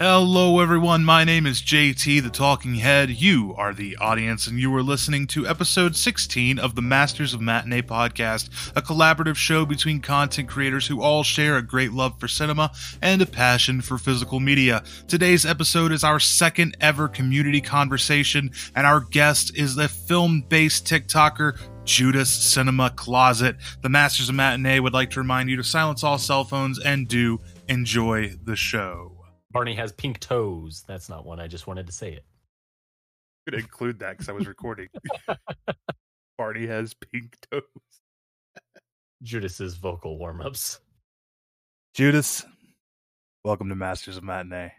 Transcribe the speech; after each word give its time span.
Hello, 0.00 0.60
everyone. 0.60 1.04
My 1.04 1.24
name 1.24 1.44
is 1.44 1.60
JT, 1.60 2.22
the 2.22 2.30
Talking 2.30 2.76
Head. 2.76 3.10
You 3.10 3.52
are 3.58 3.74
the 3.74 3.96
audience, 3.96 4.46
and 4.46 4.60
you 4.60 4.72
are 4.76 4.82
listening 4.82 5.26
to 5.26 5.48
episode 5.48 5.96
16 5.96 6.60
of 6.60 6.76
the 6.76 6.82
Masters 6.82 7.34
of 7.34 7.40
Matinee 7.40 7.82
podcast, 7.82 8.70
a 8.76 8.80
collaborative 8.80 9.34
show 9.34 9.66
between 9.66 10.00
content 10.00 10.48
creators 10.48 10.86
who 10.86 11.02
all 11.02 11.24
share 11.24 11.56
a 11.56 11.66
great 11.66 11.90
love 11.90 12.20
for 12.20 12.28
cinema 12.28 12.70
and 13.02 13.20
a 13.22 13.26
passion 13.26 13.80
for 13.80 13.98
physical 13.98 14.38
media. 14.38 14.84
Today's 15.08 15.44
episode 15.44 15.90
is 15.90 16.04
our 16.04 16.20
second 16.20 16.76
ever 16.80 17.08
community 17.08 17.60
conversation, 17.60 18.52
and 18.76 18.86
our 18.86 19.00
guest 19.00 19.56
is 19.56 19.74
the 19.74 19.88
film 19.88 20.44
based 20.48 20.86
TikToker 20.86 21.58
Judas 21.84 22.30
Cinema 22.30 22.90
Closet. 22.90 23.56
The 23.82 23.88
Masters 23.88 24.28
of 24.28 24.36
Matinee 24.36 24.78
would 24.78 24.92
like 24.92 25.10
to 25.10 25.20
remind 25.20 25.50
you 25.50 25.56
to 25.56 25.64
silence 25.64 26.04
all 26.04 26.18
cell 26.18 26.44
phones 26.44 26.78
and 26.78 27.08
do 27.08 27.40
enjoy 27.68 28.36
the 28.44 28.54
show. 28.54 29.17
Barney 29.50 29.74
has 29.74 29.92
pink 29.92 30.20
toes. 30.20 30.84
That's 30.86 31.08
not 31.08 31.24
one. 31.24 31.40
I 31.40 31.46
just 31.46 31.66
wanted 31.66 31.86
to 31.86 31.92
say 31.92 32.12
it. 32.12 32.24
I'm 33.46 33.52
gonna 33.52 33.62
include 33.62 33.98
that 34.00 34.12
because 34.12 34.28
I 34.28 34.32
was 34.32 34.46
recording. 34.46 34.88
Barney 36.38 36.66
has 36.66 36.94
pink 36.94 37.36
toes. 37.50 37.62
Judas's 39.22 39.74
vocal 39.76 40.18
warm 40.18 40.40
ups. 40.40 40.80
Judas, 41.94 42.44
welcome 43.44 43.68
to 43.70 43.74
Masters 43.74 44.16
of 44.16 44.22
Matinee. 44.22 44.72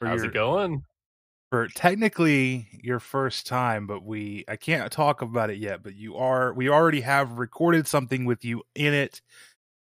For 0.00 0.08
How's 0.08 0.20
your- 0.22 0.30
it 0.30 0.34
going? 0.34 0.84
For 1.50 1.66
technically 1.68 2.68
your 2.82 3.00
first 3.00 3.46
time, 3.46 3.86
but 3.86 4.04
we 4.04 4.44
I 4.48 4.56
can't 4.56 4.92
talk 4.92 5.22
about 5.22 5.48
it 5.48 5.56
yet. 5.56 5.82
But 5.82 5.94
you 5.96 6.16
are 6.16 6.52
we 6.52 6.68
already 6.68 7.00
have 7.00 7.38
recorded 7.38 7.86
something 7.86 8.26
with 8.26 8.44
you 8.44 8.62
in 8.74 8.92
it 8.92 9.22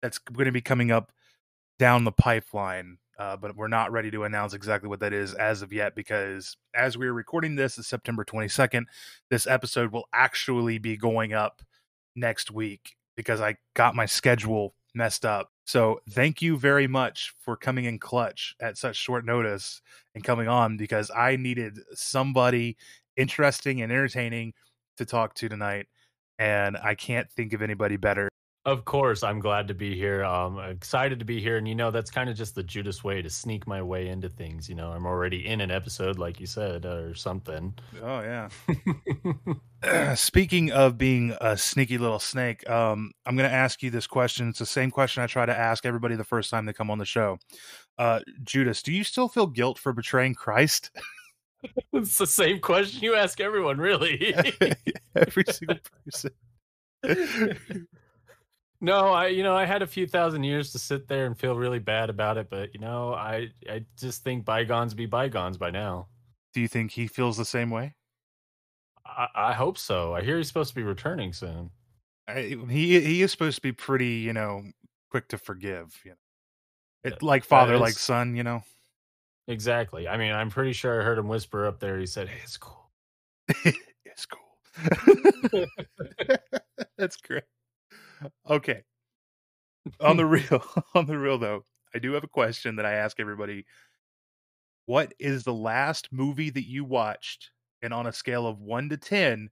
that's 0.01 0.17
going 0.17 0.45
to 0.45 0.51
be 0.53 0.61
coming 0.61 0.91
up 0.91 1.11
down 1.77 2.05
the 2.05 2.11
pipeline. 2.13 2.99
Uh, 3.19 3.35
but 3.35 3.55
we're 3.55 3.67
not 3.67 3.91
ready 3.91 4.11
to 4.11 4.25
announce 4.25 4.53
exactly 4.53 4.87
what 4.87 4.99
that 4.99 5.13
is 5.13 5.33
as 5.33 5.63
of 5.63 5.73
yet 5.73 5.95
because 5.95 6.55
as 6.75 6.97
we're 6.97 7.13
recording 7.13 7.55
this, 7.55 7.77
is 7.77 7.87
September 7.87 8.23
22nd. 8.23 8.83
This 9.29 9.47
episode 9.47 9.91
will 9.91 10.07
actually 10.13 10.77
be 10.77 10.97
going 10.97 11.33
up 11.33 11.63
next 12.15 12.51
week 12.51 12.95
because 13.15 13.41
I 13.41 13.55
got 13.73 13.95
my 13.95 14.05
schedule 14.05 14.75
messed 14.93 15.25
up. 15.25 15.49
So 15.65 15.99
thank 16.09 16.41
you 16.41 16.57
very 16.57 16.87
much 16.87 17.33
for 17.39 17.57
coming 17.57 17.85
in 17.85 17.99
clutch 17.99 18.55
at 18.61 18.77
such 18.77 18.95
short 18.95 19.25
notice 19.25 19.81
and 20.15 20.23
coming 20.23 20.47
on 20.47 20.77
because 20.77 21.11
I 21.15 21.35
needed 21.35 21.79
somebody 21.93 22.77
interesting 23.15 23.81
and 23.81 23.91
entertaining 23.91 24.53
to 24.97 25.05
talk 25.05 25.33
to 25.35 25.49
tonight. 25.49 25.87
And 26.39 26.77
I 26.77 26.95
can't 26.95 27.29
think 27.31 27.53
of 27.53 27.61
anybody 27.61 27.97
better. 27.97 28.29
Of 28.67 28.83
course, 28.83 29.23
I'm 29.23 29.39
glad 29.39 29.69
to 29.69 29.73
be 29.73 29.95
here. 29.95 30.25
Um, 30.25 30.59
excited 30.59 31.19
to 31.19 31.25
be 31.25 31.39
here, 31.39 31.55
and 31.55 31.65
you 31.65 31.73
know 31.73 31.89
that's 31.89 32.11
kind 32.11 32.29
of 32.29 32.35
just 32.35 32.53
the 32.53 32.63
Judas 32.63 33.01
way 33.01 33.21
to 33.21 33.29
sneak 33.29 33.65
my 33.65 33.81
way 33.81 34.09
into 34.09 34.27
things. 34.27 34.67
You 34.67 34.75
know, 34.75 34.91
I'm 34.91 35.05
already 35.05 35.47
in 35.47 35.61
an 35.61 35.71
episode, 35.71 36.19
like 36.19 36.41
you 36.41 36.47
said, 36.47 36.85
or 36.85 37.15
something. 37.15 37.73
Oh, 38.03 38.19
yeah. 38.19 38.49
Speaking 40.15 40.73
of 40.73 40.97
being 40.97 41.33
a 41.39 41.55
sneaky 41.55 41.97
little 41.97 42.19
snake, 42.19 42.69
um, 42.69 43.13
I'm 43.25 43.37
going 43.37 43.49
to 43.49 43.55
ask 43.55 43.81
you 43.81 43.89
this 43.89 44.05
question. 44.05 44.49
It's 44.49 44.59
the 44.59 44.65
same 44.65 44.91
question 44.91 45.23
I 45.23 45.27
try 45.27 45.45
to 45.45 45.57
ask 45.57 45.85
everybody 45.85 46.17
the 46.17 46.25
first 46.25 46.49
time 46.49 46.65
they 46.65 46.73
come 46.73 46.91
on 46.91 46.97
the 46.97 47.05
show. 47.05 47.37
Uh, 47.97 48.19
Judas, 48.43 48.83
do 48.83 48.91
you 48.91 49.05
still 49.05 49.29
feel 49.29 49.47
guilt 49.47 49.79
for 49.79 49.93
betraying 49.93 50.35
Christ? 50.35 50.91
it's 51.93 52.17
the 52.17 52.27
same 52.27 52.59
question 52.59 53.01
you 53.01 53.15
ask 53.15 53.39
everyone, 53.39 53.77
really. 53.77 54.35
Every 55.15 55.45
single 55.49 55.77
person. 56.03 56.31
No, 58.81 59.07
I, 59.09 59.27
you 59.27 59.43
know, 59.43 59.55
I 59.55 59.65
had 59.65 59.81
a 59.81 59.87
few 59.87 60.05
thousand 60.07 60.43
years 60.43 60.71
to 60.73 60.79
sit 60.79 61.07
there 61.07 61.25
and 61.25 61.37
feel 61.37 61.55
really 61.55 61.79
bad 61.79 62.09
about 62.09 62.37
it, 62.37 62.49
but 62.49 62.73
you 62.73 62.79
know, 62.79 63.13
I, 63.13 63.49
I 63.69 63.85
just 63.97 64.23
think 64.23 64.45
bygones 64.45 64.93
be 64.93 65.05
bygones 65.05 65.57
by 65.57 65.71
now. 65.71 66.07
do 66.53 66.61
you 66.61 66.67
think 66.67 66.91
he 66.91 67.07
feels 67.07 67.37
the 67.37 67.45
same 67.45 67.69
way? 67.69 67.95
I, 69.05 69.27
I 69.35 69.53
hope 69.53 69.77
so. 69.77 70.13
I 70.13 70.21
hear 70.21 70.37
he's 70.37 70.47
supposed 70.47 70.69
to 70.69 70.75
be 70.75 70.83
returning 70.83 71.33
soon. 71.33 71.71
I, 72.27 72.57
he 72.69 72.99
he 72.99 73.21
is 73.21 73.31
supposed 73.31 73.55
to 73.55 73.61
be 73.61 73.71
pretty, 73.71 74.15
you 74.17 74.33
know, 74.33 74.63
quick 75.09 75.29
to 75.29 75.37
forgive. 75.37 75.97
You 76.03 76.11
know, 76.11 76.17
it, 77.05 77.13
Yeah, 77.13 77.17
like 77.21 77.43
father, 77.45 77.75
is- 77.75 77.81
like 77.81 77.93
son. 77.93 78.35
You 78.35 78.43
know, 78.43 78.63
Exactly. 79.47 80.09
I 80.09 80.17
mean, 80.17 80.33
I'm 80.33 80.49
pretty 80.49 80.73
sure 80.73 80.99
I 80.99 81.05
heard 81.05 81.17
him 81.17 81.29
whisper 81.29 81.65
up 81.65 81.79
there. 81.79 81.97
He 81.97 82.05
said, 82.05 82.27
"Hey, 82.27 82.39
it's 82.43 82.57
cool." 82.57 82.91
it's 84.05 84.25
cool. 84.25 84.59
That's 86.97 87.15
great. 87.15 87.43
Okay. 88.49 88.83
On 89.99 90.17
the 90.17 90.25
real, 90.25 90.63
on 90.95 91.05
the 91.05 91.17
real 91.17 91.37
though, 91.37 91.65
I 91.93 91.99
do 91.99 92.13
have 92.13 92.23
a 92.23 92.27
question 92.29 92.75
that 92.77 92.85
I 92.85 92.93
ask 92.93 93.19
everybody. 93.19 93.65
What 94.85 95.13
is 95.19 95.43
the 95.43 95.53
last 95.53 96.09
movie 96.11 96.49
that 96.49 96.67
you 96.67 96.85
watched, 96.85 97.51
and 97.81 97.93
on 97.93 98.07
a 98.07 98.13
scale 98.13 98.47
of 98.47 98.61
one 98.61 98.89
to 98.89 98.97
ten, 98.97 99.49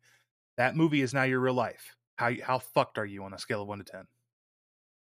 that 0.58 0.76
movie 0.76 1.02
is 1.02 1.14
now 1.14 1.24
your 1.24 1.42
real 1.42 1.54
life? 1.54 1.96
How 2.18 2.32
how 2.42 2.60
fucked 2.60 2.98
are 2.98 3.06
you 3.06 3.24
on 3.24 3.34
a 3.34 3.40
scale 3.40 3.62
of 3.62 3.68
one 3.68 3.80
to 3.80 3.84
ten? 3.84 4.08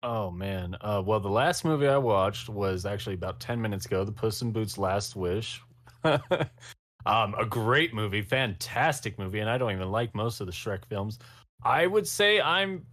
Oh 0.03 0.31
man. 0.31 0.77
Uh, 0.83 1.03
well, 1.05 1.21
the 1.21 1.31
last 1.31 1.65
movie 1.65 1.89
I 1.89 1.97
watched 1.97 2.49
was 2.49 2.85
actually 2.85 3.15
about 3.15 3.41
ten 3.41 3.61
minutes 3.61 3.87
ago. 3.87 4.05
The 4.05 4.13
Puss 4.13 4.43
in 4.43 4.53
Boots: 4.53 4.79
Last 4.79 5.17
Wish. 5.17 5.63
um, 6.05 7.35
a 7.39 7.47
great 7.49 7.95
movie, 7.95 8.21
fantastic 8.21 9.19
movie, 9.19 9.41
and 9.41 9.49
I 9.49 9.57
don't 9.57 9.73
even 9.73 9.91
like 9.91 10.15
most 10.15 10.41
of 10.41 10.47
the 10.47 10.53
Shrek 10.53 10.85
films. 10.87 11.19
I 11.63 11.87
would 11.87 12.07
say 12.07 12.41
I'm. 12.41 12.85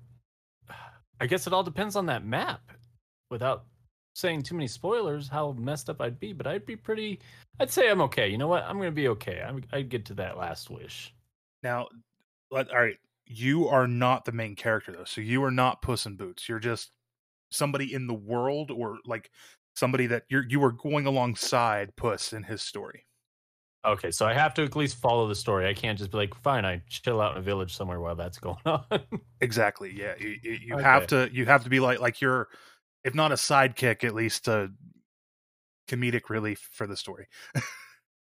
I 1.21 1.27
guess 1.27 1.45
it 1.45 1.53
all 1.53 1.63
depends 1.63 1.95
on 1.95 2.07
that 2.07 2.25
map. 2.25 2.71
Without 3.29 3.65
saying 4.15 4.41
too 4.41 4.55
many 4.55 4.67
spoilers, 4.67 5.29
how 5.29 5.51
messed 5.53 5.89
up 5.89 6.01
I'd 6.01 6.19
be, 6.19 6.33
but 6.33 6.47
I'd 6.47 6.65
be 6.65 6.75
pretty. 6.75 7.19
I'd 7.59 7.69
say 7.69 7.89
I'm 7.89 8.01
okay. 8.01 8.27
You 8.27 8.39
know 8.39 8.47
what? 8.47 8.63
I'm 8.63 8.77
gonna 8.77 8.91
be 8.91 9.07
okay. 9.09 9.41
I'm, 9.47 9.63
I'd 9.71 9.89
get 9.89 10.03
to 10.05 10.13
that 10.15 10.37
last 10.37 10.71
wish. 10.71 11.13
Now, 11.61 11.87
all 12.51 12.63
right, 12.73 12.97
you 13.27 13.67
are 13.67 13.87
not 13.87 14.25
the 14.25 14.31
main 14.31 14.55
character 14.55 14.91
though, 14.91 15.05
so 15.05 15.21
you 15.21 15.43
are 15.43 15.51
not 15.51 15.83
Puss 15.83 16.07
in 16.07 16.15
Boots. 16.15 16.49
You're 16.49 16.59
just 16.59 16.91
somebody 17.51 17.93
in 17.93 18.07
the 18.07 18.15
world, 18.15 18.71
or 18.71 18.97
like 19.05 19.29
somebody 19.75 20.07
that 20.07 20.23
you're 20.27 20.45
you 20.49 20.63
are 20.63 20.71
going 20.71 21.05
alongside 21.05 21.95
Puss 21.95 22.33
in 22.33 22.41
his 22.41 22.63
story. 22.63 23.05
Okay, 23.83 24.11
so 24.11 24.27
I 24.27 24.33
have 24.33 24.53
to 24.55 24.63
at 24.63 24.75
least 24.75 24.97
follow 24.97 25.27
the 25.27 25.33
story. 25.33 25.67
I 25.67 25.73
can't 25.73 25.97
just 25.97 26.11
be 26.11 26.17
like, 26.17 26.35
fine, 26.35 26.65
I 26.65 26.83
chill 26.87 27.19
out 27.19 27.31
in 27.31 27.39
a 27.39 27.41
village 27.41 27.75
somewhere 27.75 27.99
while 27.99 28.15
that's 28.15 28.37
going 28.37 28.57
on. 28.65 28.83
Exactly. 29.41 29.91
Yeah, 29.95 30.13
you, 30.19 30.37
you, 30.43 30.57
you 30.65 30.77
have 30.77 31.07
to 31.07 31.29
you 31.31 31.45
have 31.45 31.63
to 31.63 31.69
be 31.69 31.79
like 31.79 31.99
like 31.99 32.21
you're, 32.21 32.47
if 33.03 33.15
not 33.15 33.31
a 33.31 33.35
sidekick, 33.35 34.03
at 34.03 34.13
least 34.13 34.47
a 34.47 34.71
comedic 35.89 36.29
relief 36.29 36.69
for 36.71 36.85
the 36.85 36.95
story. 36.95 37.27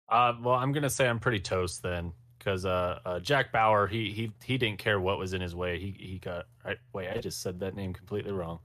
uh, 0.09 0.33
well, 0.41 0.55
I'm 0.55 0.71
gonna 0.71 0.89
say 0.89 1.07
I'm 1.07 1.19
pretty 1.19 1.39
toast 1.39 1.83
then, 1.83 2.13
because 2.39 2.65
uh, 2.65 2.99
uh, 3.05 3.19
Jack 3.19 3.51
Bauer, 3.51 3.85
he 3.85 4.11
he 4.11 4.31
he 4.43 4.57
didn't 4.57 4.79
care 4.79 4.99
what 4.99 5.19
was 5.19 5.33
in 5.33 5.41
his 5.41 5.55
way. 5.55 5.79
He 5.79 5.95
he 5.99 6.17
got. 6.17 6.45
I, 6.65 6.75
wait, 6.91 7.09
I 7.09 7.19
just 7.19 7.43
said 7.43 7.59
that 7.59 7.75
name 7.75 7.93
completely 7.93 8.31
wrong. 8.31 8.61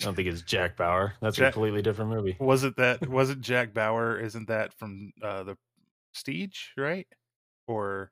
I 0.00 0.04
don't 0.04 0.14
think 0.14 0.28
it's 0.28 0.42
Jack 0.42 0.76
Bauer. 0.76 1.14
That's 1.20 1.38
a 1.38 1.52
completely 1.52 1.82
different 1.82 2.10
movie. 2.10 2.36
Was 2.38 2.64
it 2.64 2.76
that? 2.76 3.06
was 3.08 3.30
it 3.30 3.40
Jack 3.40 3.72
Bauer? 3.74 4.18
Isn't 4.18 4.48
that 4.48 4.72
from 4.74 5.12
uh, 5.22 5.42
the 5.42 5.56
Prestige, 6.12 6.58
right? 6.76 7.06
Or 7.66 8.10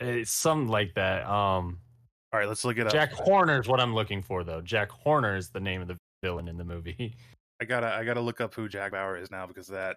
It's 0.00 0.30
something 0.32 0.68
like 0.68 0.94
that. 0.94 1.24
Um, 1.26 1.78
all 2.32 2.40
right, 2.40 2.48
let's 2.48 2.64
look 2.64 2.78
it 2.78 2.86
up. 2.86 2.92
Jack 2.92 3.12
Horner 3.12 3.60
is 3.60 3.68
what 3.68 3.80
I'm 3.80 3.94
looking 3.94 4.22
for, 4.22 4.44
though. 4.44 4.60
Jack 4.60 4.90
Horner 4.90 5.36
is 5.36 5.50
the 5.50 5.60
name 5.60 5.80
of 5.82 5.88
the 5.88 5.96
villain 6.22 6.48
in 6.48 6.56
the 6.56 6.64
movie. 6.64 7.14
I 7.60 7.64
gotta 7.64 7.94
I 7.94 8.02
gotta 8.04 8.20
look 8.20 8.40
up 8.40 8.54
who 8.54 8.68
Jack 8.68 8.90
Bauer 8.92 9.16
is 9.16 9.30
now 9.30 9.46
because 9.46 9.68
that. 9.68 9.96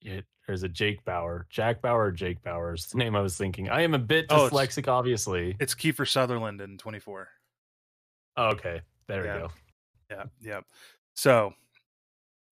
It, 0.00 0.24
there's 0.46 0.62
a 0.62 0.68
Jake 0.68 1.04
Bauer. 1.04 1.46
Jack 1.50 1.80
Bauer 1.82 2.10
Jake 2.10 2.42
Bauer 2.42 2.74
is 2.74 2.86
the 2.86 2.98
name 2.98 3.14
I 3.16 3.20
was 3.20 3.36
thinking. 3.36 3.68
I 3.68 3.82
am 3.82 3.94
a 3.94 3.98
bit 3.98 4.26
Oh, 4.30 4.46
it's- 4.46 4.50
dyslexic, 4.52 4.88
obviously. 4.88 5.56
It's 5.60 5.74
Kiefer 5.74 6.08
Sutherland 6.08 6.60
in 6.60 6.78
24. 6.78 7.28
Oh, 8.36 8.48
okay, 8.50 8.80
there 9.08 9.24
Yeah. 9.24 9.34
we 9.34 9.40
go. 9.40 9.50
Yeah, 10.10 10.24
yeah. 10.40 10.60
So 11.16 11.52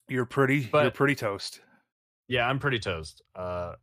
you're 0.08 0.26
pretty 0.26 0.68
you're 0.72 0.90
pretty 0.90 1.14
toast. 1.14 1.60
Yeah, 2.32 2.48
I'm 2.48 2.58
pretty 2.58 2.78
toast. 2.78 3.20
Uh, 3.36 3.74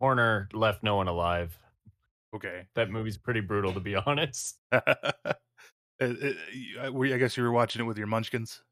Horner 0.00 0.48
left 0.54 0.82
no 0.82 0.96
one 0.96 1.08
alive. 1.08 1.54
Okay. 2.34 2.66
That 2.74 2.88
movie's 2.88 3.18
pretty 3.18 3.40
brutal, 3.40 3.74
to 3.74 3.80
be 3.80 3.96
honest. 4.06 4.58
Uh, 6.00 6.14
uh, 6.22 6.86
uh, 6.92 7.02
I 7.12 7.18
guess 7.18 7.36
you 7.36 7.42
were 7.42 7.50
watching 7.50 7.82
it 7.82 7.84
with 7.84 7.98
your 7.98 8.06
munchkins. 8.06 8.62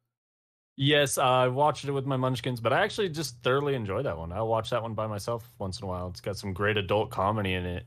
Yes, 0.76 1.18
I 1.18 1.48
watched 1.48 1.84
it 1.84 1.90
with 1.90 2.06
my 2.06 2.16
munchkins, 2.16 2.60
but 2.60 2.72
I 2.72 2.84
actually 2.84 3.08
just 3.08 3.42
thoroughly 3.42 3.74
enjoy 3.74 4.04
that 4.04 4.16
one. 4.16 4.30
I'll 4.30 4.46
watch 4.46 4.70
that 4.70 4.80
one 4.80 4.94
by 4.94 5.08
myself 5.08 5.52
once 5.58 5.80
in 5.80 5.86
a 5.86 5.88
while. 5.88 6.06
It's 6.06 6.20
got 6.20 6.36
some 6.36 6.52
great 6.52 6.76
adult 6.76 7.10
comedy 7.10 7.54
in 7.54 7.66
it. 7.66 7.84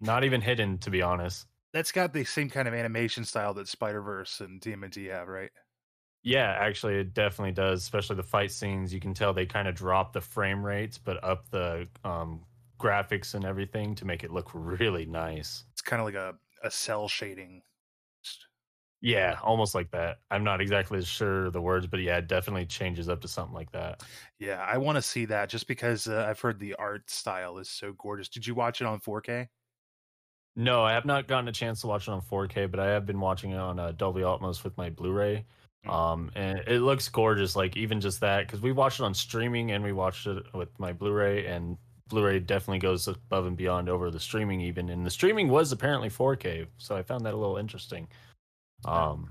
Not 0.00 0.22
even 0.22 0.40
hidden, 0.40 0.78
to 0.78 0.90
be 0.90 1.02
honest. 1.02 1.48
That's 1.72 1.90
got 1.90 2.12
the 2.12 2.22
same 2.22 2.48
kind 2.48 2.68
of 2.68 2.74
animation 2.74 3.24
style 3.24 3.54
that 3.54 3.66
Spider 3.66 4.02
Verse 4.02 4.40
and 4.40 4.60
TMNT 4.60 5.10
have, 5.10 5.26
right? 5.26 5.50
Yeah, 6.26 6.56
actually, 6.58 6.96
it 6.96 7.14
definitely 7.14 7.52
does. 7.52 7.82
Especially 7.82 8.16
the 8.16 8.24
fight 8.24 8.50
scenes. 8.50 8.92
You 8.92 8.98
can 8.98 9.14
tell 9.14 9.32
they 9.32 9.46
kind 9.46 9.68
of 9.68 9.76
drop 9.76 10.12
the 10.12 10.20
frame 10.20 10.66
rates, 10.66 10.98
but 10.98 11.22
up 11.22 11.48
the 11.50 11.86
um, 12.02 12.44
graphics 12.80 13.36
and 13.36 13.44
everything 13.44 13.94
to 13.94 14.04
make 14.04 14.24
it 14.24 14.32
look 14.32 14.50
really 14.52 15.06
nice. 15.06 15.62
It's 15.70 15.82
kind 15.82 16.00
of 16.00 16.06
like 16.06 16.16
a 16.16 16.34
a 16.64 16.70
cel 16.72 17.06
shading. 17.06 17.62
Yeah, 19.00 19.38
almost 19.40 19.72
like 19.76 19.92
that. 19.92 20.18
I'm 20.28 20.42
not 20.42 20.60
exactly 20.60 21.00
sure 21.04 21.48
the 21.52 21.60
words, 21.60 21.86
but 21.86 22.00
yeah, 22.00 22.16
it 22.16 22.26
definitely 22.26 22.66
changes 22.66 23.08
up 23.08 23.20
to 23.20 23.28
something 23.28 23.54
like 23.54 23.70
that. 23.70 24.02
Yeah, 24.40 24.60
I 24.68 24.78
want 24.78 24.96
to 24.96 25.02
see 25.02 25.26
that 25.26 25.48
just 25.48 25.68
because 25.68 26.08
uh, 26.08 26.26
I've 26.28 26.40
heard 26.40 26.58
the 26.58 26.74
art 26.74 27.08
style 27.08 27.58
is 27.58 27.68
so 27.68 27.92
gorgeous. 27.92 28.28
Did 28.28 28.48
you 28.48 28.56
watch 28.56 28.80
it 28.80 28.86
on 28.88 28.98
4K? 28.98 29.46
No, 30.56 30.82
I 30.82 30.92
have 30.94 31.04
not 31.04 31.28
gotten 31.28 31.46
a 31.48 31.52
chance 31.52 31.82
to 31.82 31.86
watch 31.86 32.08
it 32.08 32.10
on 32.10 32.20
4K, 32.20 32.68
but 32.68 32.80
I 32.80 32.86
have 32.86 33.06
been 33.06 33.20
watching 33.20 33.50
it 33.52 33.58
on 33.58 33.78
uh, 33.78 33.92
Dolby 33.92 34.22
Atmos 34.22 34.64
with 34.64 34.76
my 34.76 34.90
Blu-ray. 34.90 35.44
Mm. 35.86 35.92
Um, 35.92 36.30
and 36.34 36.58
it 36.66 36.80
looks 36.80 37.08
gorgeous. 37.08 37.56
Like 37.56 37.76
even 37.76 38.00
just 38.00 38.20
that, 38.20 38.46
because 38.46 38.60
we 38.60 38.72
watched 38.72 39.00
it 39.00 39.04
on 39.04 39.14
streaming 39.14 39.72
and 39.72 39.84
we 39.84 39.92
watched 39.92 40.26
it 40.26 40.42
with 40.54 40.68
my 40.78 40.92
Blu-ray, 40.92 41.46
and 41.46 41.76
Blu-ray 42.08 42.40
definitely 42.40 42.78
goes 42.78 43.08
above 43.08 43.46
and 43.46 43.56
beyond 43.56 43.88
over 43.88 44.10
the 44.10 44.20
streaming 44.20 44.60
even. 44.60 44.90
And 44.90 45.04
the 45.04 45.10
streaming 45.10 45.48
was 45.48 45.72
apparently 45.72 46.08
4K, 46.08 46.66
so 46.78 46.96
I 46.96 47.02
found 47.02 47.24
that 47.26 47.34
a 47.34 47.36
little 47.36 47.56
interesting. 47.56 48.08
Um, 48.84 49.30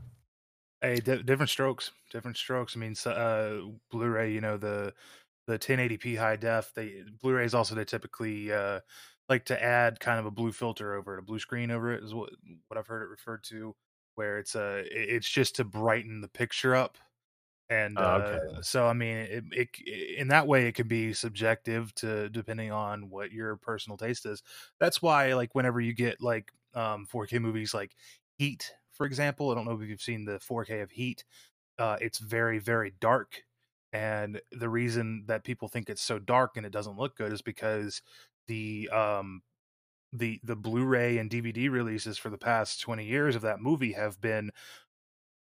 Hey, 0.81 1.00
di 1.00 1.24
different 1.24 1.50
strokes, 1.50 1.92
different 2.12 2.38
strokes. 2.38 2.75
I 2.75 2.80
mean, 2.80 2.94
so, 2.94 3.12
uh, 3.12 3.74
Blu-ray, 3.92 4.31
you 4.31 4.42
know, 4.42 4.57
the 4.57 4.94
the 5.48 5.57
1080p 5.57 6.18
high 6.18 6.36
def, 6.36 6.74
they 6.75 7.04
Blu-rays 7.22 7.54
also 7.54 7.75
they 7.75 7.86
typically 7.86 8.52
uh 8.52 8.81
like 9.30 9.46
to 9.46 9.63
add 9.63 10.00
kind 10.00 10.19
of 10.19 10.25
a 10.25 10.31
blue 10.31 10.52
filter 10.52 10.94
over 10.94 11.16
it, 11.16 11.19
a 11.19 11.24
blue 11.24 11.40
screen 11.40 11.72
over 11.72 11.92
it 11.92 12.04
is 12.04 12.13
what 12.13 12.30
what 12.68 12.78
I've 12.78 12.88
heard 12.88 13.02
it 13.04 13.10
referred 13.10 13.44
to, 13.46 13.75
where 14.15 14.39
it's 14.39 14.56
uh 14.56 14.83
i- 14.85 14.89
it's 14.91 15.29
just 15.29 15.56
to 15.57 15.63
brighten 15.65 16.21
the 16.21 16.27
picture 16.29 16.75
up. 16.75 16.97
And 17.69 18.00
oh, 18.00 18.15
okay. 18.19 18.39
uh 18.41 18.62
so 18.62 18.88
I 18.88 18.94
mean, 18.94 19.17
it, 19.17 19.44
it 19.51 19.69
in 20.19 20.27
that 20.29 20.47
way 20.47 20.67
it 20.67 20.75
can 20.75 20.88
be 20.88 21.13
subjective 21.13 21.94
to 21.95 22.29
depending 22.29 22.71
on 22.71 23.09
what 23.09 23.31
your 23.31 23.57
personal 23.57 23.97
taste 23.97 24.25
is. 24.27 24.44
That's 24.79 25.01
why 25.01 25.33
like 25.33 25.56
whenever 25.56 25.81
you 25.81 25.94
get 25.94 26.21
like 26.21 26.51
um 26.75 27.06
4K 27.07 27.39
movies 27.39 27.73
like 27.73 27.95
Heat, 28.38 28.71
for 28.91 29.06
example, 29.07 29.50
I 29.51 29.56
don't 29.56 29.65
know 29.65 29.79
if 29.81 29.88
you've 29.89 30.01
seen 30.01 30.25
the 30.25 30.39
4K 30.39 30.81
of 30.81 30.91
Heat 30.91 31.25
uh, 31.79 31.97
it's 32.01 32.19
very 32.19 32.59
very 32.59 32.91
dark 33.00 33.44
and 33.94 34.41
the 34.51 34.69
reason 34.69 35.25
that 35.27 35.44
people 35.44 35.68
think 35.68 35.89
it's 35.89 36.01
so 36.01 36.19
dark 36.19 36.57
and 36.57 36.65
it 36.65 36.71
doesn't 36.71 36.97
look 36.97 37.15
good 37.15 37.31
is 37.33 37.41
because 37.41 38.01
the 38.47 38.89
um 38.89 39.41
the 40.13 40.40
the 40.44 40.56
blu-ray 40.56 41.18
and 41.18 41.30
dvd 41.30 41.69
releases 41.69 42.18
for 42.18 42.30
the 42.30 42.38
past 42.38 42.81
20 42.81 43.06
years 43.06 43.36
of 43.36 43.42
that 43.42 43.60
movie 43.60 43.94
have 43.94 44.22
been 44.22 44.52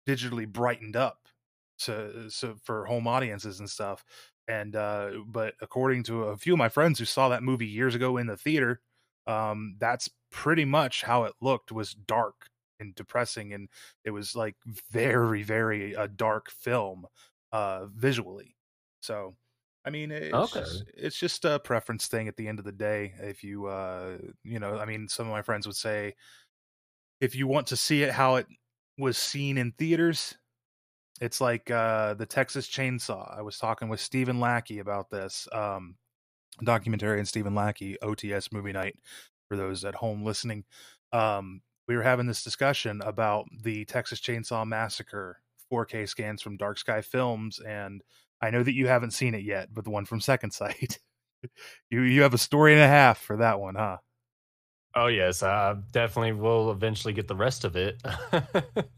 digitally 0.08 0.46
brightened 0.50 0.96
up 0.96 1.28
so 1.76 2.28
so 2.28 2.54
for 2.62 2.86
home 2.86 3.06
audiences 3.06 3.58
and 3.60 3.68
stuff. 3.68 4.04
And 4.48 4.76
uh 4.76 5.12
but 5.26 5.54
according 5.60 6.02
to 6.04 6.24
a 6.24 6.36
few 6.36 6.52
of 6.54 6.58
my 6.58 6.68
friends 6.68 6.98
who 6.98 7.04
saw 7.06 7.28
that 7.30 7.42
movie 7.42 7.66
years 7.66 7.94
ago 7.94 8.16
in 8.18 8.26
the 8.26 8.36
theater 8.36 8.80
um 9.26 9.76
that's 9.78 10.08
pretty 10.30 10.64
much 10.66 11.02
how 11.02 11.24
it 11.24 11.34
looked 11.40 11.72
was 11.72 11.94
dark 11.94 12.48
and 12.80 12.94
depressing 12.94 13.52
and 13.54 13.68
it 14.04 14.10
was 14.10 14.36
like 14.36 14.56
very 14.90 15.42
very 15.42 15.94
a 15.94 16.08
dark 16.08 16.50
film 16.50 17.06
uh 17.52 17.86
visually. 17.86 18.56
So 19.00 19.36
i 19.84 19.90
mean 19.90 20.10
it's 20.10 20.52
Okay. 20.52 20.60
just, 20.60 20.84
it's 20.94 21.18
just 21.18 21.44
a 21.44 21.58
preference 21.60 22.06
thing 22.06 22.28
at 22.28 22.36
the 22.36 22.48
end 22.48 22.58
of 22.58 22.64
the 22.64 22.72
day 22.72 23.14
if 23.20 23.42
you 23.44 23.66
uh 23.66 24.18
you 24.42 24.58
know 24.58 24.78
i 24.78 24.84
mean 24.84 25.08
some 25.08 25.26
of 25.26 25.32
my 25.32 25.42
friends 25.42 25.66
would 25.66 25.76
say 25.76 26.14
if 27.20 27.34
you 27.34 27.46
want 27.46 27.66
to 27.68 27.76
see 27.76 28.02
it 28.02 28.10
how 28.12 28.36
it 28.36 28.46
was 28.98 29.16
seen 29.18 29.58
in 29.58 29.72
theaters 29.72 30.36
it's 31.20 31.40
like 31.40 31.70
uh 31.70 32.14
the 32.14 32.26
Texas 32.26 32.68
Chainsaw. 32.68 33.38
I 33.38 33.42
was 33.42 33.58
talking 33.58 33.88
with 33.88 34.00
Stephen 34.00 34.40
Lackey 34.40 34.80
about 34.80 35.10
this 35.10 35.48
um 35.52 35.96
documentary 36.64 37.18
and 37.18 37.28
Stephen 37.28 37.54
Lackey 37.54 37.96
OTS 38.02 38.52
movie 38.52 38.72
night 38.72 38.96
for 39.48 39.56
those 39.56 39.84
at 39.84 39.94
home 39.96 40.24
listening. 40.24 40.64
Um 41.12 41.62
we 41.88 41.96
were 41.96 42.02
having 42.02 42.26
this 42.26 42.44
discussion 42.44 43.02
about 43.02 43.46
the 43.62 43.84
Texas 43.86 44.20
Chainsaw 44.20 44.66
Massacre 44.66 45.40
4K 45.70 46.06
scans 46.06 46.42
from 46.42 46.56
Dark 46.56 46.78
Sky 46.78 47.02
Films 47.02 47.60
and 47.60 48.02
I 48.40 48.50
know 48.50 48.62
that 48.62 48.74
you 48.74 48.88
haven't 48.88 49.12
seen 49.12 49.34
it 49.34 49.44
yet, 49.44 49.68
but 49.72 49.84
the 49.84 49.90
one 49.90 50.04
from 50.04 50.20
Second 50.20 50.52
Sight. 50.52 50.98
you 51.90 52.02
you 52.02 52.22
have 52.22 52.34
a 52.34 52.38
story 52.38 52.72
and 52.72 52.82
a 52.82 52.88
half 52.88 53.18
for 53.18 53.36
that 53.38 53.60
one, 53.60 53.74
huh? 53.74 53.98
Oh 54.94 55.06
yes, 55.08 55.42
I 55.42 55.74
definitely 55.92 56.32
will 56.32 56.70
eventually 56.70 57.14
get 57.14 57.28
the 57.28 57.36
rest 57.36 57.64
of 57.64 57.76
it. 57.76 58.00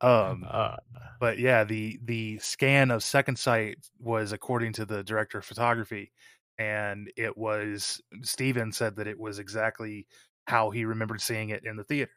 Um 0.00 0.46
uh, 0.48 0.76
but 1.20 1.38
yeah, 1.38 1.64
the 1.64 1.98
the 2.04 2.38
scan 2.38 2.90
of 2.90 3.02
Second 3.02 3.36
Sight 3.36 3.78
was 3.98 4.32
according 4.32 4.72
to 4.74 4.84
the 4.86 5.02
director 5.02 5.38
of 5.38 5.44
photography, 5.44 6.12
and 6.58 7.10
it 7.16 7.36
was 7.36 8.00
Steven 8.22 8.72
said 8.72 8.96
that 8.96 9.08
it 9.08 9.18
was 9.18 9.38
exactly 9.38 10.06
how 10.46 10.70
he 10.70 10.84
remembered 10.84 11.20
seeing 11.20 11.50
it 11.50 11.64
in 11.64 11.76
the 11.76 11.84
theater, 11.84 12.12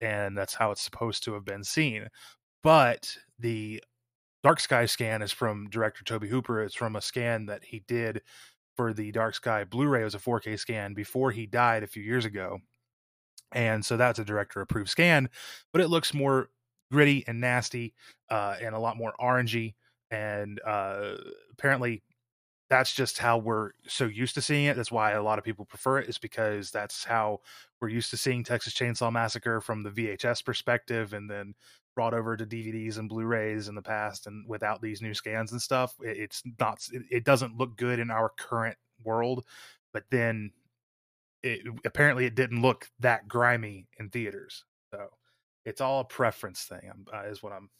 and 0.00 0.38
that's 0.38 0.54
how 0.54 0.70
it's 0.70 0.82
supposed 0.82 1.24
to 1.24 1.34
have 1.34 1.44
been 1.44 1.64
seen. 1.64 2.08
But 2.62 3.16
the 3.38 3.82
Dark 4.46 4.60
Sky 4.60 4.86
scan 4.86 5.22
is 5.22 5.32
from 5.32 5.68
director 5.70 6.04
Tobe 6.04 6.26
Hooper. 6.26 6.62
It's 6.62 6.76
from 6.76 6.94
a 6.94 7.02
scan 7.02 7.46
that 7.46 7.64
he 7.64 7.82
did 7.88 8.22
for 8.76 8.92
the 8.92 9.10
Dark 9.10 9.34
Sky 9.34 9.64
Blu-ray. 9.64 10.02
It 10.02 10.04
was 10.04 10.14
a 10.14 10.20
4K 10.20 10.56
scan 10.56 10.94
before 10.94 11.32
he 11.32 11.46
died 11.46 11.82
a 11.82 11.88
few 11.88 12.04
years 12.04 12.24
ago, 12.24 12.60
and 13.50 13.84
so 13.84 13.96
that's 13.96 14.20
a 14.20 14.24
director 14.24 14.60
approved 14.60 14.88
scan, 14.88 15.30
but 15.72 15.82
it 15.82 15.88
looks 15.88 16.14
more 16.14 16.48
gritty 16.92 17.24
and 17.26 17.40
nasty 17.40 17.92
uh, 18.30 18.54
and 18.62 18.72
a 18.72 18.78
lot 18.78 18.96
more 18.96 19.14
orangey. 19.20 19.74
And 20.12 20.60
uh, 20.64 21.16
apparently, 21.50 22.04
that's 22.70 22.94
just 22.94 23.18
how 23.18 23.38
we're 23.38 23.72
so 23.88 24.04
used 24.04 24.36
to 24.36 24.42
seeing 24.42 24.66
it. 24.66 24.76
That's 24.76 24.92
why 24.92 25.10
a 25.10 25.24
lot 25.24 25.40
of 25.40 25.44
people 25.44 25.64
prefer 25.64 25.98
it, 25.98 26.08
is 26.08 26.18
because 26.18 26.70
that's 26.70 27.02
how 27.02 27.40
we're 27.80 27.88
used 27.88 28.10
to 28.10 28.16
seeing 28.16 28.44
Texas 28.44 28.74
Chainsaw 28.74 29.10
Massacre 29.10 29.60
from 29.60 29.82
the 29.82 29.90
VHS 29.90 30.44
perspective, 30.44 31.14
and 31.14 31.28
then 31.28 31.56
brought 31.96 32.14
over 32.14 32.36
to 32.36 32.46
DVDs 32.46 32.98
and 32.98 33.08
Blu-rays 33.08 33.66
in 33.66 33.74
the 33.74 33.82
past, 33.82 34.28
and 34.28 34.46
without 34.46 34.80
these 34.80 35.02
new 35.02 35.14
scans 35.14 35.50
and 35.50 35.60
stuff, 35.60 35.96
it, 36.00 36.16
it's 36.18 36.42
not. 36.60 36.78
It, 36.92 37.02
it 37.10 37.24
doesn't 37.24 37.56
look 37.56 37.76
good 37.76 37.98
in 37.98 38.12
our 38.12 38.28
current 38.36 38.76
world. 39.02 39.44
But 39.92 40.04
then, 40.10 40.52
it 41.42 41.62
apparently 41.84 42.26
it 42.26 42.36
didn't 42.36 42.62
look 42.62 42.88
that 43.00 43.26
grimy 43.26 43.88
in 43.98 44.10
theaters. 44.10 44.64
So 44.92 45.08
it's 45.64 45.80
all 45.80 46.00
a 46.00 46.04
preference 46.04 46.62
thing. 46.62 46.92
Uh, 47.12 47.22
is 47.22 47.42
what 47.42 47.52
I'm 47.52 47.70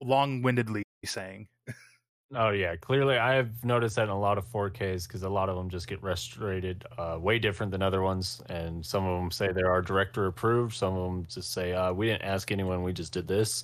long-windedly 0.00 0.82
saying. 1.04 1.46
oh 2.34 2.50
yeah, 2.50 2.76
clearly 2.76 3.16
I've 3.16 3.64
noticed 3.64 3.96
that 3.96 4.04
in 4.04 4.08
a 4.10 4.18
lot 4.18 4.38
of 4.38 4.46
4Ks 4.46 5.06
because 5.06 5.22
a 5.22 5.28
lot 5.28 5.48
of 5.48 5.56
them 5.56 5.68
just 5.70 5.88
get 5.88 6.02
restorated 6.02 6.84
uh, 6.98 7.18
way 7.20 7.38
different 7.38 7.72
than 7.72 7.82
other 7.82 8.02
ones, 8.02 8.40
and 8.48 8.84
some 8.84 9.06
of 9.06 9.20
them 9.20 9.30
say 9.30 9.52
they 9.52 9.62
are 9.62 9.82
director 9.82 10.26
approved. 10.26 10.74
Some 10.74 10.96
of 10.96 11.04
them 11.10 11.26
just 11.28 11.52
say 11.52 11.72
uh, 11.72 11.92
we 11.92 12.06
didn't 12.06 12.22
ask 12.22 12.50
anyone, 12.52 12.82
we 12.82 12.92
just 12.92 13.12
did 13.12 13.26
this. 13.28 13.62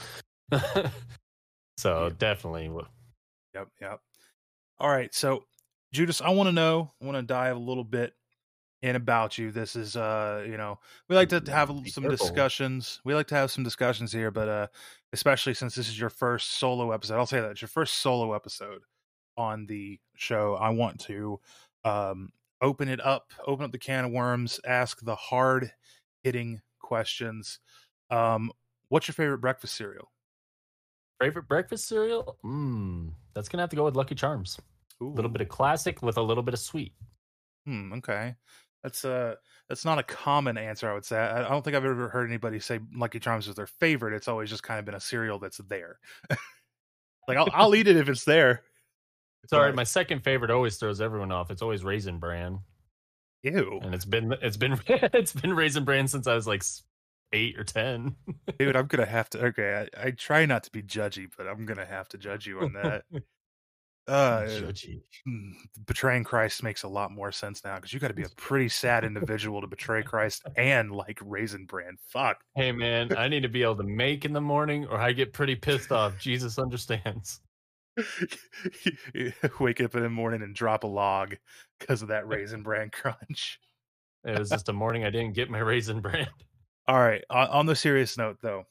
so 1.79 2.05
Yeah. 2.07 2.11
definitely, 2.19 2.71
Yep, 3.55 3.69
yep. 3.81 4.01
All 4.79 4.89
right, 4.91 5.15
so 5.15 5.45
Judas, 5.93 6.21
I 6.21 6.31
want 6.31 6.49
to 6.49 6.53
know. 6.53 6.93
I 7.01 7.05
want 7.05 7.17
to 7.17 7.23
dive 7.23 7.57
a 7.57 7.61
little 7.61 7.85
bit 7.85 8.15
in 8.85 8.97
about 8.97 9.39
you. 9.39 9.51
This 9.51 9.77
is, 9.77 9.97
uh, 9.97 10.45
you 10.47 10.59
know, 10.59 10.79
we 11.09 11.17
like 11.17 11.31
to 11.31 11.43
have 11.51 11.69
Be 11.83 11.89
some 11.89 12.05
careful. 12.05 12.19
discussions. 12.27 13.01
We 13.03 13.15
like 13.15 13.27
to 13.29 13.35
have 13.35 13.51
some 13.51 13.65
discussions 13.65 14.13
here, 14.13 14.31
but 14.31 14.47
uh, 14.49 14.67
especially 15.15 15.55
since 15.55 15.75
this 15.75 15.89
is 15.89 15.99
your 15.99 16.11
first 16.11 16.53
solo 16.59 16.93
episode, 16.93 17.17
I'll 17.17 17.25
say 17.25 17.41
that 17.41 17.51
it's 17.53 17.63
your 17.63 17.69
first 17.71 17.95
solo 17.95 18.35
episode 18.35 18.83
on 19.39 19.65
the 19.67 19.99
show. 20.17 20.57
I 20.57 20.69
want 20.69 21.01
to 21.01 21.41
um, 21.87 22.31
open 22.61 22.89
it 22.89 23.01
up, 23.05 23.33
open 23.47 23.65
up 23.65 23.73
the 23.73 23.79
can 23.79 24.05
of 24.05 24.13
worms, 24.13 24.61
ask 24.67 25.01
the 25.01 25.17
hard 25.17 25.73
hitting 26.23 26.61
questions. 26.79 27.61
Um, 28.11 28.53
what's 28.91 29.09
your 29.09 29.15
favorite 29.15 29.39
breakfast 29.39 29.75
cereal? 29.75 30.11
favorite 31.21 31.49
breakfast 31.49 31.89
cereal. 31.89 32.37
Mm, 32.45 33.13
that's 33.33 33.49
gonna 33.49 33.63
have 33.63 33.71
to 33.71 33.77
go 33.77 33.85
with 33.85 33.97
Lucky 33.97 34.15
Charms. 34.15 34.59
A 35.01 35.05
little 35.05 35.31
bit 35.31 35.41
of 35.41 35.49
classic 35.49 36.03
with 36.03 36.19
a 36.19 36.23
little 36.23 36.43
bit 36.43 36.53
of 36.53 36.61
sweet. 36.61 36.93
Hmm, 37.65 37.95
okay. 37.95 38.35
That's 38.85 39.05
uh 39.05 39.35
that's 39.69 39.85
not 39.87 39.99
a 39.99 40.03
common 40.05 40.57
answer, 40.59 40.89
I 40.89 40.95
would 40.95 41.07
say. 41.07 41.19
I, 41.19 41.45
I 41.45 41.49
don't 41.49 41.63
think 41.65 41.75
I've 41.75 41.85
ever 41.87 42.09
heard 42.11 42.29
anybody 42.29 42.61
say 42.61 42.79
Lucky 42.95 43.19
Charms 43.19 43.49
is 43.49 43.55
their 43.57 43.67
favorite. 43.67 44.15
It's 44.15 44.29
always 44.29 44.51
just 44.51 44.63
kind 44.63 44.79
of 44.79 44.85
been 44.85 44.95
a 44.95 45.01
cereal 45.01 45.39
that's 45.41 45.57
there. 45.69 45.99
like 47.27 47.39
I'll 47.39 47.49
I'll 47.53 47.75
eat 47.75 47.89
it 47.89 47.97
if 47.97 48.09
it's 48.09 48.25
there. 48.25 48.63
Sorry, 49.49 49.67
Right. 49.69 49.75
my 49.75 49.85
second 49.85 50.21
favorite 50.23 50.51
always 50.51 50.77
throws 50.77 51.01
everyone 51.01 51.33
off. 51.33 51.51
It's 51.51 51.63
always 51.63 51.83
Raisin 51.83 52.19
Bran, 52.19 52.61
Ew. 53.43 53.81
and 53.83 53.95
it's 53.95 54.05
been 54.05 54.35
it's 54.43 54.57
been 54.59 54.79
it's 54.87 55.33
been 55.33 55.55
Raisin 55.55 55.85
Bran 55.85 56.07
since 56.09 56.27
I 56.27 56.35
was 56.35 56.47
like 56.47 56.63
eight 57.33 57.59
or 57.59 57.65
ten. 57.65 58.17
Dude, 58.59 58.77
I'm 58.77 58.87
gonna 58.87 59.07
have 59.07 59.31
to 59.31 59.47
okay, 59.47 59.87
I, 59.97 60.09
I 60.09 60.11
try 60.11 60.45
not 60.47 60.65
to 60.65 60.71
be 60.71 60.83
judgy, 60.83 61.29
but 61.37 61.47
I'm 61.47 61.65
gonna 61.65 61.87
have 61.87 62.09
to 62.11 62.19
judge 62.19 62.47
you 62.47 62.61
on 62.61 62.75
that. 62.75 63.05
Uh 64.07 64.43
Judgy. 64.43 65.01
hmm, 65.25 65.53
betraying 65.87 66.25
Christ 66.25 66.63
makes 66.63 66.83
a 66.83 66.89
lot 66.89 67.11
more 67.11 67.33
sense 67.33 67.65
now 67.65 67.77
because 67.77 67.93
you 67.93 68.01
gotta 68.01 68.15
be 68.15 68.25
a 68.25 68.29
pretty 68.37 68.69
sad 68.69 69.05
individual 69.05 69.61
to 69.61 69.67
betray 69.67 70.03
Christ 70.03 70.43
and 70.57 70.93
like 70.93 71.19
raisin 71.23 71.65
bran. 71.65 71.97
Fuck. 72.09 72.39
Hey 72.55 72.71
man, 72.71 73.17
I 73.17 73.29
need 73.29 73.45
to 73.45 73.49
be 73.49 73.63
able 73.63 73.77
to 73.77 73.85
make 73.85 74.25
in 74.25 74.33
the 74.33 74.41
morning, 74.41 74.87
or 74.87 74.99
I 74.99 75.13
get 75.13 75.33
pretty 75.33 75.57
pissed 75.57 75.91
off. 75.91 76.19
Jesus 76.19 76.59
understands. 76.59 77.41
Wake 79.61 79.81
up 79.81 79.95
in 79.95 80.03
the 80.03 80.11
morning 80.11 80.43
and 80.43 80.55
drop 80.55 80.85
a 80.85 80.89
log 80.89 81.37
because 81.79 82.03
of 82.03 82.09
that 82.09 82.27
raisin 82.29 82.63
bran 82.63 82.91
crunch. 82.91 83.59
It 84.25 84.39
was 84.39 84.51
just 84.51 84.69
a 84.71 84.73
morning 84.73 85.05
I 85.05 85.11
didn't 85.11 85.35
get 85.35 85.51
my 85.51 85.59
Raisin 85.59 86.01
Bran. 86.01 86.27
All 86.89 86.99
right. 86.99 87.23
On 87.31 87.67
the 87.67 87.77
serious 87.77 88.17
note, 88.17 88.39
though, 88.41 88.65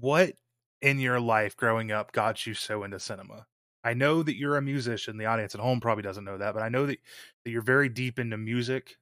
what 0.00 0.32
in 0.80 0.98
your 0.98 1.20
life 1.20 1.56
growing 1.56 1.92
up 1.92 2.12
got 2.12 2.46
you 2.46 2.54
so 2.54 2.82
into 2.82 2.98
cinema? 2.98 3.46
I 3.84 3.94
know 3.94 4.22
that 4.22 4.36
you're 4.36 4.56
a 4.56 4.62
musician. 4.62 5.18
The 5.18 5.26
audience 5.26 5.54
at 5.54 5.60
home 5.60 5.80
probably 5.80 6.02
doesn't 6.02 6.24
know 6.24 6.38
that, 6.38 6.54
but 6.54 6.62
I 6.62 6.68
know 6.68 6.86
that, 6.86 6.98
that 7.44 7.50
you're 7.50 7.62
very 7.62 7.88
deep 7.88 8.18
into 8.18 8.36
music. 8.36 8.96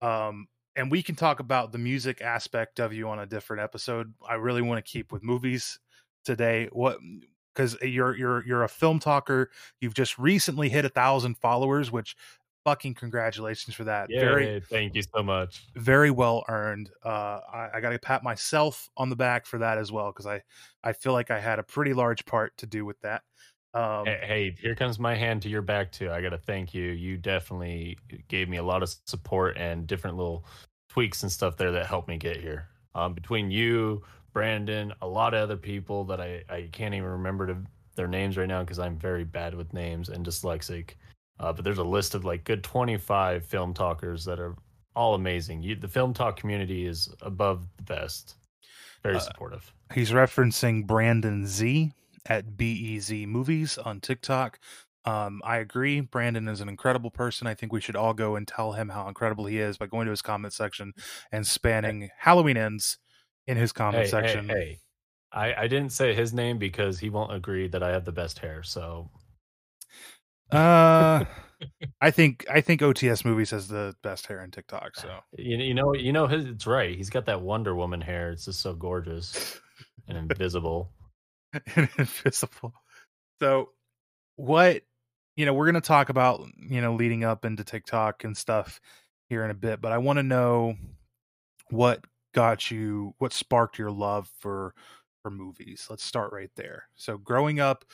Um, 0.00 0.46
and 0.76 0.90
we 0.90 1.02
can 1.02 1.14
talk 1.14 1.40
about 1.40 1.72
the 1.72 1.78
music 1.78 2.20
aspect 2.20 2.80
of 2.80 2.92
you 2.92 3.08
on 3.08 3.18
a 3.18 3.26
different 3.26 3.62
episode. 3.62 4.12
I 4.28 4.34
really 4.34 4.62
want 4.62 4.84
to 4.84 4.90
keep 4.90 5.12
with 5.12 5.22
movies 5.22 5.78
today. 6.24 6.68
What 6.72 6.98
because 7.54 7.76
you're 7.82 8.16
you're 8.16 8.44
you're 8.46 8.64
a 8.64 8.68
film 8.68 8.98
talker. 8.98 9.50
You've 9.80 9.94
just 9.94 10.18
recently 10.18 10.68
hit 10.68 10.84
a 10.84 10.88
thousand 10.88 11.36
followers, 11.38 11.92
which 11.92 12.16
fucking 12.64 12.94
congratulations 12.94 13.76
for 13.76 13.84
that. 13.84 14.08
Yeah, 14.10 14.20
very 14.20 14.60
thank 14.60 14.94
you 14.94 15.02
so 15.02 15.22
much. 15.22 15.64
Very 15.76 16.10
well 16.10 16.44
earned. 16.48 16.90
Uh, 17.04 17.40
I, 17.52 17.68
I 17.74 17.80
got 17.80 17.90
to 17.90 17.98
pat 17.98 18.22
myself 18.22 18.88
on 18.96 19.10
the 19.10 19.16
back 19.16 19.46
for 19.46 19.58
that 19.58 19.78
as 19.78 19.92
well 19.92 20.10
because 20.10 20.26
I 20.26 20.42
I 20.82 20.92
feel 20.92 21.12
like 21.12 21.30
I 21.30 21.40
had 21.40 21.58
a 21.58 21.62
pretty 21.62 21.94
large 21.94 22.24
part 22.24 22.56
to 22.58 22.66
do 22.66 22.84
with 22.84 23.00
that. 23.02 23.22
Um, 23.74 24.06
hey, 24.06 24.20
hey, 24.22 24.56
here 24.60 24.76
comes 24.76 25.00
my 25.00 25.14
hand 25.16 25.42
to 25.42 25.48
your 25.48 25.62
back 25.62 25.90
too. 25.90 26.10
I 26.10 26.22
got 26.22 26.30
to 26.30 26.38
thank 26.38 26.72
you. 26.74 26.90
You 26.92 27.16
definitely 27.16 27.98
gave 28.28 28.48
me 28.48 28.58
a 28.58 28.62
lot 28.62 28.82
of 28.82 28.94
support 29.06 29.56
and 29.56 29.86
different 29.86 30.16
little 30.16 30.46
tweaks 30.88 31.24
and 31.24 31.32
stuff 31.32 31.56
there 31.56 31.72
that 31.72 31.86
helped 31.86 32.08
me 32.08 32.16
get 32.16 32.40
here. 32.40 32.68
Um, 32.94 33.14
between 33.14 33.50
you, 33.50 34.02
Brandon, 34.32 34.92
a 35.02 35.06
lot 35.06 35.34
of 35.34 35.42
other 35.42 35.56
people 35.56 36.04
that 36.04 36.20
I, 36.20 36.44
I 36.48 36.68
can't 36.70 36.94
even 36.94 37.08
remember 37.08 37.48
to, 37.48 37.56
their 37.96 38.06
names 38.06 38.36
right 38.36 38.48
now 38.48 38.62
because 38.62 38.78
I'm 38.78 38.96
very 38.96 39.24
bad 39.24 39.54
with 39.54 39.72
names 39.72 40.08
and 40.08 40.24
dyslexic. 40.24 40.90
Uh, 41.40 41.52
but 41.52 41.64
there's 41.64 41.78
a 41.78 41.84
list 41.84 42.14
of 42.14 42.24
like 42.24 42.44
good 42.44 42.62
25 42.62 43.44
film 43.44 43.74
talkers 43.74 44.24
that 44.24 44.38
are 44.38 44.54
all 44.94 45.14
amazing. 45.14 45.62
You, 45.62 45.74
the 45.74 45.88
film 45.88 46.14
talk 46.14 46.36
community 46.36 46.86
is 46.86 47.12
above 47.22 47.66
the 47.76 47.82
best. 47.82 48.36
Very 49.02 49.16
uh, 49.16 49.20
supportive. 49.20 49.72
He's 49.92 50.12
referencing 50.12 50.86
Brandon 50.86 51.46
Z 51.46 51.92
at 52.26 52.56
BEZ 52.56 53.26
Movies 53.26 53.78
on 53.78 54.00
TikTok. 54.00 54.58
Um, 55.04 55.42
I 55.44 55.58
agree. 55.58 56.00
Brandon 56.00 56.48
is 56.48 56.60
an 56.60 56.68
incredible 56.68 57.10
person. 57.10 57.46
I 57.46 57.54
think 57.54 57.72
we 57.72 57.80
should 57.80 57.96
all 57.96 58.14
go 58.14 58.36
and 58.36 58.48
tell 58.48 58.72
him 58.72 58.88
how 58.88 59.06
incredible 59.06 59.44
he 59.46 59.58
is 59.58 59.76
by 59.76 59.86
going 59.86 60.06
to 60.06 60.10
his 60.10 60.22
comment 60.22 60.54
section 60.54 60.94
and 61.30 61.46
spanning 61.46 62.08
Halloween 62.18 62.56
ends 62.56 62.98
in 63.46 63.56
his 63.56 63.72
comment 63.72 64.04
hey, 64.04 64.10
section. 64.10 64.48
Hey, 64.48 64.54
hey. 64.54 64.78
I, 65.32 65.64
I 65.64 65.68
didn't 65.68 65.90
say 65.90 66.14
his 66.14 66.32
name 66.32 66.58
because 66.58 66.98
he 66.98 67.10
won't 67.10 67.34
agree 67.34 67.68
that 67.68 67.82
I 67.82 67.90
have 67.90 68.04
the 68.04 68.12
best 68.12 68.38
hair. 68.38 68.62
So, 68.62 69.10
uh, 70.50 71.24
I 72.00 72.10
think 72.10 72.46
I 72.50 72.60
think 72.60 72.80
OTS 72.80 73.24
movies 73.24 73.50
has 73.50 73.68
the 73.68 73.94
best 74.02 74.26
hair 74.26 74.42
in 74.42 74.50
TikTok. 74.50 74.96
So 74.96 75.18
you, 75.36 75.56
you 75.56 75.74
know 75.74 75.94
you 75.94 76.12
know 76.12 76.26
his, 76.26 76.46
it's 76.46 76.66
right. 76.66 76.96
He's 76.96 77.10
got 77.10 77.26
that 77.26 77.40
Wonder 77.40 77.74
Woman 77.74 78.00
hair. 78.00 78.30
It's 78.30 78.44
just 78.44 78.60
so 78.60 78.74
gorgeous 78.74 79.60
and 80.08 80.16
invisible. 80.16 80.90
invisible. 81.76 82.72
So, 83.40 83.70
what 84.36 84.82
you 85.36 85.46
know, 85.46 85.54
we're 85.54 85.66
going 85.66 85.74
to 85.74 85.80
talk 85.80 86.08
about 86.08 86.46
you 86.68 86.80
know 86.80 86.94
leading 86.94 87.24
up 87.24 87.44
into 87.44 87.64
TikTok 87.64 88.24
and 88.24 88.36
stuff 88.36 88.80
here 89.28 89.44
in 89.44 89.50
a 89.50 89.54
bit, 89.54 89.80
but 89.80 89.92
I 89.92 89.98
want 89.98 90.18
to 90.18 90.22
know 90.22 90.76
what 91.70 92.04
got 92.34 92.70
you, 92.70 93.14
what 93.18 93.32
sparked 93.32 93.78
your 93.78 93.90
love 93.90 94.30
for 94.38 94.74
for 95.22 95.30
movies. 95.30 95.86
Let's 95.88 96.04
start 96.04 96.32
right 96.32 96.50
there. 96.56 96.84
So, 96.96 97.18
growing 97.18 97.60
up, 97.60 97.84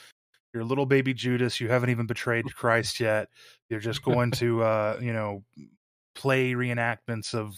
you're 0.53 0.63
little 0.63 0.85
baby 0.85 1.13
Judas. 1.13 1.59
You 1.59 1.69
haven't 1.69 1.89
even 1.89 2.05
betrayed 2.05 2.45
Christ 2.55 2.99
yet. 2.99 3.29
You're 3.69 3.79
just 3.79 4.03
going 4.03 4.31
to, 4.41 4.63
uh, 4.63 4.99
you 5.01 5.13
know, 5.13 5.43
play 6.15 6.51
reenactments 6.51 7.33
of 7.33 7.55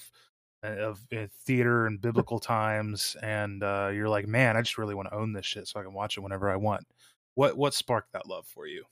of 0.63 1.05
uh, 1.15 1.27
theater 1.46 1.86
and 1.88 2.01
biblical 2.01 2.39
times, 2.39 3.15
and 3.22 3.63
uh, 3.63 3.91
you're 3.93 4.10
like, 4.10 4.27
man, 4.27 4.58
I 4.58 4.62
just 4.62 4.77
really 4.77 4.96
want 4.96 5.10
to 5.10 5.15
own 5.15 5.34
this 5.34 5.46
shit 5.46 5.67
so 5.67 5.79
I 5.79 5.84
can 5.84 5.93
watch 5.93 6.17
it 6.17 6.22
whenever 6.22 6.50
I 6.50 6.55
want. 6.55 6.86
What 7.36 7.58
what 7.58 7.74
sparked 7.74 8.13
that 8.13 8.27
love 8.27 8.46
for 8.48 8.67
you? 8.67 8.84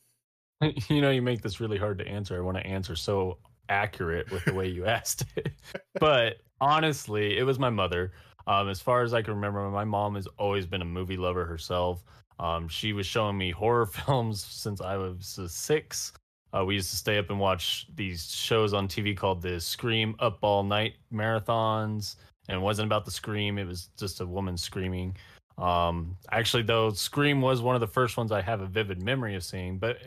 You 0.90 1.02
know, 1.02 1.10
you 1.10 1.24
make 1.24 1.42
this 1.42 1.60
really 1.60 1.80
hard 1.80 1.98
to 2.00 2.08
answer. 2.08 2.38
I 2.38 2.42
want 2.42 2.58
to 2.58 2.68
answer 2.68 2.96
so 2.96 3.40
accurate 3.70 4.30
with 4.32 4.46
the 4.46 4.54
way 4.54 4.68
you 4.68 4.86
asked 4.86 5.26
it, 5.36 5.52
but 6.00 6.38
honestly, 6.60 7.38
it 7.38 7.44
was 7.44 7.58
my 7.58 7.70
mother. 7.72 8.12
Um, 8.48 8.70
as 8.70 8.80
far 8.82 9.02
as 9.02 9.14
I 9.14 9.22
can 9.22 9.34
remember, 9.34 9.68
my 9.70 9.86
mom 9.86 10.16
has 10.16 10.28
always 10.38 10.66
been 10.66 10.82
a 10.82 10.86
movie 10.86 11.18
lover 11.18 11.46
herself. 11.46 12.04
Um, 12.40 12.68
she 12.68 12.94
was 12.94 13.06
showing 13.06 13.38
me 13.38 13.52
horror 13.52 13.86
films 13.88 14.44
since 14.44 14.82
I 14.82 14.98
was 14.98 15.40
six. 15.48 16.14
Uh, 16.54 16.66
we 16.66 16.76
used 16.76 16.90
to 16.90 16.98
stay 16.98 17.18
up 17.18 17.30
and 17.30 17.40
watch 17.40 17.88
these 17.96 18.34
shows 18.34 18.74
on 18.74 18.88
TV 18.88 19.16
called 19.16 19.42
the 19.42 19.60
Scream 19.60 20.16
Up 20.20 20.40
All 20.42 20.64
Night 20.64 20.96
marathons. 21.14 22.18
And 22.48 22.58
it 22.58 22.62
wasn't 22.62 22.88
about 22.88 23.06
the 23.06 23.12
scream, 23.12 23.58
it 23.58 23.68
was 23.68 23.90
just 23.98 24.20
a 24.20 24.26
woman 24.26 24.58
screaming. 24.58 25.16
Um, 25.58 26.18
actually, 26.32 26.64
though, 26.64 26.92
Scream 26.92 27.40
was 27.40 27.62
one 27.62 27.76
of 27.76 27.82
the 27.82 27.88
first 27.88 28.18
ones 28.18 28.32
I 28.32 28.42
have 28.42 28.62
a 28.62 28.66
vivid 28.66 29.02
memory 29.02 29.36
of 29.36 29.44
seeing. 29.44 29.78
But 29.78 30.00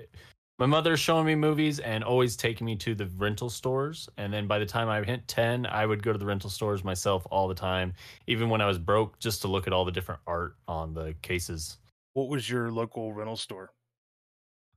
my 0.58 0.66
mother's 0.66 1.00
showing 1.00 1.26
me 1.26 1.34
movies 1.34 1.78
and 1.80 2.04
always 2.04 2.36
taking 2.36 2.64
me 2.64 2.76
to 2.76 2.94
the 2.94 3.06
rental 3.16 3.50
stores. 3.50 4.08
And 4.18 4.32
then 4.32 4.46
by 4.46 4.58
the 4.58 4.66
time 4.66 4.88
I 4.88 5.02
hit 5.02 5.26
10, 5.26 5.66
I 5.66 5.86
would 5.86 6.02
go 6.02 6.12
to 6.12 6.18
the 6.18 6.26
rental 6.26 6.50
stores 6.50 6.84
myself 6.84 7.26
all 7.30 7.48
the 7.48 7.54
time, 7.54 7.92
even 8.26 8.48
when 8.48 8.60
I 8.60 8.66
was 8.66 8.78
broke, 8.78 9.18
just 9.18 9.42
to 9.42 9.48
look 9.48 9.66
at 9.66 9.72
all 9.72 9.84
the 9.84 9.92
different 9.92 10.20
art 10.26 10.56
on 10.68 10.92
the 10.92 11.14
cases. 11.22 11.78
What 12.12 12.28
was 12.28 12.48
your 12.48 12.70
local 12.70 13.12
rental 13.12 13.36
store? 13.36 13.72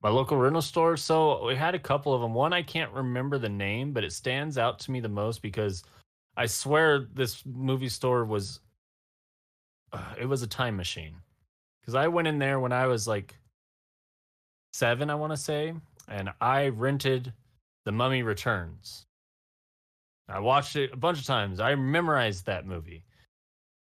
My 0.04 0.10
local 0.10 0.38
rental 0.38 0.62
store. 0.62 0.96
So 0.98 1.46
we 1.46 1.56
had 1.56 1.76
a 1.76 1.80
couple 1.80 2.14
of 2.14 2.22
them. 2.22 2.34
One 2.34 2.54
I 2.54 2.62
can't 2.62 2.92
remember 2.92 3.38
the 3.38 3.50
name, 3.50 3.94
but 3.94 4.04
it 4.04 4.14
stands 4.14 4.58
out 4.58 4.80
to 4.80 4.92
me 4.92 5.00
the 5.00 5.10
most 5.10 5.42
because 5.42 5.84
I 6.36 6.46
swear 6.46 7.08
this 7.14 7.44
movie 7.46 7.90
store 7.90 8.26
was 8.26 8.60
uh, 9.92 10.14
it 10.20 10.26
was 10.26 10.44
a 10.44 10.48
time 10.48 10.76
machine. 10.76 11.16
Cuz 11.86 11.96
I 11.96 12.08
went 12.08 12.28
in 12.28 12.38
there 12.38 12.60
when 12.60 12.72
I 12.72 12.88
was 12.88 13.08
like 13.08 13.36
7, 14.74 15.10
I 15.10 15.16
want 15.16 15.34
to 15.34 15.38
say, 15.38 15.74
and 16.08 16.30
I 16.40 16.68
rented 16.68 17.34
The 17.86 17.92
Mummy 17.92 18.22
Returns. 18.22 19.08
I 20.30 20.40
watched 20.40 20.76
it 20.76 20.94
a 20.94 20.98
bunch 20.98 21.20
of 21.20 21.26
times. 21.26 21.60
I 21.60 21.74
memorized 21.76 22.46
that 22.46 22.66
movie. 22.66 23.04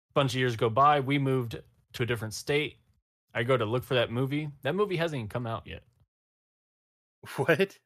A 0.09 0.13
bunch 0.13 0.33
of 0.33 0.39
years 0.39 0.55
go 0.55 0.69
by, 0.69 0.99
we 0.99 1.19
moved 1.19 1.59
to 1.93 2.03
a 2.03 2.05
different 2.05 2.33
state. 2.33 2.77
I 3.33 3.43
go 3.43 3.57
to 3.57 3.65
look 3.65 3.83
for 3.83 3.93
that 3.93 4.11
movie. 4.11 4.49
That 4.63 4.73
movie 4.73 4.95
hasn't 4.95 5.19
even 5.19 5.29
come 5.29 5.45
out 5.45 5.67
yet. 5.67 5.83
What? 7.35 7.77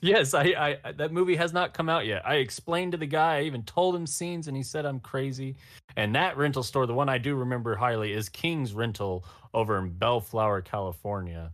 yes, 0.00 0.34
I, 0.34 0.78
I 0.84 0.92
that 0.92 1.12
movie 1.12 1.36
has 1.36 1.52
not 1.52 1.74
come 1.74 1.88
out 1.88 2.06
yet. 2.06 2.26
I 2.26 2.36
explained 2.36 2.92
to 2.92 2.98
the 2.98 3.06
guy, 3.06 3.38
I 3.38 3.42
even 3.42 3.62
told 3.64 3.96
him 3.96 4.06
scenes, 4.06 4.48
and 4.48 4.56
he 4.56 4.62
said 4.62 4.86
I'm 4.86 5.00
crazy. 5.00 5.56
And 5.96 6.14
that 6.14 6.36
rental 6.36 6.62
store, 6.62 6.86
the 6.86 6.94
one 6.94 7.08
I 7.08 7.18
do 7.18 7.34
remember 7.34 7.74
highly, 7.74 8.12
is 8.12 8.28
King's 8.28 8.72
Rental 8.72 9.24
over 9.52 9.78
in 9.78 9.90
Bellflower, 9.90 10.62
California. 10.62 11.52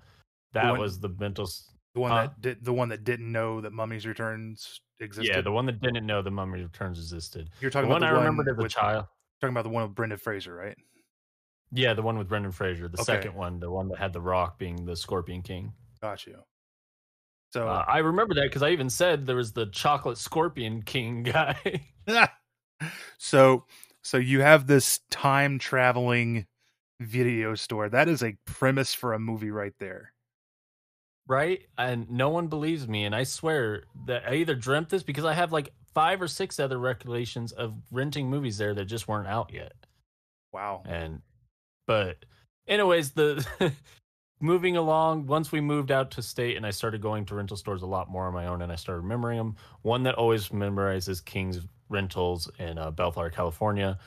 That 0.52 0.70
one, 0.70 0.80
was 0.80 0.98
the 0.98 1.08
rental. 1.08 1.48
The 1.94 2.00
one 2.00 2.10
that 2.10 2.40
did 2.40 2.64
the 2.64 2.72
one 2.72 2.88
that 2.90 3.04
didn't 3.04 3.30
know 3.30 3.60
that 3.60 3.72
Mummy's 3.72 4.06
Returns 4.06 4.80
existed. 5.00 5.34
Yeah, 5.34 5.40
the 5.40 5.52
one 5.52 5.66
that 5.66 5.80
didn't 5.80 6.04
know 6.06 6.22
the 6.22 6.30
Mummy's 6.30 6.64
Returns 6.64 6.98
existed. 6.98 7.50
You're 7.60 7.70
talking 7.70 7.90
about 7.90 8.00
the 8.00 8.06
about 8.06 8.16
one 8.16 8.22
the 8.22 8.28
I 8.28 8.30
remembered 8.30 8.48
as 8.48 8.58
a 8.58 8.62
with, 8.62 8.72
child. 8.72 9.06
Talking 9.40 9.54
about 9.54 9.64
the 9.64 9.70
one 9.70 9.84
with 9.84 9.94
Brendan 9.94 10.18
Fraser, 10.18 10.54
right? 10.54 10.76
Yeah, 11.72 11.94
the 11.94 12.02
one 12.02 12.18
with 12.18 12.28
Brendan 12.28 12.52
Fraser, 12.52 12.88
the 12.88 13.00
okay. 13.00 13.04
second 13.04 13.34
one, 13.34 13.60
the 13.60 13.70
one 13.70 13.88
that 13.88 13.98
had 13.98 14.12
the 14.12 14.20
Rock 14.20 14.58
being 14.58 14.84
the 14.84 14.96
Scorpion 14.96 15.40
King. 15.40 15.72
Got 16.02 16.26
you. 16.26 16.38
So 17.52 17.68
uh, 17.68 17.84
I 17.86 17.98
remember 17.98 18.34
that 18.34 18.44
because 18.44 18.62
I 18.62 18.70
even 18.70 18.90
said 18.90 19.26
there 19.26 19.36
was 19.36 19.52
the 19.52 19.66
chocolate 19.66 20.18
scorpion 20.18 20.82
king 20.82 21.22
guy. 21.24 21.86
so 23.18 23.64
so 24.02 24.16
you 24.16 24.40
have 24.40 24.66
this 24.66 25.00
time 25.10 25.58
traveling 25.58 26.46
video 27.00 27.54
store. 27.54 27.88
That 27.88 28.08
is 28.08 28.22
a 28.22 28.36
premise 28.44 28.94
for 28.94 29.12
a 29.12 29.18
movie 29.18 29.50
right 29.50 29.74
there. 29.78 30.12
Right? 31.26 31.62
And 31.78 32.10
no 32.10 32.28
one 32.30 32.48
believes 32.48 32.88
me. 32.88 33.04
And 33.04 33.14
I 33.14 33.24
swear 33.24 33.84
that 34.06 34.24
I 34.28 34.34
either 34.34 34.54
dreamt 34.54 34.88
this 34.88 35.02
because 35.02 35.24
I 35.24 35.34
have 35.34 35.52
like 35.52 35.72
five 35.94 36.20
or 36.20 36.28
six 36.28 36.58
other 36.58 36.78
recollections 36.78 37.52
of 37.52 37.74
renting 37.90 38.28
movies 38.28 38.58
there 38.58 38.74
that 38.74 38.86
just 38.86 39.08
weren't 39.08 39.28
out 39.28 39.52
yet. 39.52 39.72
Wow. 40.52 40.82
And 40.86 41.22
but 41.86 42.24
anyways, 42.66 43.12
the 43.12 43.44
moving 44.40 44.76
along, 44.76 45.26
once 45.26 45.52
we 45.52 45.60
moved 45.60 45.90
out 45.90 46.10
to 46.12 46.22
state 46.22 46.56
and 46.56 46.66
I 46.66 46.70
started 46.70 47.00
going 47.00 47.24
to 47.26 47.34
rental 47.34 47.56
stores 47.56 47.82
a 47.82 47.86
lot 47.86 48.10
more 48.10 48.26
on 48.26 48.34
my 48.34 48.46
own 48.46 48.62
and 48.62 48.72
I 48.72 48.76
started 48.76 49.02
remembering 49.02 49.38
them, 49.38 49.56
one 49.82 50.02
that 50.04 50.14
always 50.14 50.48
memorizes 50.48 51.24
King's 51.24 51.60
Rentals 51.88 52.50
in 52.58 52.78
uh, 52.78 52.90
Bellflower, 52.90 53.30
California. 53.30 53.98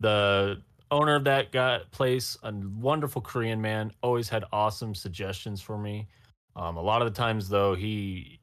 The 0.00 0.62
owner 0.90 1.16
of 1.16 1.24
that 1.24 1.52
got 1.52 1.90
place, 1.90 2.36
a 2.42 2.52
wonderful 2.52 3.20
Korean 3.20 3.60
man, 3.60 3.92
always 4.02 4.28
had 4.28 4.44
awesome 4.52 4.94
suggestions 4.94 5.60
for 5.60 5.76
me. 5.76 6.08
Um, 6.54 6.76
a 6.76 6.82
lot 6.82 7.02
of 7.02 7.12
the 7.12 7.18
times, 7.18 7.48
though, 7.48 7.74
he 7.74 8.40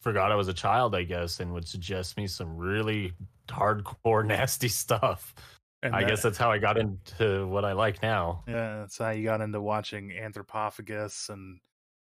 forgot 0.00 0.32
I 0.32 0.34
was 0.34 0.48
a 0.48 0.54
child, 0.54 0.94
I 0.94 1.04
guess, 1.04 1.40
and 1.40 1.52
would 1.52 1.68
suggest 1.68 2.16
me 2.16 2.26
some 2.26 2.56
really 2.56 3.12
hardcore, 3.48 4.26
nasty 4.26 4.68
stuff. 4.68 5.34
And 5.82 5.94
I 5.96 6.02
that, 6.02 6.08
guess 6.08 6.22
that's 6.22 6.38
how 6.38 6.50
I 6.50 6.58
got 6.58 6.78
into 6.78 7.46
what 7.48 7.64
I 7.64 7.72
like 7.72 8.02
now. 8.02 8.44
Yeah, 8.46 8.80
that's 8.80 8.98
how 8.98 9.10
you 9.10 9.24
got 9.24 9.40
into 9.40 9.60
watching 9.60 10.10
Anthropophagus 10.10 11.28
and 11.28 11.58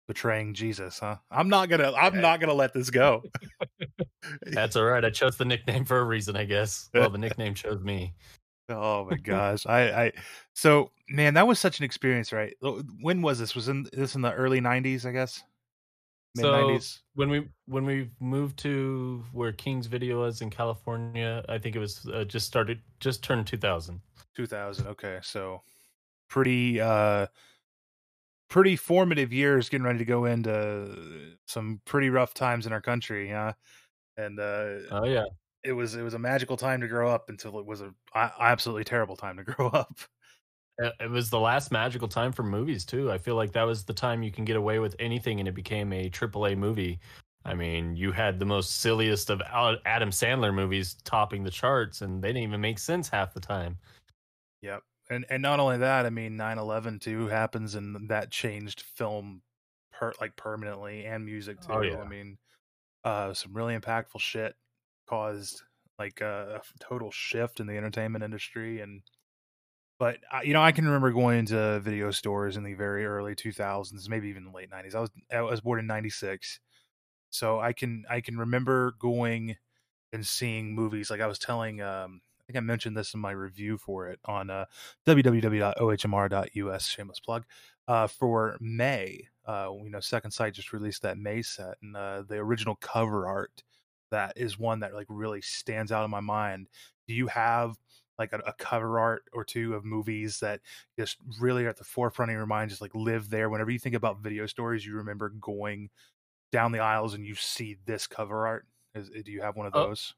betraying 0.09 0.53
Jesus, 0.53 1.00
huh? 1.00 1.15
I'm 1.31 1.48
not 1.48 1.69
gonna 1.69 1.93
I'm 1.93 2.15
yeah. 2.15 2.21
not 2.21 2.41
gonna 2.41 2.53
let 2.53 2.74
this 2.74 2.89
go. 2.89 3.24
that's 4.41 4.75
all 4.75 4.83
right. 4.83 5.05
I 5.05 5.09
chose 5.12 5.38
the 5.38 5.45
nickname 5.45 5.86
for 5.86 6.00
a 6.00 6.03
reason, 6.03 6.36
I 6.36 6.45
guess. 6.45 6.89
Well, 6.95 7.09
the 7.09 7.17
nickname 7.17 7.53
chose 7.53 7.81
me. 7.81 8.15
Oh 8.67 9.05
my 9.09 9.17
gosh. 9.24 9.65
I, 9.65 10.05
I 10.05 10.12
so 10.53 10.91
man, 11.09 11.36
that 11.36 11.48
was 11.48 11.59
such 11.59 11.79
an 11.79 11.86
experience, 11.86 12.33
right? 12.33 12.53
When 13.01 13.21
was 13.21 13.39
this? 13.39 13.55
Was 13.55 13.69
in 13.69 13.88
this 13.93 14.15
in 14.15 14.21
the 14.21 14.33
early 14.33 14.59
nineties, 14.59 15.05
I 15.05 15.12
guess? 15.12 15.41
Mid 16.41 16.51
nineties. 16.51 17.01
when 17.15 17.29
we 17.29 17.50
when 17.65 17.86
we 17.86 18.10
moved 18.19 18.58
to 18.60 19.24
where 19.31 19.51
King's 19.51 19.88
Video 19.88 20.22
was 20.22 20.41
in 20.41 20.50
California, 20.50 21.43
I 21.50 21.58
think 21.58 21.75
it 21.75 21.79
was 21.79 22.08
uh, 22.08 22.24
just 22.24 22.48
started 22.48 22.81
just 23.00 23.24
turned 23.24 23.46
2000. 23.48 24.01
2000. 24.36 24.88
Okay. 24.88 25.19
So 25.22 25.62
pretty 26.29 26.79
uh 26.79 27.27
pretty 28.50 28.75
formative 28.75 29.31
years 29.31 29.69
getting 29.69 29.86
ready 29.86 30.00
to 30.00 30.05
go 30.05 30.25
into 30.25 31.36
some 31.46 31.81
pretty 31.86 32.10
rough 32.10 32.34
times 32.34 32.65
in 32.65 32.74
our 32.74 32.81
country, 32.81 33.29
yeah. 33.29 33.53
And 34.17 34.39
uh 34.39 34.79
Oh 34.91 35.05
yeah 35.05 35.25
it 35.63 35.74
was 35.74 35.96
it 35.96 36.01
was 36.01 36.13
a 36.13 36.19
magical 36.19 36.58
time 36.58 36.81
to 36.81 36.88
grow 36.88 37.10
up 37.10 37.29
until 37.29 37.60
it 37.60 37.65
was 37.65 37.81
a 37.81 37.93
absolutely 38.15 38.84
terrible 38.84 39.15
time 39.15 39.38
to 39.38 39.43
grow 39.51 39.67
up. 39.67 39.98
It 41.00 41.09
was 41.09 41.29
the 41.29 41.39
last 41.39 41.71
magical 41.71 42.07
time 42.07 42.31
for 42.31 42.43
movies 42.43 42.86
too. 42.86 43.12
I 43.12 43.17
feel 43.17 43.36
like 43.36 43.51
that 43.51 43.63
was 43.63 43.83
the 43.83 43.93
time 43.93 44.24
you 44.24 44.31
can 44.31 44.45
get 44.45 44.55
away 44.55 44.79
with 44.79 44.95
anything, 44.98 45.39
and 45.39 45.48
it 45.48 45.53
became 45.53 45.91
a 45.91 46.09
AAA 46.09 46.57
movie. 46.57 47.00
I 47.45 47.53
mean, 47.53 47.95
you 47.95 48.12
had 48.12 48.39
the 48.39 48.45
most 48.45 48.77
silliest 48.77 49.29
of 49.29 49.41
Adam 49.86 50.09
Sandler 50.09 50.53
movies 50.53 50.95
topping 51.03 51.43
the 51.43 51.51
charts, 51.51 52.01
and 52.01 52.21
they 52.21 52.29
didn't 52.29 52.43
even 52.43 52.62
make 52.62 52.79
sense 52.79 53.09
half 53.09 53.33
the 53.33 53.39
time. 53.39 53.77
Yep, 54.62 54.83
and 55.09 55.25
and 55.29 55.41
not 55.41 55.59
only 55.59 55.77
that, 55.77 56.05
I 56.05 56.09
mean, 56.09 56.38
9-11 56.38 57.01
too 57.01 57.27
happens, 57.27 57.75
and 57.75 58.09
that 58.09 58.31
changed 58.31 58.81
film 58.81 59.41
per 59.91 60.13
like 60.21 60.36
permanently 60.38 61.05
and 61.05 61.25
music 61.25 61.57
oh, 61.63 61.67
too. 61.67 61.74
Oh, 61.74 61.81
yeah. 61.81 61.98
I 62.01 62.07
mean, 62.07 62.38
uh, 63.03 63.33
some 63.33 63.53
really 63.53 63.77
impactful 63.77 64.19
shit 64.19 64.55
caused 65.07 65.63
like 65.98 66.21
a, 66.21 66.62
a 66.62 66.79
total 66.79 67.12
shift 67.12 67.59
in 67.59 67.67
the 67.67 67.75
entertainment 67.75 68.24
industry 68.24 68.79
and 68.79 69.01
but 69.99 70.17
you 70.43 70.53
know 70.53 70.61
i 70.61 70.71
can 70.71 70.85
remember 70.85 71.11
going 71.11 71.39
into 71.39 71.79
video 71.81 72.09
stores 72.11 72.57
in 72.57 72.63
the 72.63 72.73
very 72.73 73.05
early 73.05 73.35
2000s 73.35 74.09
maybe 74.09 74.27
even 74.29 74.45
the 74.45 74.51
late 74.51 74.69
90s 74.71 74.95
i 74.95 74.99
was 74.99 75.11
i 75.31 75.41
was 75.41 75.61
born 75.61 75.79
in 75.79 75.87
96 75.87 76.59
so 77.29 77.59
i 77.59 77.73
can 77.73 78.03
i 78.09 78.19
can 78.21 78.37
remember 78.37 78.93
going 78.99 79.55
and 80.13 80.25
seeing 80.25 80.73
movies 80.73 81.11
like 81.11 81.21
i 81.21 81.27
was 81.27 81.37
telling 81.39 81.81
um 81.81 82.21
i 82.41 82.43
think 82.45 82.57
i 82.57 82.61
mentioned 82.61 82.97
this 82.97 83.13
in 83.13 83.19
my 83.19 83.31
review 83.31 83.77
for 83.77 84.07
it 84.07 84.19
on 84.25 84.49
uh 84.49 84.65
www.ohmr.us 85.05 86.87
shameless 86.87 87.19
plug 87.19 87.45
uh 87.87 88.07
for 88.07 88.57
may 88.59 89.27
uh 89.47 89.69
you 89.83 89.89
know 89.89 89.99
second 89.99 90.31
sight 90.31 90.53
just 90.53 90.73
released 90.73 91.01
that 91.03 91.17
may 91.17 91.41
set 91.41 91.75
and 91.83 91.95
uh 91.95 92.23
the 92.27 92.35
original 92.35 92.75
cover 92.75 93.27
art 93.27 93.63
that 94.11 94.33
is 94.35 94.57
one 94.59 94.79
that 94.79 94.93
like 94.93 95.07
really 95.09 95.41
stands 95.41 95.91
out 95.91 96.05
in 96.05 96.11
my 96.11 96.19
mind. 96.19 96.67
Do 97.07 97.13
you 97.13 97.27
have 97.27 97.77
like 98.19 98.33
a, 98.33 98.41
a, 98.45 98.53
cover 98.53 98.99
art 98.99 99.23
or 99.33 99.43
two 99.43 99.73
of 99.73 99.85
movies 99.85 100.39
that 100.39 100.59
just 100.97 101.17
really 101.39 101.65
are 101.65 101.69
at 101.69 101.77
the 101.77 101.83
forefront 101.83 102.29
of 102.31 102.35
your 102.35 102.45
mind, 102.45 102.69
just 102.69 102.81
like 102.81 102.93
live 102.93 103.29
there? 103.29 103.49
Whenever 103.49 103.71
you 103.71 103.79
think 103.79 103.95
about 103.95 104.21
video 104.21 104.45
stories, 104.45 104.85
you 104.85 104.95
remember 104.95 105.29
going 105.39 105.89
down 106.51 106.71
the 106.71 106.79
aisles 106.79 107.13
and 107.13 107.25
you 107.25 107.35
see 107.35 107.77
this 107.85 108.05
cover 108.05 108.45
art. 108.45 108.67
Is, 108.93 109.09
do 109.09 109.31
you 109.31 109.41
have 109.41 109.55
one 109.55 109.67
of 109.67 109.73
oh 109.75 109.88
those? 109.88 110.13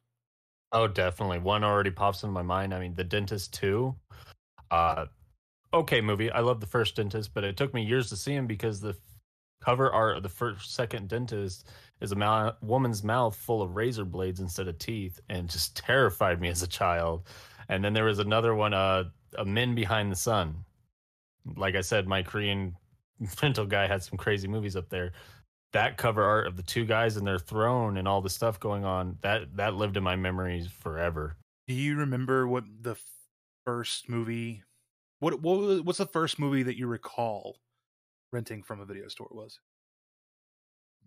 Oh, 0.71 0.83
oh, 0.83 0.87
definitely. 0.87 1.39
One 1.39 1.63
already 1.63 1.91
pops 1.91 2.23
in 2.23 2.31
my 2.31 2.41
mind. 2.41 2.73
I 2.73 2.79
mean, 2.79 2.95
The 2.95 3.03
Dentist 3.03 3.53
2. 3.53 3.95
Uh, 4.71 5.05
okay 5.73 6.01
movie. 6.01 6.31
I 6.31 6.39
love 6.39 6.59
the 6.59 6.67
first 6.67 6.95
Dentist, 6.95 7.33
but 7.33 7.43
it 7.43 7.57
took 7.57 7.73
me 7.73 7.83
years 7.83 8.09
to 8.09 8.17
see 8.17 8.33
him 8.33 8.47
because 8.47 8.79
the 8.79 8.95
cover 9.61 9.91
art 9.91 10.17
of 10.17 10.23
the 10.23 10.29
first 10.29 10.73
second 10.73 11.07
Dentist 11.07 11.69
is 12.01 12.11
a 12.11 12.15
ma- 12.15 12.53
woman's 12.61 13.03
mouth 13.03 13.35
full 13.35 13.61
of 13.61 13.75
razor 13.75 14.05
blades 14.05 14.39
instead 14.39 14.67
of 14.67 14.77
teeth, 14.79 15.19
and 15.29 15.49
just 15.49 15.77
terrified 15.77 16.41
me 16.41 16.49
as 16.49 16.63
a 16.63 16.67
child. 16.67 17.27
And 17.71 17.83
then 17.83 17.93
there 17.93 18.03
was 18.03 18.19
another 18.19 18.53
one, 18.53 18.73
uh, 18.73 19.05
a 19.37 19.45
Men 19.45 19.73
Behind 19.73 20.11
the 20.11 20.15
Sun. 20.15 20.65
Like 21.55 21.75
I 21.75 21.81
said, 21.81 22.05
my 22.05 22.21
Korean 22.21 22.75
rental 23.41 23.65
guy 23.65 23.87
had 23.87 24.03
some 24.03 24.17
crazy 24.17 24.47
movies 24.47 24.75
up 24.75 24.89
there. 24.89 25.13
That 25.71 25.95
cover 25.95 26.21
art 26.21 26.47
of 26.47 26.57
the 26.57 26.63
two 26.63 26.85
guys 26.85 27.15
and 27.15 27.25
their 27.25 27.39
throne 27.39 27.95
and 27.95 28.09
all 28.09 28.21
the 28.21 28.29
stuff 28.29 28.59
going 28.59 28.83
on 28.83 29.17
that 29.21 29.55
that 29.55 29.75
lived 29.75 29.95
in 29.95 30.03
my 30.03 30.17
memories 30.17 30.67
forever. 30.67 31.37
Do 31.65 31.73
you 31.73 31.95
remember 31.95 32.45
what 32.45 32.65
the 32.81 32.97
first 33.65 34.09
movie? 34.09 34.63
What 35.19 35.41
what 35.41 35.85
what's 35.85 35.99
the 35.99 36.05
first 36.05 36.39
movie 36.39 36.63
that 36.63 36.77
you 36.77 36.87
recall 36.87 37.55
renting 38.33 38.63
from 38.63 38.81
a 38.81 38.85
video 38.85 39.07
store 39.07 39.29
was? 39.31 39.61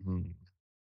Hmm. 0.03 0.21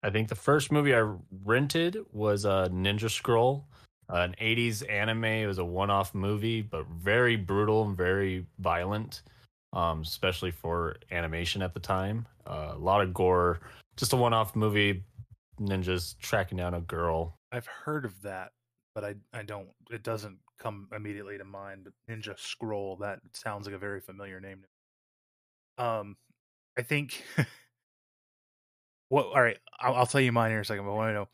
I 0.02 0.08
think 0.08 0.28
the 0.28 0.34
first 0.34 0.72
movie 0.72 0.94
I 0.94 1.12
rented 1.44 1.98
was 2.12 2.46
a 2.46 2.50
uh, 2.50 2.68
Ninja 2.68 3.10
Scroll, 3.10 3.68
an 4.08 4.34
80s 4.40 4.88
anime. 4.90 5.24
It 5.24 5.46
was 5.46 5.58
a 5.58 5.64
one 5.64 5.90
off 5.90 6.14
movie, 6.14 6.62
but 6.62 6.86
very 6.88 7.36
brutal 7.36 7.84
and 7.84 7.96
very 7.96 8.46
violent, 8.58 9.22
um, 9.72 10.02
especially 10.02 10.50
for 10.50 10.96
animation 11.10 11.62
at 11.62 11.74
the 11.74 11.80
time. 11.80 12.26
Uh, 12.46 12.72
a 12.74 12.78
lot 12.78 13.02
of 13.02 13.12
gore, 13.12 13.60
just 13.96 14.12
a 14.12 14.16
one 14.16 14.34
off 14.34 14.54
movie. 14.54 15.04
Ninjas 15.60 16.18
tracking 16.18 16.58
down 16.58 16.74
a 16.74 16.80
girl. 16.80 17.38
I've 17.50 17.66
heard 17.66 18.04
of 18.04 18.20
that, 18.22 18.52
but 18.94 19.04
I, 19.04 19.14
I 19.32 19.42
don't, 19.42 19.68
it 19.90 20.02
doesn't 20.02 20.38
come 20.58 20.88
immediately 20.94 21.38
to 21.38 21.44
mind. 21.44 21.88
Ninja 22.10 22.38
Scroll, 22.38 22.96
that 22.96 23.20
sounds 23.32 23.66
like 23.66 23.74
a 23.74 23.78
very 23.78 24.00
familiar 24.00 24.40
name. 24.40 24.64
Um, 25.78 26.16
I 26.78 26.82
think 26.82 27.24
Well, 29.10 29.24
all 29.24 29.40
right. 29.40 29.58
I'll, 29.80 29.94
I'll 29.94 30.06
tell 30.06 30.20
you 30.20 30.32
mine 30.32 30.50
here 30.50 30.58
in 30.58 30.62
a 30.62 30.64
second, 30.64 30.84
but 30.84 30.92
I 30.92 30.94
want 30.94 31.10
to 31.10 31.14
know 31.14 31.28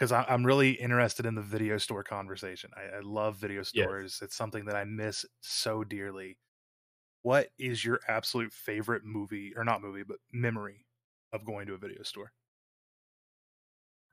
because 0.00 0.12
I'm 0.12 0.46
really 0.46 0.70
interested 0.70 1.26
in 1.26 1.34
the 1.34 1.42
video 1.42 1.76
store 1.76 2.02
conversation. 2.02 2.70
I, 2.74 2.96
I 2.96 3.00
love 3.00 3.36
video 3.36 3.62
stores. 3.62 4.16
Yes. 4.18 4.22
It's 4.22 4.34
something 4.34 4.64
that 4.64 4.74
I 4.74 4.84
miss 4.84 5.26
so 5.42 5.84
dearly. 5.84 6.38
What 7.20 7.48
is 7.58 7.84
your 7.84 8.00
absolute 8.08 8.50
favorite 8.50 9.04
movie, 9.04 9.52
or 9.54 9.62
not 9.62 9.82
movie, 9.82 10.02
but 10.02 10.16
memory 10.32 10.86
of 11.34 11.44
going 11.44 11.66
to 11.66 11.74
a 11.74 11.76
video 11.76 12.02
store? 12.02 12.32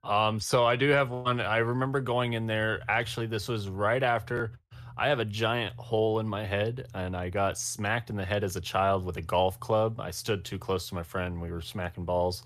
Um, 0.04 0.42
so 0.42 0.66
I 0.66 0.76
do 0.76 0.90
have 0.90 1.10
one. 1.10 1.40
I 1.40 1.60
remember 1.60 2.02
going 2.02 2.34
in 2.34 2.48
there. 2.48 2.82
Actually, 2.90 3.28
this 3.28 3.48
was 3.48 3.70
right 3.70 4.04
after 4.04 4.60
I 4.98 5.08
have 5.08 5.20
a 5.20 5.26
giant 5.26 5.74
hole 5.78 6.20
in 6.20 6.28
my 6.28 6.46
head, 6.46 6.88
and 6.96 7.16
I 7.16 7.30
got 7.30 7.58
smacked 7.58 8.10
in 8.10 8.18
the 8.18 8.26
head 8.26 8.44
as 8.44 8.58
a 8.58 8.62
child 8.62 9.06
with 9.06 9.16
a 9.16 9.22
golf 9.22 9.58
club. 9.62 10.02
I 10.02 10.12
stood 10.12 10.44
too 10.44 10.60
close 10.60 10.90
to 10.90 10.96
my 10.96 11.04
friend. 11.04 11.42
We 11.42 11.50
were 11.50 11.62
smacking 11.62 12.04
balls, 12.04 12.44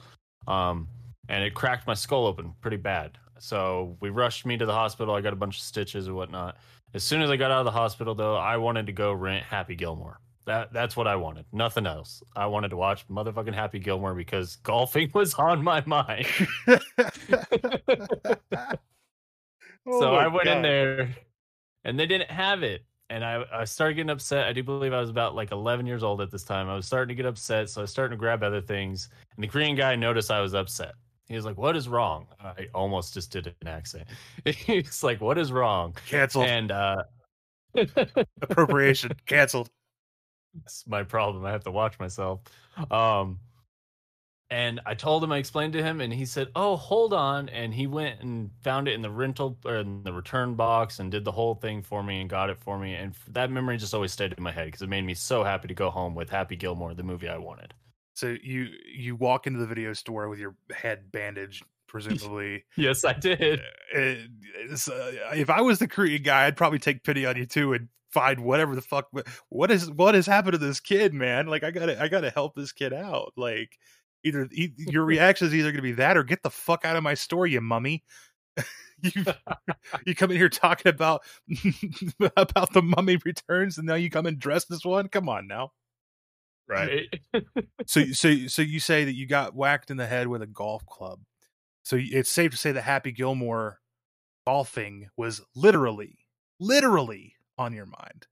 um, 0.47 0.87
and 1.27 1.43
it 1.43 1.55
cracked 1.55 1.87
my 1.87 1.95
skull 1.95 2.27
open 2.27 2.53
pretty 2.61 2.77
bad. 2.77 3.17
So 3.41 3.97
we 3.99 4.11
rushed 4.11 4.45
me 4.45 4.55
to 4.57 4.67
the 4.67 4.73
hospital. 4.73 5.15
I 5.15 5.21
got 5.21 5.33
a 5.33 5.35
bunch 5.35 5.57
of 5.57 5.63
stitches 5.63 6.05
and 6.05 6.15
whatnot. 6.15 6.57
As 6.93 7.03
soon 7.03 7.23
as 7.23 7.31
I 7.31 7.37
got 7.37 7.49
out 7.49 7.59
of 7.59 7.65
the 7.65 7.71
hospital, 7.71 8.13
though, 8.13 8.35
I 8.35 8.57
wanted 8.57 8.85
to 8.85 8.91
go 8.91 9.11
rent 9.11 9.43
Happy 9.43 9.73
Gilmore. 9.73 10.19
That 10.45 10.71
that's 10.71 10.95
what 10.95 11.07
I 11.07 11.15
wanted. 11.15 11.45
Nothing 11.51 11.87
else. 11.87 12.21
I 12.35 12.45
wanted 12.45 12.69
to 12.69 12.77
watch 12.77 13.07
motherfucking 13.07 13.55
Happy 13.55 13.79
Gilmore 13.79 14.13
because 14.13 14.55
golfing 14.63 15.09
was 15.15 15.33
on 15.33 15.63
my 15.63 15.83
mind. 15.87 16.27
oh 16.67 16.79
so 19.87 20.15
I 20.15 20.27
went 20.27 20.45
God. 20.45 20.57
in 20.57 20.61
there 20.61 21.15
and 21.83 21.99
they 21.99 22.05
didn't 22.05 22.29
have 22.29 22.61
it. 22.61 22.85
And 23.09 23.25
I, 23.25 23.43
I 23.51 23.65
started 23.65 23.95
getting 23.95 24.11
upset. 24.11 24.45
I 24.45 24.53
do 24.53 24.61
believe 24.63 24.93
I 24.93 25.01
was 25.01 25.09
about 25.09 25.33
like 25.35 25.51
11 25.51 25.87
years 25.87 26.03
old 26.03 26.21
at 26.21 26.29
this 26.31 26.43
time. 26.43 26.69
I 26.69 26.75
was 26.75 26.85
starting 26.85 27.09
to 27.09 27.15
get 27.15 27.27
upset. 27.27 27.69
So 27.69 27.81
I 27.81 27.83
was 27.83 27.91
starting 27.91 28.15
to 28.15 28.19
grab 28.19 28.43
other 28.43 28.61
things. 28.61 29.09
And 29.35 29.43
the 29.43 29.47
Korean 29.47 29.75
guy 29.75 29.95
noticed 29.95 30.29
I 30.29 30.41
was 30.41 30.53
upset. 30.53 30.93
He 31.31 31.35
was 31.35 31.45
like, 31.45 31.57
What 31.57 31.75
is 31.75 31.87
wrong? 31.87 32.27
I 32.39 32.67
almost 32.73 33.13
just 33.13 33.31
did 33.31 33.47
an 33.47 33.67
accent. 33.67 34.07
He's 34.45 35.03
like, 35.03 35.21
What 35.21 35.37
is 35.37 35.51
wrong? 35.51 35.95
Canceled. 36.07 36.45
And 36.45 36.71
uh, 36.71 37.03
appropriation 38.41 39.11
canceled. 39.25 39.69
That's 40.53 40.85
my 40.87 41.03
problem. 41.03 41.45
I 41.45 41.51
have 41.51 41.63
to 41.63 41.71
watch 41.71 41.97
myself. 41.99 42.41
Um, 42.89 43.39
and 44.49 44.81
I 44.85 44.95
told 44.95 45.23
him, 45.23 45.31
I 45.31 45.37
explained 45.37 45.71
to 45.73 45.81
him, 45.81 46.01
and 46.01 46.11
he 46.11 46.25
said, 46.25 46.49
"Oh, 46.57 46.75
hold 46.75 47.13
on." 47.13 47.47
And 47.49 47.73
he 47.73 47.87
went 47.87 48.19
and 48.21 48.51
found 48.61 48.89
it 48.89 48.93
in 48.93 49.01
the 49.01 49.09
rental 49.09 49.57
or 49.65 49.77
in 49.77 50.03
the 50.03 50.11
return 50.11 50.55
box 50.55 50.99
and 50.99 51.09
did 51.09 51.23
the 51.23 51.31
whole 51.31 51.55
thing 51.55 51.81
for 51.81 52.03
me 52.03 52.19
and 52.19 52.29
got 52.29 52.49
it 52.49 52.59
for 52.59 52.77
me. 52.77 52.93
And 52.95 53.15
that 53.29 53.49
memory 53.49 53.77
just 53.77 53.93
always 53.93 54.11
stayed 54.11 54.33
in 54.33 54.43
my 54.43 54.51
head 54.51 54.65
because 54.65 54.81
it 54.81 54.89
made 54.89 55.05
me 55.05 55.13
so 55.13 55.43
happy 55.45 55.69
to 55.69 55.73
go 55.73 55.89
home 55.89 56.15
with 56.15 56.29
Happy 56.29 56.57
Gilmore, 56.57 56.93
the 56.93 57.03
movie 57.03 57.29
I 57.29 57.37
wanted. 57.37 57.73
So 58.13 58.35
you 58.43 58.67
you 58.93 59.15
walk 59.15 59.47
into 59.47 59.59
the 59.59 59.67
video 59.67 59.93
store 59.93 60.27
with 60.29 60.39
your 60.39 60.55
head 60.73 61.11
bandaged, 61.11 61.63
presumably. 61.87 62.65
yes, 62.77 63.05
I 63.05 63.13
did. 63.13 63.61
Uh, 63.95 63.99
uh, 63.99 65.11
if 65.33 65.49
I 65.49 65.61
was 65.61 65.79
the 65.79 65.87
Korean 65.87 66.21
guy, 66.21 66.45
I'd 66.45 66.57
probably 66.57 66.79
take 66.79 67.03
pity 67.03 67.25
on 67.25 67.37
you 67.37 67.45
too 67.45 67.73
and 67.73 67.89
find 68.11 68.41
whatever 68.41 68.75
the 68.75 68.81
fuck. 68.81 69.09
What 69.49 69.71
is 69.71 69.89
what 69.89 70.15
has 70.15 70.25
happened 70.25 70.53
to 70.53 70.57
this 70.57 70.79
kid, 70.79 71.13
man? 71.13 71.47
Like 71.47 71.63
I 71.63 71.71
gotta 71.71 72.01
I 72.01 72.07
gotta 72.07 72.29
help 72.29 72.55
this 72.55 72.71
kid 72.71 72.93
out. 72.93 73.33
Like 73.37 73.77
either 74.23 74.47
your 74.51 75.05
reaction 75.05 75.47
is 75.47 75.55
either 75.55 75.71
going 75.71 75.77
to 75.77 75.81
be 75.81 75.93
that 75.93 76.17
or 76.17 76.23
get 76.23 76.43
the 76.43 76.49
fuck 76.49 76.85
out 76.85 76.95
of 76.95 77.03
my 77.03 77.13
store, 77.13 77.47
you 77.47 77.61
mummy. 77.61 78.03
you 79.01 79.25
you 80.05 80.13
come 80.15 80.31
in 80.31 80.37
here 80.37 80.49
talking 80.49 80.89
about 80.89 81.23
about 82.35 82.73
the 82.73 82.81
mummy 82.81 83.17
returns, 83.23 83.77
and 83.77 83.87
now 83.87 83.95
you 83.95 84.09
come 84.09 84.25
and 84.25 84.39
dress 84.39 84.65
this 84.65 84.85
one. 84.85 85.07
Come 85.07 85.29
on 85.29 85.47
now, 85.47 85.71
right? 86.67 87.07
so 87.85 88.05
so 88.05 88.47
so 88.47 88.61
you 88.61 88.79
say 88.79 89.05
that 89.05 89.15
you 89.15 89.27
got 89.27 89.55
whacked 89.55 89.91
in 89.91 89.97
the 89.97 90.07
head 90.07 90.27
with 90.27 90.41
a 90.41 90.47
golf 90.47 90.85
club. 90.85 91.19
So 91.83 91.97
it's 91.99 92.29
safe 92.29 92.51
to 92.51 92.57
say 92.57 92.71
that 92.71 92.81
Happy 92.81 93.11
Gilmore 93.11 93.79
golfing 94.45 95.09
was 95.17 95.41
literally 95.55 96.19
literally 96.59 97.35
on 97.57 97.73
your 97.73 97.85
mind. 97.85 98.27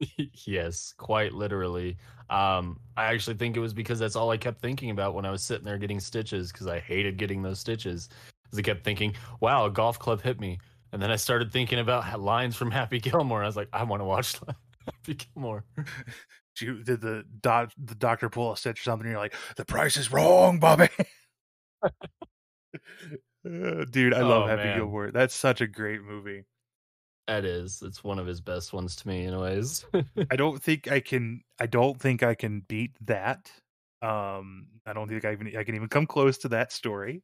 yes, 0.46 0.94
quite 0.96 1.32
literally. 1.32 1.96
Um, 2.30 2.80
I 2.96 3.06
actually 3.06 3.36
think 3.36 3.56
it 3.56 3.60
was 3.60 3.74
because 3.74 3.98
that's 3.98 4.16
all 4.16 4.30
I 4.30 4.36
kept 4.36 4.60
thinking 4.60 4.90
about 4.90 5.14
when 5.14 5.24
I 5.24 5.30
was 5.30 5.42
sitting 5.42 5.64
there 5.64 5.78
getting 5.78 6.00
stitches 6.00 6.52
because 6.52 6.66
I 6.66 6.78
hated 6.80 7.16
getting 7.16 7.42
those 7.42 7.60
stitches. 7.60 8.08
Because 8.44 8.58
I 8.58 8.62
kept 8.62 8.84
thinking, 8.84 9.14
"Wow, 9.40 9.66
a 9.66 9.70
golf 9.70 9.98
club 9.98 10.22
hit 10.22 10.40
me," 10.40 10.58
and 10.92 11.00
then 11.00 11.10
I 11.10 11.16
started 11.16 11.52
thinking 11.52 11.78
about 11.78 12.20
lines 12.20 12.56
from 12.56 12.70
Happy 12.70 13.00
Gilmore. 13.00 13.42
I 13.42 13.46
was 13.46 13.56
like, 13.56 13.68
"I 13.72 13.84
want 13.84 14.00
to 14.00 14.04
watch 14.04 14.36
Happy 14.86 15.14
Gilmore." 15.14 15.64
You 16.60 16.82
did 16.82 17.00
the 17.00 17.24
doc, 17.40 17.72
the 17.76 17.94
doctor 17.94 18.28
pull 18.28 18.52
a 18.52 18.56
stitch 18.56 18.80
or 18.80 18.84
something? 18.84 19.08
you're 19.08 19.18
like, 19.18 19.34
"The 19.56 19.64
price 19.64 19.96
is 19.96 20.12
wrong, 20.12 20.58
Bobby." 20.58 20.88
Dude, 23.44 24.14
I 24.14 24.22
love 24.22 24.44
Oh, 24.44 24.46
Happy 24.46 24.62
man. 24.64 24.78
Gilmore. 24.78 25.10
That's 25.10 25.34
such 25.34 25.60
a 25.60 25.66
great 25.66 26.02
movie. 26.02 26.44
That 27.26 27.44
is, 27.44 27.82
it's 27.82 28.04
one 28.04 28.18
of 28.18 28.26
his 28.26 28.40
best 28.40 28.72
ones 28.72 28.96
to 28.96 29.08
me, 29.08 29.26
anyways. 29.26 29.86
I 30.30 30.36
don't 30.36 30.62
think 30.62 30.90
I 30.90 31.00
can. 31.00 31.42
I 31.58 31.66
don't 31.66 31.98
think 32.00 32.22
I 32.22 32.34
can 32.34 32.60
beat 32.60 32.92
that. 33.06 33.50
Um, 34.02 34.68
I 34.86 34.92
don't 34.92 35.08
think 35.08 35.24
I 35.24 35.32
even 35.32 35.56
I 35.56 35.64
can 35.64 35.74
even 35.74 35.88
come 35.88 36.06
close 36.06 36.38
to 36.38 36.48
that 36.50 36.70
story. 36.72 37.22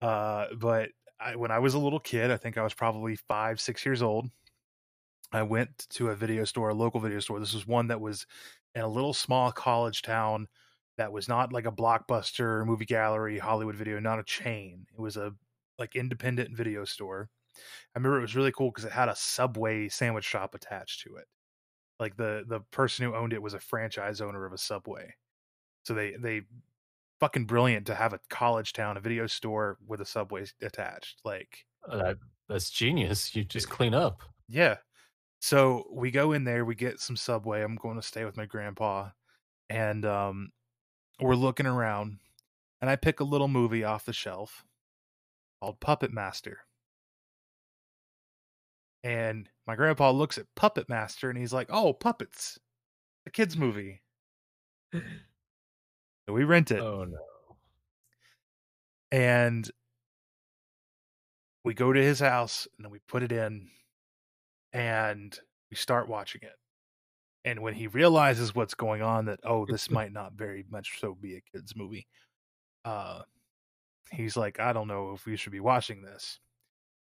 Uh, 0.00 0.46
but 0.56 0.90
I, 1.18 1.34
when 1.36 1.50
I 1.50 1.58
was 1.58 1.74
a 1.74 1.78
little 1.78 1.98
kid, 2.00 2.30
I 2.30 2.36
think 2.36 2.58
I 2.58 2.62
was 2.62 2.74
probably 2.74 3.16
five, 3.16 3.60
six 3.60 3.84
years 3.84 4.02
old. 4.02 4.28
I 5.32 5.42
went 5.42 5.86
to 5.90 6.10
a 6.10 6.16
video 6.16 6.44
store, 6.44 6.70
a 6.70 6.74
local 6.74 7.00
video 7.00 7.20
store. 7.20 7.40
This 7.40 7.54
was 7.54 7.66
one 7.66 7.88
that 7.88 8.00
was 8.00 8.26
in 8.74 8.82
a 8.82 8.88
little 8.88 9.14
small 9.14 9.50
college 9.52 10.02
town 10.02 10.48
that 10.96 11.12
was 11.12 11.28
not 11.28 11.52
like 11.52 11.66
a 11.66 11.72
blockbuster 11.72 12.64
movie 12.64 12.84
gallery, 12.84 13.38
Hollywood 13.38 13.74
video, 13.74 13.98
not 13.98 14.20
a 14.20 14.24
chain. 14.24 14.86
It 14.92 15.00
was 15.00 15.16
a 15.16 15.32
like 15.78 15.96
independent 15.96 16.56
video 16.56 16.84
store. 16.84 17.30
I 17.56 17.98
remember 17.98 18.18
it 18.18 18.22
was 18.22 18.36
really 18.36 18.52
cool 18.52 18.70
because 18.70 18.84
it 18.84 18.92
had 18.92 19.08
a 19.08 19.16
Subway 19.16 19.88
sandwich 19.88 20.24
shop 20.24 20.54
attached 20.54 21.02
to 21.02 21.16
it. 21.16 21.26
Like 21.98 22.16
the 22.16 22.44
the 22.46 22.60
person 22.70 23.04
who 23.04 23.14
owned 23.14 23.32
it 23.32 23.42
was 23.42 23.54
a 23.54 23.60
franchise 23.60 24.20
owner 24.20 24.44
of 24.44 24.52
a 24.52 24.58
Subway. 24.58 25.14
So 25.84 25.94
they 25.94 26.14
they 26.18 26.42
fucking 27.20 27.46
brilliant 27.46 27.86
to 27.86 27.94
have 27.94 28.12
a 28.12 28.20
college 28.28 28.72
town, 28.72 28.96
a 28.96 29.00
video 29.00 29.26
store 29.26 29.78
with 29.86 30.00
a 30.00 30.06
Subway 30.06 30.46
attached. 30.62 31.20
Like 31.24 31.64
uh, 31.88 31.96
that, 31.96 32.16
that's 32.48 32.70
genius. 32.70 33.34
You 33.34 33.44
just 33.44 33.68
clean 33.68 33.94
up. 33.94 34.22
yeah. 34.48 34.76
So 35.44 35.86
we 35.92 36.10
go 36.10 36.32
in 36.32 36.44
there, 36.44 36.64
we 36.64 36.74
get 36.74 37.00
some 37.00 37.16
Subway. 37.16 37.62
I'm 37.62 37.76
going 37.76 37.96
to 37.96 38.02
stay 38.02 38.24
with 38.24 38.34
my 38.34 38.46
grandpa. 38.46 39.10
And 39.68 40.06
um 40.06 40.52
we're 41.20 41.34
looking 41.34 41.66
around 41.66 42.20
and 42.80 42.88
I 42.88 42.96
pick 42.96 43.20
a 43.20 43.24
little 43.24 43.46
movie 43.46 43.84
off 43.84 44.06
the 44.06 44.14
shelf 44.14 44.64
called 45.60 45.80
Puppet 45.80 46.14
Master. 46.14 46.60
And 49.02 49.50
my 49.66 49.76
grandpa 49.76 50.12
looks 50.12 50.38
at 50.38 50.46
Puppet 50.54 50.88
Master 50.88 51.28
and 51.28 51.38
he's 51.38 51.52
like, 51.52 51.68
"Oh, 51.70 51.92
puppets. 51.92 52.58
A 53.26 53.30
kids 53.30 53.54
movie." 53.54 54.00
So 56.26 56.32
we 56.32 56.44
rent 56.44 56.70
it 56.70 56.80
Oh 56.80 57.04
no. 57.04 57.18
and 59.12 59.70
we 61.64 61.74
go 61.74 61.92
to 61.92 62.02
his 62.02 62.20
house 62.20 62.66
and 62.78 62.84
then 62.86 62.90
we 62.90 62.98
put 63.00 63.22
it 63.22 63.30
in 63.30 63.68
and 64.74 65.38
we 65.70 65.76
start 65.78 66.08
watching 66.08 66.42
it. 66.42 66.56
And 67.46 67.60
when 67.60 67.74
he 67.74 67.86
realizes 67.88 68.54
what's 68.54 68.74
going 68.74 69.02
on, 69.02 69.26
that 69.26 69.40
oh, 69.44 69.66
this 69.66 69.90
might 69.92 70.12
not 70.12 70.34
very 70.34 70.66
much 70.70 71.00
so 71.00 71.14
be 71.14 71.36
a 71.36 71.40
kids 71.40 71.76
movie, 71.76 72.06
uh, 72.84 73.22
he's 74.12 74.36
like, 74.36 74.60
I 74.60 74.72
don't 74.72 74.88
know 74.88 75.12
if 75.12 75.26
we 75.26 75.36
should 75.36 75.52
be 75.52 75.60
watching 75.60 76.02
this. 76.02 76.40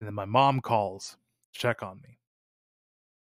And 0.00 0.06
then 0.08 0.14
my 0.14 0.24
mom 0.26 0.60
calls 0.60 1.16
to 1.54 1.60
check 1.60 1.82
on 1.82 2.00
me, 2.02 2.18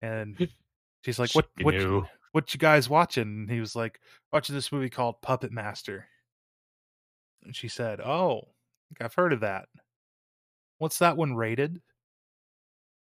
and 0.01 0.37
she's 1.05 1.19
like, 1.19 1.33
"What? 1.35 1.49
She 1.57 1.63
What? 1.65 1.75
knew. 1.75 2.05
What 2.33 2.53
you 2.53 2.59
guys 2.59 2.89
watching?" 2.89 3.23
And 3.23 3.49
he 3.51 3.59
was 3.59 3.75
like, 3.75 4.01
"Watching 4.33 4.55
this 4.55 4.71
movie 4.71 4.89
called 4.89 5.21
Puppet 5.21 5.51
Master." 5.51 6.07
And 7.43 7.55
she 7.55 7.67
said, 7.67 8.01
"Oh, 8.01 8.49
I've 8.99 9.13
heard 9.13 9.33
of 9.33 9.41
that. 9.41 9.69
What's 10.79 10.99
that 10.99 11.17
one 11.17 11.35
rated?" 11.35 11.81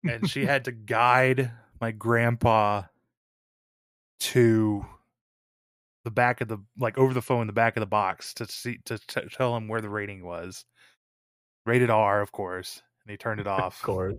And 0.08 0.30
she 0.30 0.46
had 0.46 0.66
to 0.66 0.72
guide 0.72 1.52
my 1.82 1.92
grandpa 1.92 2.84
to 4.20 4.86
the 6.04 6.12
back 6.12 6.40
of 6.42 6.48
the 6.48 6.60
like 6.78 6.98
over 6.98 7.14
the 7.14 7.22
phone 7.22 7.48
the 7.48 7.54
back 7.54 7.76
of 7.76 7.82
the 7.82 7.88
box 7.88 8.34
to 8.36 8.46
see 8.48 8.78
to 8.86 8.98
t- 9.00 9.22
tell 9.32 9.56
him 9.56 9.68
where 9.68 9.82
the 9.82 9.90
rating 9.90 10.24
was. 10.24 10.66
Rated 11.66 11.90
r 11.90 12.22
of 12.22 12.32
course 12.32 12.82
and 13.04 13.12
he 13.12 13.18
turned 13.18 13.40
it 13.42 13.48
off. 13.48 13.78
Of 13.78 13.82
course. 13.82 14.16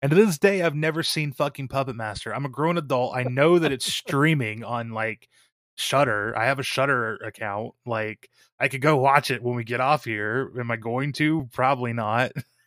and 0.00 0.10
to 0.10 0.16
this 0.16 0.38
day 0.38 0.62
i've 0.62 0.74
never 0.74 1.02
seen 1.02 1.32
fucking 1.32 1.68
puppet 1.68 1.96
master. 1.96 2.34
I'm 2.34 2.46
a 2.46 2.50
grown 2.50 2.78
adult. 2.78 3.16
I 3.16 3.24
know 3.24 3.58
that 3.58 3.72
it's 3.72 3.92
streaming 3.92 4.64
on 4.64 4.90
like 4.92 5.28
Shudder 5.76 6.36
i 6.36 6.46
have 6.46 6.58
a 6.58 6.64
Shudder 6.64 7.16
account. 7.16 7.74
Like 7.84 8.30
i 8.58 8.68
could 8.68 8.80
go 8.80 8.96
watch 8.96 9.30
it 9.30 9.42
when 9.42 9.56
we 9.56 9.64
get 9.64 9.80
off 9.80 10.04
here. 10.04 10.52
Am 10.58 10.70
i 10.70 10.76
going 10.76 11.12
to? 11.14 11.48
Probably 11.52 11.92
not 11.92 12.32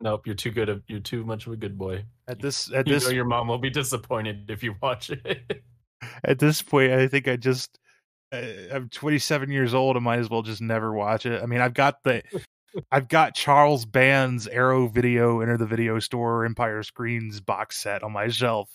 Nope, 0.00 0.26
you're 0.26 0.34
too 0.34 0.50
good. 0.50 0.68
Of, 0.68 0.82
you're 0.86 1.00
too 1.00 1.24
much 1.24 1.46
of 1.46 1.52
a 1.52 1.56
good 1.56 1.76
boy. 1.76 2.04
at 2.26 2.40
this 2.40 2.72
at 2.72 2.86
You 2.86 2.94
this 2.94 3.04
know 3.04 3.10
your 3.10 3.24
mom 3.24 3.48
will 3.48 3.58
be 3.58 3.70
disappointed 3.70 4.50
if 4.50 4.62
you 4.62 4.74
watch 4.82 5.10
it. 5.10 5.62
at 6.24 6.38
this 6.38 6.62
point, 6.62 6.92
I 6.92 7.06
think 7.06 7.28
I 7.28 7.36
just 7.36 7.78
uh, 8.32 8.42
I'm 8.72 8.88
27 8.88 9.50
years 9.50 9.74
old. 9.74 9.96
I 9.96 10.00
might 10.00 10.18
as 10.18 10.30
well 10.30 10.42
just 10.42 10.62
never 10.62 10.92
watch 10.92 11.26
it. 11.26 11.42
I 11.42 11.46
mean, 11.46 11.60
I've 11.60 11.74
got 11.74 12.02
the 12.02 12.22
I've 12.90 13.08
got 13.08 13.34
Charles 13.34 13.84
Band's 13.84 14.46
Arrow 14.46 14.86
Video 14.88 15.40
Enter 15.40 15.58
the 15.58 15.66
Video 15.66 15.98
Store 15.98 16.44
Empire 16.44 16.82
Screams 16.82 17.40
box 17.40 17.76
set 17.76 18.02
on 18.02 18.12
my 18.12 18.28
shelf. 18.28 18.70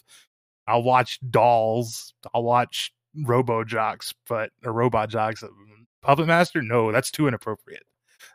I'll 0.68 0.84
watch 0.84 1.20
Dolls. 1.28 2.14
I'll 2.34 2.44
watch 2.44 2.92
Robo 3.16 3.64
Jocks, 3.64 4.14
but 4.28 4.52
or 4.64 4.74
Robot 4.74 5.10
Jox. 5.10 5.44
Puppet 6.02 6.28
Master? 6.28 6.62
No, 6.62 6.92
that's 6.92 7.10
too 7.10 7.28
inappropriate. 7.28 7.84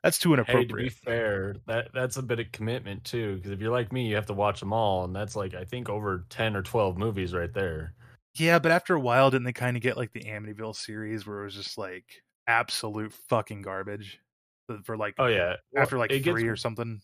That's 0.03 0.19
too 0.19 0.33
inappropriate. 0.33 0.71
hey, 0.71 0.77
to 0.77 0.83
be 0.85 0.89
fair, 0.89 1.57
that 1.67 1.89
that's 1.93 2.17
a 2.17 2.23
bit 2.23 2.41
of 2.41 2.51
commitment 2.53 3.05
too. 3.05 3.37
Because 3.37 3.51
if 3.51 3.61
you're 3.61 3.73
like 3.73 3.93
me, 3.93 4.07
you 4.09 4.15
have 4.15 4.27
to 4.27 4.33
watch 4.35 4.61
them 4.61 4.73
all, 4.73 5.05
and 5.05 5.15
that's 5.15 5.37
like 5.37 5.55
I 5.55 5.65
think 5.65 5.89
over 5.91 6.25
ten 6.31 6.57
or 6.57 6.63
twelve 6.63 6.97
movies 6.97 7.35
right 7.35 7.53
there. 7.53 7.95
Yeah, 8.37 8.59
but 8.59 8.73
after 8.73 8.95
a 8.95 9.01
while, 9.01 9.31
didn't 9.31 9.45
they 9.45 9.53
kind 9.53 9.77
of 9.77 9.83
get 9.83 9.97
like 9.97 10.13
the 10.13 10.23
Amityville 10.25 10.75
series 10.77 11.27
where 11.27 11.41
it 11.41 11.45
was 11.45 11.55
just 11.55 11.77
like 11.77 12.05
absolute 12.47 13.13
fucking 13.29 13.61
garbage 13.63 14.21
for- 14.67 14.79
for 14.85 14.97
like 14.97 15.15
Oh 15.19 15.27
yeah, 15.27 15.57
after 15.77 15.99
like 15.99 16.11
it 16.13 16.23
three 16.25 16.43
gets, 16.43 16.53
or 16.53 16.57
something. 16.57 17.01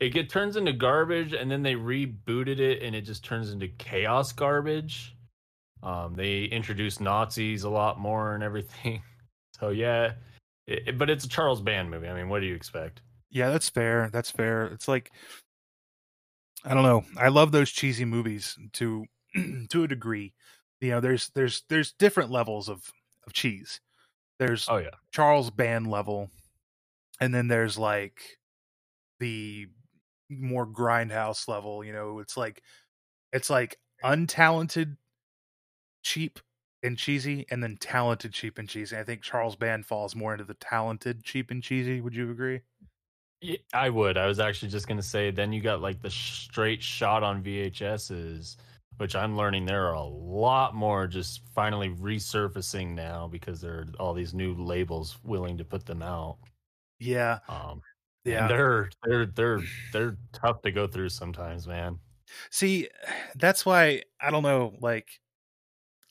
it 0.00 0.10
get 0.10 0.30
turns 0.30 0.56
into 0.56 0.72
garbage, 0.72 1.32
and 1.34 1.50
then 1.50 1.62
they 1.62 1.74
rebooted 1.74 2.60
it, 2.60 2.82
and 2.82 2.94
it 2.96 3.02
just 3.02 3.24
turns 3.24 3.50
into 3.50 3.68
chaos 3.68 4.32
garbage. 4.32 5.14
Um, 5.82 6.14
they 6.14 6.44
introduced 6.44 7.00
Nazis 7.02 7.64
a 7.64 7.68
lot 7.70 7.98
more 8.00 8.34
and 8.34 8.42
everything. 8.42 9.02
So 9.58 9.70
yeah, 9.70 10.12
it, 10.66 10.98
but 10.98 11.10
it's 11.10 11.24
a 11.24 11.28
Charles 11.28 11.60
Band 11.60 11.90
movie. 11.90 12.08
I 12.08 12.14
mean, 12.14 12.28
what 12.28 12.40
do 12.40 12.46
you 12.46 12.54
expect? 12.54 13.02
Yeah, 13.30 13.50
that's 13.50 13.68
fair. 13.68 14.08
That's 14.12 14.30
fair. 14.30 14.66
It's 14.66 14.88
like 14.88 15.10
I 16.64 16.74
don't 16.74 16.82
know. 16.82 17.04
I 17.16 17.28
love 17.28 17.52
those 17.52 17.70
cheesy 17.70 18.04
movies 18.04 18.58
to 18.74 19.04
to 19.70 19.84
a 19.84 19.88
degree. 19.88 20.34
You 20.80 20.90
know, 20.90 21.00
there's 21.00 21.30
there's 21.34 21.62
there's 21.68 21.92
different 21.92 22.30
levels 22.30 22.68
of 22.68 22.90
of 23.26 23.32
cheese. 23.32 23.80
There's 24.38 24.66
Oh 24.68 24.78
yeah, 24.78 24.90
Charles 25.12 25.50
Band 25.50 25.88
level, 25.90 26.30
and 27.20 27.34
then 27.34 27.48
there's 27.48 27.78
like 27.78 28.38
the 29.20 29.68
more 30.28 30.66
grindhouse 30.66 31.48
level. 31.48 31.84
You 31.84 31.92
know, 31.92 32.18
it's 32.18 32.36
like 32.36 32.62
it's 33.32 33.48
like 33.48 33.78
untalented, 34.04 34.96
cheap 36.02 36.40
and 36.86 36.98
cheesy, 36.98 37.46
and 37.50 37.62
then 37.62 37.76
talented, 37.78 38.32
cheap 38.32 38.58
and 38.58 38.68
cheesy. 38.68 38.96
I 38.96 39.04
think 39.04 39.22
Charles 39.22 39.56
Band 39.56 39.86
falls 39.86 40.14
more 40.16 40.32
into 40.32 40.44
the 40.44 40.54
talented, 40.54 41.24
cheap 41.24 41.50
and 41.50 41.62
cheesy. 41.62 42.00
Would 42.00 42.14
you 42.16 42.30
agree? 42.30 42.62
Yeah, 43.40 43.58
I 43.74 43.90
would. 43.90 44.16
I 44.16 44.26
was 44.26 44.38
actually 44.40 44.70
just 44.70 44.88
gonna 44.88 45.02
say. 45.02 45.30
Then 45.30 45.52
you 45.52 45.60
got 45.60 45.80
like 45.80 46.00
the 46.00 46.10
straight 46.10 46.82
shot 46.82 47.22
on 47.22 47.42
VHSs, 47.42 48.56
which 48.96 49.14
I'm 49.14 49.36
learning 49.36 49.66
there 49.66 49.86
are 49.86 49.94
a 49.94 50.02
lot 50.04 50.74
more 50.74 51.06
just 51.06 51.46
finally 51.54 51.90
resurfacing 51.90 52.94
now 52.94 53.28
because 53.28 53.60
there 53.60 53.80
are 53.80 53.86
all 54.00 54.14
these 54.14 54.34
new 54.34 54.54
labels 54.54 55.22
willing 55.22 55.58
to 55.58 55.64
put 55.64 55.84
them 55.86 56.02
out. 56.02 56.38
Yeah, 56.98 57.40
Um, 57.48 57.82
yeah. 58.24 58.48
they're 58.48 58.90
they're 59.04 59.26
they're 59.26 59.68
they're 59.92 60.18
tough 60.32 60.62
to 60.62 60.72
go 60.72 60.86
through 60.86 61.10
sometimes, 61.10 61.66
man. 61.66 62.00
See, 62.50 62.88
that's 63.34 63.64
why 63.64 64.02
I 64.20 64.30
don't 64.30 64.42
know. 64.42 64.76
Like, 64.80 65.20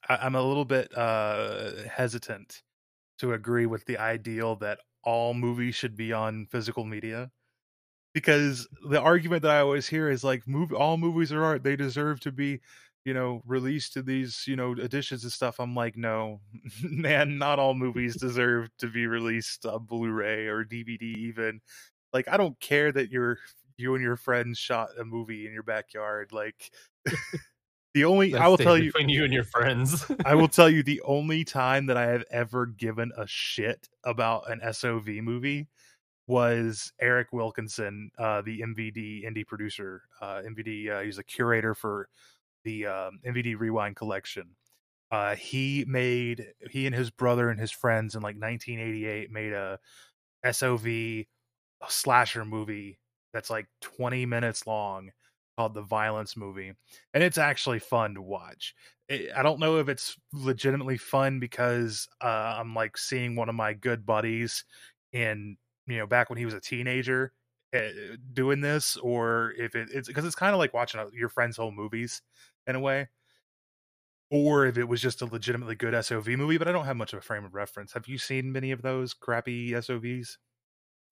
I, 0.09 0.17
I'm 0.17 0.35
a 0.35 0.41
little 0.41 0.65
bit 0.65 0.95
uh 0.97 1.83
hesitant 1.89 2.63
to 3.19 3.33
agree 3.33 3.65
with 3.67 3.85
the 3.85 3.97
ideal 3.99 4.55
that 4.57 4.79
all 5.03 5.33
movies 5.33 5.75
should 5.75 5.97
be 5.97 6.13
on 6.13 6.47
physical 6.47 6.85
media 6.85 7.31
because 8.13 8.67
the 8.89 9.01
argument 9.01 9.41
that 9.43 9.51
I 9.51 9.59
always 9.59 9.87
hear 9.87 10.09
is 10.09 10.23
like, 10.23 10.47
move 10.47 10.73
all 10.73 10.97
movies 10.97 11.31
are 11.31 11.43
art; 11.43 11.63
they 11.63 11.75
deserve 11.75 12.19
to 12.21 12.31
be, 12.31 12.61
you 13.05 13.13
know, 13.13 13.41
released 13.45 13.93
to 13.93 14.03
these, 14.03 14.45
you 14.47 14.55
know, 14.55 14.73
editions 14.73 15.23
and 15.23 15.31
stuff. 15.33 15.59
I'm 15.59 15.75
like, 15.75 15.97
no, 15.97 16.41
man, 16.83 17.37
not 17.37 17.59
all 17.59 17.73
movies 17.75 18.15
deserve 18.19 18.69
to 18.79 18.87
be 18.87 19.07
released 19.07 19.65
on 19.65 19.85
Blu-ray 19.85 20.47
or 20.47 20.63
DVD. 20.63 21.05
Even 21.05 21.61
like, 22.13 22.27
I 22.29 22.37
don't 22.37 22.59
care 22.59 22.91
that 22.91 23.11
you're 23.11 23.39
you 23.77 23.95
and 23.95 24.03
your 24.03 24.17
friends 24.17 24.57
shot 24.59 24.89
a 24.99 25.05
movie 25.05 25.47
in 25.47 25.53
your 25.53 25.63
backyard. 25.63 26.31
Like 26.33 26.71
the 27.95 28.03
only 28.03 28.35
I 28.35 28.49
will 28.49 28.57
tell 28.57 28.77
you 28.77 28.91
between 28.91 29.07
you 29.07 29.23
and 29.23 29.33
your 29.33 29.45
friends. 29.45 30.05
I 30.25 30.35
will 30.35 30.49
tell 30.49 30.69
you 30.69 30.83
the 30.83 31.01
only 31.05 31.45
time 31.45 31.85
that 31.85 31.95
I 31.95 32.07
have 32.07 32.25
ever 32.29 32.65
given 32.65 33.13
a 33.17 33.25
shit 33.25 33.87
about 34.03 34.51
an 34.51 34.59
SOV 34.73 35.07
movie 35.23 35.69
was 36.27 36.91
Eric 36.99 37.31
Wilkinson, 37.31 38.11
uh, 38.17 38.41
the 38.41 38.59
MVD 38.59 39.25
indie 39.25 39.47
producer. 39.47 40.01
Uh, 40.21 40.41
MVD, 40.45 40.89
uh, 40.89 41.01
he's 41.03 41.19
a 41.19 41.23
curator 41.23 41.73
for 41.73 42.09
the 42.65 42.85
um, 42.85 43.19
MVD 43.25 43.57
Rewind 43.57 43.95
collection. 43.95 44.57
Uh, 45.09 45.35
he 45.35 45.85
made 45.87 46.47
he 46.69 46.85
and 46.87 46.95
his 46.95 47.11
brother 47.11 47.49
and 47.49 47.61
his 47.61 47.71
friends 47.71 48.15
in 48.15 48.21
like 48.21 48.35
1988 48.35 49.31
made 49.31 49.53
a 49.53 49.79
SOV 50.51 51.25
slasher 51.87 52.43
movie 52.43 52.99
that's 53.31 53.49
like 53.49 53.67
20 53.79 54.25
minutes 54.25 54.67
long 54.67 55.11
called 55.57 55.73
the 55.73 55.81
Violence 55.81 56.35
Movie, 56.35 56.73
and 57.13 57.23
it's 57.23 57.37
actually 57.37 57.79
fun 57.79 58.15
to 58.15 58.21
watch. 58.21 58.73
I 59.09 59.43
don't 59.43 59.59
know 59.59 59.77
if 59.77 59.87
it's 59.87 60.17
legitimately 60.33 60.97
fun 60.97 61.39
because 61.39 62.07
uh, 62.21 62.55
I'm 62.57 62.73
like 62.73 62.97
seeing 62.97 63.35
one 63.35 63.49
of 63.49 63.55
my 63.55 63.73
good 63.73 64.05
buddies 64.05 64.65
in 65.13 65.57
you 65.87 65.97
know 65.97 66.07
back 66.07 66.29
when 66.29 66.37
he 66.37 66.45
was 66.45 66.55
a 66.55 66.59
teenager 66.59 67.31
uh, 67.75 67.89
doing 68.33 68.61
this, 68.61 68.97
or 68.97 69.53
if 69.57 69.75
it, 69.75 69.89
it's 69.93 70.07
because 70.07 70.25
it's 70.25 70.35
kind 70.35 70.53
of 70.53 70.59
like 70.59 70.73
watching 70.73 70.99
a, 70.99 71.07
your 71.13 71.29
friend's 71.29 71.57
whole 71.57 71.71
movies 71.71 72.21
in 72.67 72.75
a 72.75 72.79
way, 72.79 73.07
or 74.31 74.65
if 74.65 74.77
it 74.77 74.85
was 74.87 75.01
just 75.01 75.21
a 75.21 75.25
legitimately 75.25 75.75
good 75.75 75.93
SOV 76.03 76.27
movie. 76.29 76.57
But 76.57 76.67
I 76.67 76.71
don't 76.71 76.85
have 76.85 76.97
much 76.97 77.13
of 77.13 77.19
a 77.19 77.21
frame 77.21 77.45
of 77.45 77.53
reference. 77.53 77.93
Have 77.93 78.07
you 78.07 78.17
seen 78.17 78.51
many 78.51 78.71
of 78.71 78.81
those 78.81 79.13
crappy 79.13 79.71
SOVs? 79.71 80.37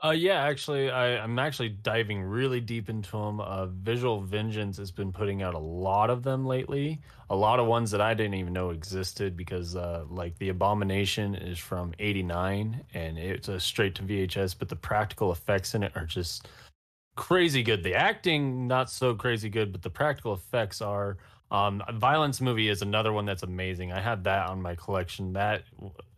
Uh, 0.06 0.12
yeah, 0.12 0.44
actually, 0.44 0.92
I, 0.92 1.18
I'm 1.24 1.40
actually 1.40 1.70
diving 1.70 2.22
really 2.24 2.60
deep 2.60 2.90
into 2.90 3.12
them. 3.12 3.40
Uh, 3.40 3.68
Visual 3.68 4.20
Vengeance 4.20 4.76
has 4.78 4.92
been 4.92 5.14
putting 5.14 5.42
out 5.42 5.54
a 5.54 5.60
lot 5.60 6.10
of 6.10 6.24
them 6.24 6.46
lately. 6.46 7.00
A 7.30 7.36
lot 7.36 7.58
of 7.58 7.68
ones 7.68 7.90
that 7.92 8.02
I 8.02 8.14
didn't 8.14 8.34
even 8.34 8.52
know 8.52 8.72
existed 8.72 9.38
because, 9.38 9.78
uh, 9.78 10.04
like, 10.10 10.38
The 10.40 10.50
Abomination 10.50 11.36
is 11.36 11.58
from 11.58 11.94
'89 12.00 12.84
and 12.94 13.18
it's 13.18 13.48
a 13.48 13.62
straight 13.62 13.96
to 13.96 14.04
VHS, 14.04 14.56
but 14.60 14.68
the 14.68 14.76
practical 14.76 15.32
effects 15.32 15.74
in 15.74 15.84
it 15.84 15.94
are 15.96 16.06
just 16.06 16.50
crazy 17.16 17.64
good. 17.64 17.82
The 17.82 17.96
acting 17.96 18.68
not 18.68 18.90
so 18.90 19.16
crazy 19.16 19.50
good, 19.50 19.72
but 19.72 19.82
the 19.84 19.90
practical 19.90 20.34
effects 20.34 20.82
are. 20.82 21.18
Um, 21.52 21.84
Violence 21.94 22.42
movie 22.42 22.68
is 22.68 22.82
another 22.82 23.14
one 23.14 23.26
that's 23.26 23.44
amazing. 23.44 23.92
I 23.94 24.02
have 24.02 24.24
that 24.24 24.50
on 24.50 24.62
my 24.62 24.76
collection. 24.76 25.34
That 25.34 25.64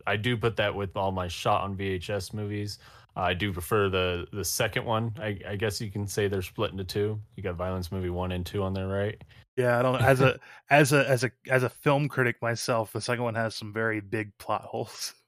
I 0.06 0.16
do 0.16 0.36
put 0.36 0.56
that 0.56 0.74
with 0.74 0.96
all 0.96 1.12
my 1.12 1.28
shot 1.28 1.62
on 1.62 1.76
VHS 1.76 2.32
movies. 2.32 2.78
I 3.16 3.32
do 3.32 3.52
prefer 3.52 3.88
the 3.88 4.26
the 4.32 4.44
second 4.44 4.84
one. 4.84 5.14
I, 5.18 5.40
I 5.48 5.56
guess 5.56 5.80
you 5.80 5.90
can 5.90 6.06
say 6.06 6.28
they're 6.28 6.42
split 6.42 6.72
into 6.72 6.84
two. 6.84 7.18
You 7.34 7.42
got 7.42 7.54
Violence 7.54 7.90
movie 7.90 8.10
one 8.10 8.32
and 8.32 8.44
two 8.44 8.62
on 8.62 8.74
there, 8.74 8.86
right? 8.86 9.20
Yeah, 9.56 9.78
I 9.78 9.82
don't 9.82 10.02
as 10.02 10.20
a 10.20 10.38
as 10.70 10.92
a 10.92 11.08
as 11.08 11.24
a 11.24 11.30
as 11.48 11.62
a 11.62 11.70
film 11.70 12.08
critic 12.08 12.36
myself, 12.42 12.92
the 12.92 13.00
second 13.00 13.24
one 13.24 13.34
has 13.34 13.54
some 13.54 13.72
very 13.72 14.00
big 14.00 14.36
plot 14.38 14.62
holes. 14.62 15.14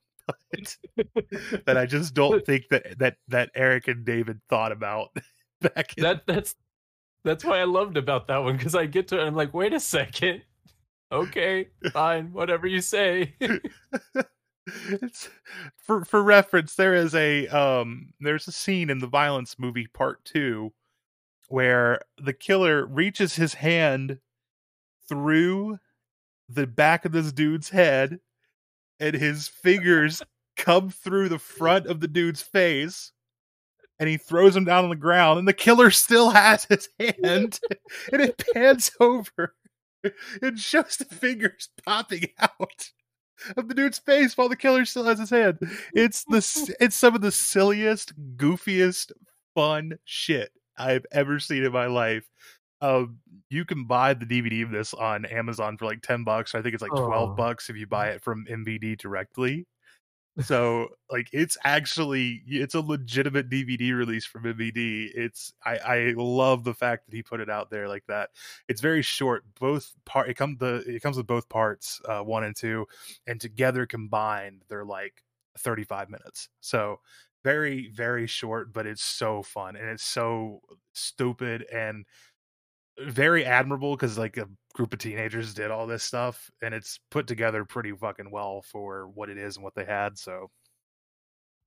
But 0.95 1.65
that 1.65 1.79
I 1.79 1.87
just 1.87 2.13
don't 2.13 2.45
think 2.45 2.69
that 2.69 2.99
that 2.99 3.17
that 3.29 3.51
Eric 3.55 3.89
and 3.89 4.05
David 4.05 4.43
thought 4.51 4.73
about 4.73 5.09
back 5.63 5.97
in 5.97 6.03
That 6.03 6.27
that's 6.27 6.55
that's 7.25 7.47
why 7.47 7.61
I 7.61 7.65
loved 7.65 7.97
about 7.97 8.29
that 8.29 8.37
one 8.37 8.59
because 8.59 8.75
I 8.75 8.85
get 8.85 9.09
to 9.09 9.17
it 9.17 9.21
and 9.21 9.29
I'm 9.29 9.35
like, 9.35 9.55
wait 9.55 9.73
a 9.73 9.81
second. 9.81 10.43
Okay, 11.11 11.69
fine, 11.95 12.31
whatever 12.35 12.67
you 12.67 12.83
say. 12.83 13.35
It's 14.89 15.29
for 15.77 16.05
for 16.05 16.23
reference 16.23 16.75
there 16.75 16.95
is 16.95 17.15
a 17.15 17.47
um 17.49 18.11
there's 18.21 18.49
a 18.49 18.53
scene 18.53 18.91
in 18.91 18.99
the 18.99 19.07
violence 19.07 19.59
movie 19.59 19.87
part 19.87 20.25
2 20.25 20.73
where 21.49 22.01
the 22.19 22.33
killer 22.33 22.87
reaches 22.87 23.37
his 23.37 23.55
hand 23.55 24.19
through 25.09 25.79
the 26.49 26.67
back 26.67 27.05
of 27.05 27.13
this 27.13 27.33
dude's 27.33 27.71
head 27.71 28.21
and 29.01 29.15
his 29.15 29.49
fingers 29.49 30.23
come 30.57 30.91
through 30.91 31.29
the 31.29 31.39
front 31.39 31.87
of 31.87 32.01
the 32.01 32.09
dude's 32.09 32.43
face 32.43 33.13
and 33.99 34.09
he 34.09 34.17
throws 34.17 34.55
him 34.55 34.65
down 34.65 34.85
on 34.85 34.91
the 34.91 34.97
ground 34.97 35.39
and 35.39 35.49
the 35.49 35.53
killer 35.53 35.91
still 35.91 36.31
has 36.31 36.65
his 36.65 36.89
hand 36.99 37.61
and 38.13 38.23
it 38.23 38.45
pans 38.55 38.91
over 39.01 39.55
and 40.43 40.59
shows 40.59 40.97
the 40.97 41.05
fingers 41.05 41.69
popping 41.85 42.29
out 42.39 42.91
of 43.57 43.69
the 43.69 43.75
dude's 43.75 43.99
face 43.99 44.37
while 44.37 44.49
the 44.49 44.57
killer 44.57 44.85
still 44.85 45.05
has 45.05 45.19
his 45.19 45.31
hand. 45.31 45.59
It's 45.95 46.25
the 46.25 46.75
it's 46.81 46.97
some 46.97 47.15
of 47.15 47.21
the 47.21 47.33
silliest, 47.33 48.13
goofiest, 48.37 49.13
fun 49.55 49.99
shit 50.05 50.51
I've 50.77 51.07
ever 51.13 51.39
seen 51.41 51.65
in 51.65 51.73
my 51.73 51.87
life. 51.87 52.29
Um, 52.81 53.19
you 53.51 53.65
can 53.65 53.85
buy 53.85 54.15
the 54.15 54.25
DVD 54.27 54.63
of 54.63 54.71
this 54.71 54.95
on 54.95 55.25
Amazon 55.27 55.77
for 55.77 55.87
like 55.87 56.03
ten 56.03 56.23
bucks. 56.25 56.55
I 56.55 56.63
think 56.63 56.75
it's 56.75 56.83
like 56.83 56.93
twelve 56.93 57.31
Oh. 57.31 57.35
bucks 57.35 57.69
if 57.71 57.77
you 57.77 57.87
buy 57.87 58.09
it 58.11 58.23
from 58.23 58.45
MVD 58.49 58.99
directly. 58.99 59.67
So 60.41 60.91
like 61.11 61.29
it's 61.33 61.57
actually 61.65 62.43
it's 62.47 62.75
a 62.75 62.81
legitimate 62.81 63.49
DVD 63.51 63.93
release 63.93 64.25
from 64.25 64.45
MVD. 64.45 65.11
It's 65.15 65.53
I 65.65 65.79
I 65.79 66.15
love 66.17 66.63
the 66.63 66.75
fact 66.75 67.07
that 67.07 67.15
he 67.15 67.23
put 67.25 67.41
it 67.41 67.51
out 67.51 67.71
there 67.71 67.89
like 67.89 68.05
that. 68.07 68.31
It's 68.69 68.81
very 68.81 69.03
short. 69.03 69.45
Both 69.59 69.95
part 70.05 70.29
it 70.29 70.35
comes 70.35 70.59
the 70.59 70.77
it 70.87 71.03
comes 71.03 71.17
with 71.17 71.27
both 71.27 71.49
parts, 71.49 72.01
uh, 72.09 72.21
one 72.21 72.45
and 72.45 72.55
two, 72.55 72.87
and 73.27 73.41
together 73.41 73.85
combined 73.85 74.63
they're 74.69 74.85
like 74.85 75.25
35 75.59 76.09
minutes. 76.09 76.49
So 76.61 77.01
very 77.43 77.89
very 77.89 78.27
short, 78.29 78.73
but 78.73 78.87
it's 78.87 79.03
so 79.03 79.43
fun 79.43 79.75
and 79.75 79.89
it's 79.89 80.05
so 80.05 80.61
stupid 80.93 81.65
and 81.73 82.05
very 83.07 83.45
admirable 83.45 83.95
because 83.97 84.19
like 84.19 84.37
a 84.37 84.49
group 84.75 84.93
of 84.93 84.99
teenagers 84.99 85.55
did 85.55 85.71
all 85.71 85.87
this 85.87 86.05
stuff 86.05 86.51
and 86.63 86.75
it's 86.75 86.99
put 87.11 87.27
together 87.27 87.65
pretty 87.65 87.93
fucking 87.93 88.31
well 88.31 88.63
for 88.63 89.09
what 89.09 89.29
it 89.29 89.39
is 89.39 89.57
and 89.57 89.65
what 89.65 89.75
they 89.75 89.85
had 89.85 90.17
so 90.19 90.51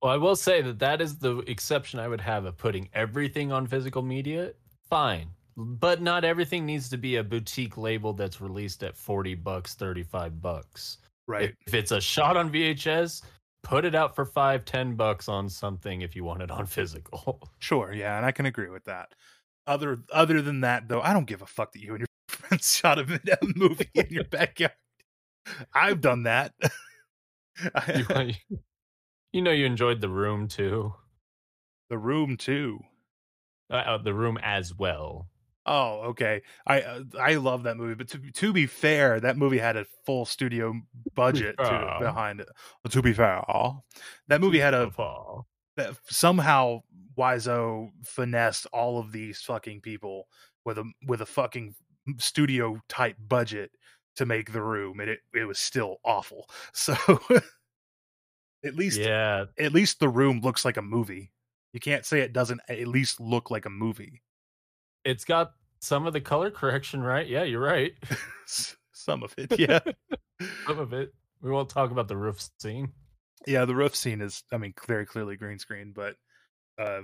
Well, 0.02 0.12
I 0.12 0.16
will 0.16 0.36
say 0.36 0.62
that 0.62 0.78
that 0.80 1.00
is 1.00 1.18
the 1.18 1.38
exception 1.40 2.00
I 2.00 2.08
would 2.08 2.20
have 2.20 2.44
of 2.44 2.56
putting 2.56 2.88
everything 2.92 3.52
on 3.52 3.66
physical 3.66 4.02
media. 4.02 4.52
Fine. 4.90 5.28
But 5.56 6.00
not 6.02 6.24
everything 6.24 6.64
needs 6.66 6.88
to 6.90 6.96
be 6.98 7.16
a 7.16 7.24
boutique 7.24 7.76
label 7.76 8.12
that's 8.14 8.40
released 8.40 8.82
at 8.82 8.96
40 8.96 9.34
bucks, 9.36 9.74
35 9.74 10.40
bucks. 10.40 10.98
right 11.28 11.54
If 11.66 11.74
it's 11.74 11.92
a 11.92 12.00
shot 12.00 12.36
on 12.36 12.50
VHS, 12.50 13.22
put 13.62 13.84
it 13.84 13.94
out 13.94 14.14
for 14.16 14.24
five, 14.24 14.64
10 14.64 14.96
bucks 14.96 15.28
on 15.28 15.48
something 15.48 16.00
if 16.02 16.16
you 16.16 16.24
want 16.24 16.42
it 16.42 16.50
on 16.50 16.66
physical. 16.78 17.40
sure 17.60 17.92
yeah 17.92 18.16
and 18.16 18.26
i 18.26 18.32
can 18.32 18.46
agree 18.46 18.70
with 18.70 18.84
that 18.84 19.14
other 19.66 20.02
other 20.12 20.42
than 20.42 20.60
that 20.60 20.88
though 20.88 21.00
i 21.00 21.12
don't 21.12 21.26
give 21.26 21.42
a 21.42 21.46
fuck 21.46 21.72
that 21.72 21.80
you 21.80 21.90
and 21.90 22.00
your 22.00 22.06
friends 22.28 22.74
shot 22.74 22.98
a 22.98 23.20
movie 23.56 23.90
in 23.94 24.06
your 24.10 24.24
backyard 24.24 24.72
i've 25.74 26.00
done 26.00 26.24
that 26.24 26.52
you, 27.94 28.32
you 29.32 29.42
know, 29.42 29.50
you 29.50 29.66
enjoyed 29.66 30.00
the 30.00 30.08
room 30.08 30.48
too. 30.48 30.94
the 31.90 31.98
room 31.98 32.36
too 32.36 32.80
Uh, 33.70 33.76
uh, 33.76 33.98
the 33.98 34.14
room 34.14 34.38
as 34.42 34.74
well. 34.74 35.28
Oh, 35.64 36.00
okay. 36.10 36.42
I 36.66 36.82
uh, 36.82 37.00
I 37.18 37.34
love 37.36 37.62
that 37.62 37.76
movie, 37.76 37.94
but 37.94 38.08
to 38.08 38.18
to 38.32 38.52
be 38.52 38.66
fair, 38.66 39.20
that 39.20 39.36
movie 39.36 39.58
had 39.58 39.76
a 39.76 39.86
full 40.04 40.24
studio 40.24 40.74
budget 41.14 41.56
to, 41.58 41.96
behind 42.00 42.40
it. 42.40 42.48
To 42.90 43.00
be 43.00 43.12
fair, 43.12 43.42
that 44.28 44.40
movie 44.40 44.58
had 44.58 44.74
a 44.74 44.90
that 45.76 45.96
somehow 46.06 46.82
Wiseau 47.16 47.90
finessed 48.04 48.66
all 48.72 48.98
of 48.98 49.12
these 49.12 49.40
fucking 49.42 49.80
people 49.80 50.26
with 50.64 50.78
a 50.78 50.84
with 51.06 51.20
a 51.20 51.26
fucking 51.26 51.74
studio 52.18 52.78
type 52.88 53.16
budget 53.28 53.70
to 54.16 54.26
make 54.26 54.52
the 54.52 54.62
room, 54.62 55.00
and 55.00 55.08
it 55.10 55.20
it 55.34 55.44
was 55.44 55.58
still 55.58 55.96
awful. 56.04 56.48
So 56.72 56.94
at 58.64 58.74
least 58.76 58.98
Yeah, 59.00 59.46
at 59.58 59.72
least 59.72 59.98
the 60.00 60.08
room 60.08 60.40
looks 60.40 60.64
like 60.64 60.76
a 60.76 60.82
movie. 60.82 61.32
You 61.72 61.80
can't 61.80 62.04
say 62.04 62.20
it 62.20 62.32
doesn't 62.32 62.60
at 62.68 62.86
least 62.86 63.20
look 63.20 63.50
like 63.50 63.64
a 63.66 63.70
movie. 63.70 64.22
it's 65.04 65.24
got 65.24 65.52
some 65.80 66.06
of 66.06 66.12
the 66.12 66.20
color 66.20 66.50
correction 66.50 67.02
right. 67.02 67.26
Yeah, 67.26 67.42
you're 67.42 67.60
right. 67.60 67.92
Some 68.94 69.24
of 69.24 69.34
it, 69.36 69.58
yeah. 69.58 69.80
some 70.66 70.78
of 70.78 70.92
it. 70.92 71.12
We 71.40 71.50
won't 71.50 71.68
talk 71.70 71.90
about 71.90 72.06
the 72.06 72.16
roof 72.16 72.38
scene. 72.60 72.92
yeah 73.48 73.64
the 73.64 73.74
roof 73.74 73.96
scene 73.96 74.20
is 74.20 74.44
i 74.52 74.58
mean 74.58 74.74
very 74.86 75.04
clearly 75.06 75.34
green 75.36 75.58
screen 75.58 75.92
but 75.92 76.14
uh 76.78 77.02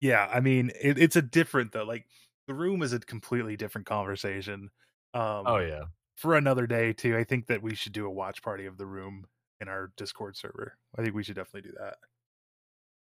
yeah 0.00 0.28
i 0.32 0.40
mean 0.40 0.70
it, 0.80 0.98
it's 0.98 1.16
a 1.16 1.22
different 1.22 1.72
though 1.72 1.84
like 1.84 2.06
the 2.46 2.54
room 2.54 2.82
is 2.82 2.92
a 2.92 3.00
completely 3.00 3.56
different 3.56 3.86
conversation 3.86 4.70
um 5.14 5.52
Oh 5.52 5.58
yeah. 5.58 5.86
for 6.16 6.36
another 6.36 6.66
day 6.66 6.92
too 6.92 7.16
i 7.16 7.24
think 7.24 7.46
that 7.46 7.62
we 7.62 7.74
should 7.74 7.92
do 7.92 8.06
a 8.06 8.10
watch 8.10 8.42
party 8.42 8.66
of 8.66 8.78
the 8.78 8.86
room 8.86 9.26
in 9.60 9.68
our 9.68 9.92
discord 9.96 10.36
server 10.36 10.78
i 10.98 11.02
think 11.02 11.14
we 11.14 11.22
should 11.24 11.36
definitely 11.36 11.70
do 11.70 11.76
that 11.78 11.96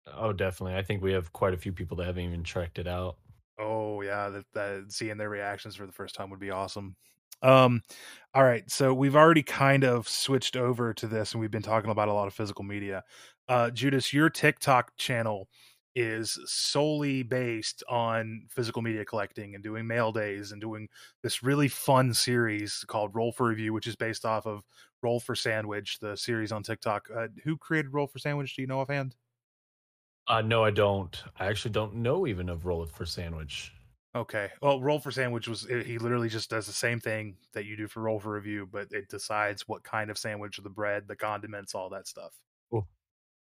Oh, 0.07 0.33
definitely. 0.33 0.77
I 0.77 0.83
think 0.83 1.03
we 1.03 1.13
have 1.13 1.33
quite 1.35 1.53
a 1.55 1.59
few 1.59 1.73
people 1.73 1.97
that 1.99 2.07
haven't 2.07 2.25
even 2.25 2.43
checked 2.45 2.79
it 2.79 2.87
out. 2.87 3.19
oh 3.59 4.01
yeah 4.01 4.29
that, 4.31 4.45
that 4.53 4.87
seeing 4.93 5.17
their 5.17 5.31
reactions 5.31 5.77
for 5.77 5.87
the 5.87 5.93
first 5.93 6.15
time 6.15 6.31
would 6.31 6.41
be 6.41 6.51
awesome 6.51 6.97
um 7.43 7.83
all 8.35 8.43
right 8.45 8.71
so 8.71 8.93
we've 8.93 9.17
already 9.17 9.43
kind 9.43 9.85
of 9.85 10.09
switched 10.09 10.57
over 10.57 10.93
to 10.93 11.07
this 11.07 11.33
and 11.33 11.41
we've 11.41 11.51
been 11.51 11.63
talking 11.63 11.91
about 11.91 12.09
a 12.09 12.13
lot 12.13 12.27
of 12.27 12.35
physical 12.35 12.65
media 12.65 13.03
uh 13.49 13.71
judas 13.71 14.13
your 14.13 14.29
tiktok 14.31 14.97
channel 14.97 15.49
is 15.95 16.39
solely 16.47 17.23
based 17.23 17.83
on 17.89 18.47
physical 18.49 18.83
media 18.83 19.05
collecting 19.05 19.55
and 19.55 19.63
doing 19.63 19.87
mail 19.87 20.13
days 20.13 20.53
and 20.53 20.61
doing 20.61 20.89
this 21.23 21.43
really 21.43 21.69
fun 21.69 22.13
series 22.13 22.85
called 22.89 23.15
Roll 23.15 23.33
for 23.33 23.49
Review, 23.49 23.73
which 23.73 23.87
is 23.87 23.97
based 23.97 24.25
off 24.25 24.47
of 24.47 24.63
Roll 25.03 25.21
for 25.21 25.35
Sandwich, 25.35 25.99
the 26.01 26.17
series 26.17 26.53
on 26.53 26.63
TikTok. 26.63 27.09
Uh, 27.15 27.29
who 27.45 27.57
created 27.57 27.93
Roll 27.93 28.07
for 28.07 28.19
Sandwich? 28.19 28.57
Do 28.57 28.63
you 28.63 28.69
know 28.69 28.81
offhand? 28.81 29.15
Uh, 30.27 30.41
no, 30.41 30.65
I 30.65 30.71
don't. 30.71 31.23
I 31.39 31.47
actually 31.47 31.73
don't 31.73 31.97
know 31.97 32.27
even 32.27 32.49
of 32.49 32.65
Roll 32.65 32.87
for 32.87 33.05
Sandwich. 33.05 33.73
Okay. 34.17 34.51
Well, 34.63 34.81
Roll 34.81 35.01
for 35.01 35.11
Sandwich 35.11 35.49
was 35.49 35.63
he 35.63 35.99
literally 35.99 36.29
just 36.29 36.49
does 36.49 36.67
the 36.67 36.73
same 36.73 37.01
thing 37.01 37.37
that 37.53 37.65
you 37.65 37.77
do 37.77 37.89
for 37.89 38.01
Roll 38.01 38.21
for 38.21 38.33
Review, 38.33 38.67
but 38.71 38.87
it 38.93 39.09
decides 39.09 39.67
what 39.67 39.83
kind 39.83 40.11
of 40.11 40.17
sandwich, 40.17 40.59
the 40.63 40.71
bread, 40.71 41.09
the 41.09 41.17
condiments, 41.17 41.75
all 41.75 41.91
that 41.91 42.07
stuff. 42.07 42.33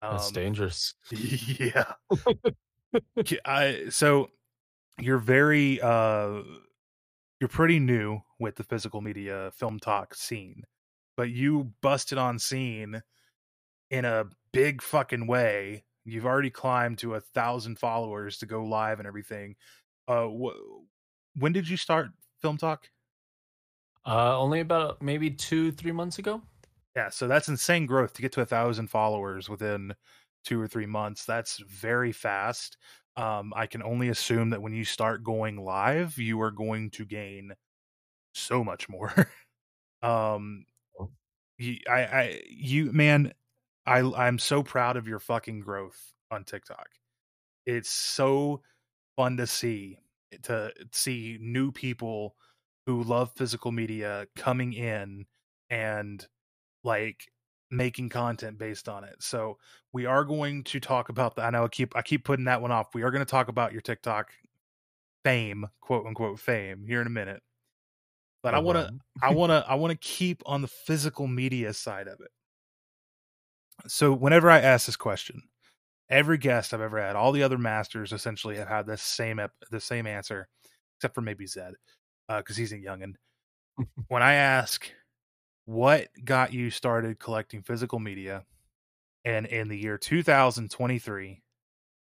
Oh, 0.02 0.12
that's 0.12 0.28
um, 0.28 0.32
dangerous. 0.34 0.94
Yeah. 1.12 1.94
I, 3.44 3.86
so 3.88 4.28
you're 5.00 5.18
very 5.18 5.80
uh 5.80 6.42
you're 7.40 7.48
pretty 7.48 7.78
new 7.78 8.20
with 8.38 8.56
the 8.56 8.64
physical 8.64 9.00
media 9.00 9.50
film 9.54 9.80
talk 9.80 10.14
scene, 10.14 10.62
but 11.16 11.30
you 11.30 11.72
busted 11.80 12.18
on 12.18 12.38
scene 12.38 13.02
in 13.90 14.04
a 14.04 14.26
big 14.52 14.82
fucking 14.82 15.26
way. 15.26 15.84
You've 16.04 16.26
already 16.26 16.50
climbed 16.50 16.98
to 16.98 17.14
a 17.14 17.20
thousand 17.20 17.78
followers 17.78 18.38
to 18.38 18.46
go 18.46 18.64
live 18.64 18.98
and 18.98 19.06
everything 19.08 19.56
uh, 20.08 20.26
wh- 20.26 20.58
when 21.34 21.52
did 21.52 21.68
you 21.68 21.76
start 21.76 22.08
Film 22.40 22.56
Talk? 22.56 22.90
Uh, 24.04 24.38
only 24.38 24.60
about 24.60 25.00
maybe 25.00 25.30
two, 25.30 25.70
three 25.70 25.92
months 25.92 26.18
ago. 26.18 26.42
Yeah, 26.96 27.08
so 27.08 27.26
that's 27.26 27.48
insane 27.48 27.86
growth 27.86 28.12
to 28.14 28.22
get 28.22 28.32
to 28.32 28.42
a 28.42 28.46
thousand 28.46 28.88
followers 28.88 29.48
within 29.48 29.94
two 30.44 30.60
or 30.60 30.68
three 30.68 30.86
months. 30.86 31.24
That's 31.24 31.58
very 31.58 32.12
fast. 32.12 32.76
Um, 33.16 33.52
I 33.56 33.66
can 33.66 33.82
only 33.82 34.08
assume 34.08 34.50
that 34.50 34.62
when 34.62 34.74
you 34.74 34.84
start 34.84 35.24
going 35.24 35.56
live, 35.56 36.18
you 36.18 36.40
are 36.42 36.50
going 36.50 36.90
to 36.90 37.04
gain 37.04 37.52
so 38.34 38.62
much 38.64 38.88
more. 38.88 39.12
um, 40.02 40.64
oh. 41.00 41.10
you, 41.58 41.78
I, 41.88 42.00
I, 42.04 42.42
you, 42.48 42.92
man, 42.92 43.32
I, 43.86 44.00
I'm 44.00 44.38
so 44.38 44.62
proud 44.62 44.96
of 44.96 45.08
your 45.08 45.18
fucking 45.18 45.60
growth 45.60 45.98
on 46.30 46.44
TikTok. 46.44 46.88
It's 47.66 47.90
so 47.90 48.62
fun 49.16 49.36
to 49.36 49.46
see 49.46 49.98
to 50.44 50.72
see 50.92 51.36
new 51.40 51.70
people 51.70 52.34
who 52.86 53.02
love 53.02 53.30
physical 53.36 53.70
media 53.70 54.26
coming 54.34 54.72
in 54.72 55.26
and 55.68 56.26
like 56.84 57.30
making 57.70 58.10
content 58.10 58.58
based 58.58 58.88
on 58.88 59.04
it. 59.04 59.16
So 59.20 59.58
we 59.92 60.06
are 60.06 60.24
going 60.24 60.62
to 60.64 60.80
talk 60.80 61.08
about 61.08 61.36
that. 61.36 61.46
I 61.46 61.50
know 61.50 61.64
I 61.64 61.68
keep 61.68 61.96
I 61.96 62.02
keep 62.02 62.24
putting 62.24 62.44
that 62.44 62.60
one 62.60 62.70
off. 62.70 62.94
We 62.94 63.02
are 63.02 63.10
going 63.10 63.24
to 63.24 63.30
talk 63.30 63.48
about 63.48 63.72
your 63.72 63.80
TikTok 63.80 64.30
fame, 65.24 65.66
quote 65.80 66.06
unquote 66.06 66.38
fame, 66.38 66.84
here 66.86 67.00
in 67.00 67.06
a 67.06 67.10
minute. 67.10 67.42
But 68.42 68.54
I 68.54 68.58
want 68.58 68.78
to 68.78 68.92
I 69.22 69.32
want 69.32 69.50
to 69.50 69.64
I 69.68 69.74
want 69.76 69.92
to 69.92 69.96
keep 69.96 70.42
on 70.46 70.62
the 70.62 70.68
physical 70.68 71.26
media 71.26 71.72
side 71.72 72.08
of 72.08 72.20
it. 72.20 72.30
So 73.86 74.12
whenever 74.12 74.50
I 74.50 74.60
ask 74.60 74.86
this 74.86 74.96
question, 74.96 75.42
every 76.10 76.38
guest 76.38 76.74
I've 76.74 76.80
ever 76.80 77.00
had, 77.00 77.16
all 77.16 77.32
the 77.32 77.42
other 77.42 77.58
masters 77.58 78.12
essentially 78.12 78.56
have 78.56 78.68
had 78.68 78.86
the 78.86 78.96
same 78.96 79.38
ep- 79.38 79.52
the 79.70 79.80
same 79.80 80.06
answer, 80.06 80.48
except 80.98 81.14
for 81.14 81.20
maybe 81.20 81.46
Zed, 81.46 81.74
because 82.28 82.56
uh, 82.56 82.60
he's 82.60 82.72
a 82.72 82.76
youngin. 82.78 83.14
when 84.08 84.22
I 84.22 84.34
ask 84.34 84.90
what 85.64 86.08
got 86.24 86.52
you 86.52 86.70
started 86.70 87.18
collecting 87.18 87.62
physical 87.62 87.98
media, 87.98 88.44
and 89.24 89.46
in 89.46 89.68
the 89.68 89.78
year 89.78 89.98
2023, 89.98 91.42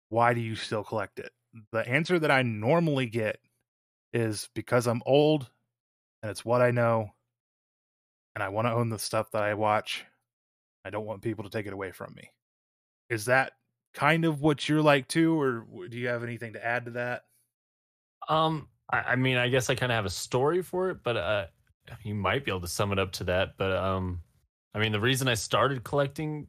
why 0.08 0.34
do 0.34 0.40
you 0.40 0.54
still 0.54 0.84
collect 0.84 1.18
it? 1.18 1.32
The 1.72 1.86
answer 1.86 2.18
that 2.18 2.30
I 2.30 2.42
normally 2.42 3.06
get 3.06 3.38
is 4.12 4.48
because 4.54 4.86
I'm 4.86 5.02
old 5.06 5.50
and 6.22 6.30
it's 6.30 6.44
what 6.44 6.62
I 6.62 6.70
know 6.70 7.10
and 8.34 8.42
I 8.42 8.48
want 8.48 8.66
to 8.66 8.72
own 8.72 8.88
the 8.88 8.98
stuff 8.98 9.30
that 9.32 9.42
I 9.42 9.54
watch. 9.54 10.04
I 10.84 10.90
don't 10.90 11.06
want 11.06 11.22
people 11.22 11.44
to 11.44 11.50
take 11.50 11.66
it 11.66 11.72
away 11.72 11.92
from 11.92 12.14
me. 12.14 12.30
Is 13.08 13.26
that 13.26 13.52
kind 13.94 14.24
of 14.24 14.40
what 14.40 14.68
you're 14.68 14.82
like 14.82 15.08
too, 15.08 15.38
or 15.38 15.66
do 15.88 15.96
you 15.96 16.08
have 16.08 16.22
anything 16.22 16.54
to 16.54 16.64
add 16.64 16.86
to 16.86 16.90
that? 16.92 17.24
Um, 18.28 18.68
I, 18.90 18.98
I 19.00 19.16
mean, 19.16 19.36
I 19.36 19.48
guess 19.48 19.68
I 19.68 19.74
kind 19.74 19.92
of 19.92 19.96
have 19.96 20.06
a 20.06 20.10
story 20.10 20.62
for 20.62 20.90
it, 20.90 20.98
but 21.02 21.16
uh, 21.16 21.46
you 22.02 22.14
might 22.14 22.44
be 22.44 22.50
able 22.50 22.60
to 22.60 22.68
sum 22.68 22.92
it 22.92 22.98
up 22.98 23.12
to 23.12 23.24
that. 23.24 23.56
But 23.56 23.72
um, 23.72 24.20
I 24.74 24.78
mean, 24.78 24.92
the 24.92 25.00
reason 25.00 25.28
I 25.28 25.34
started 25.34 25.84
collecting 25.84 26.46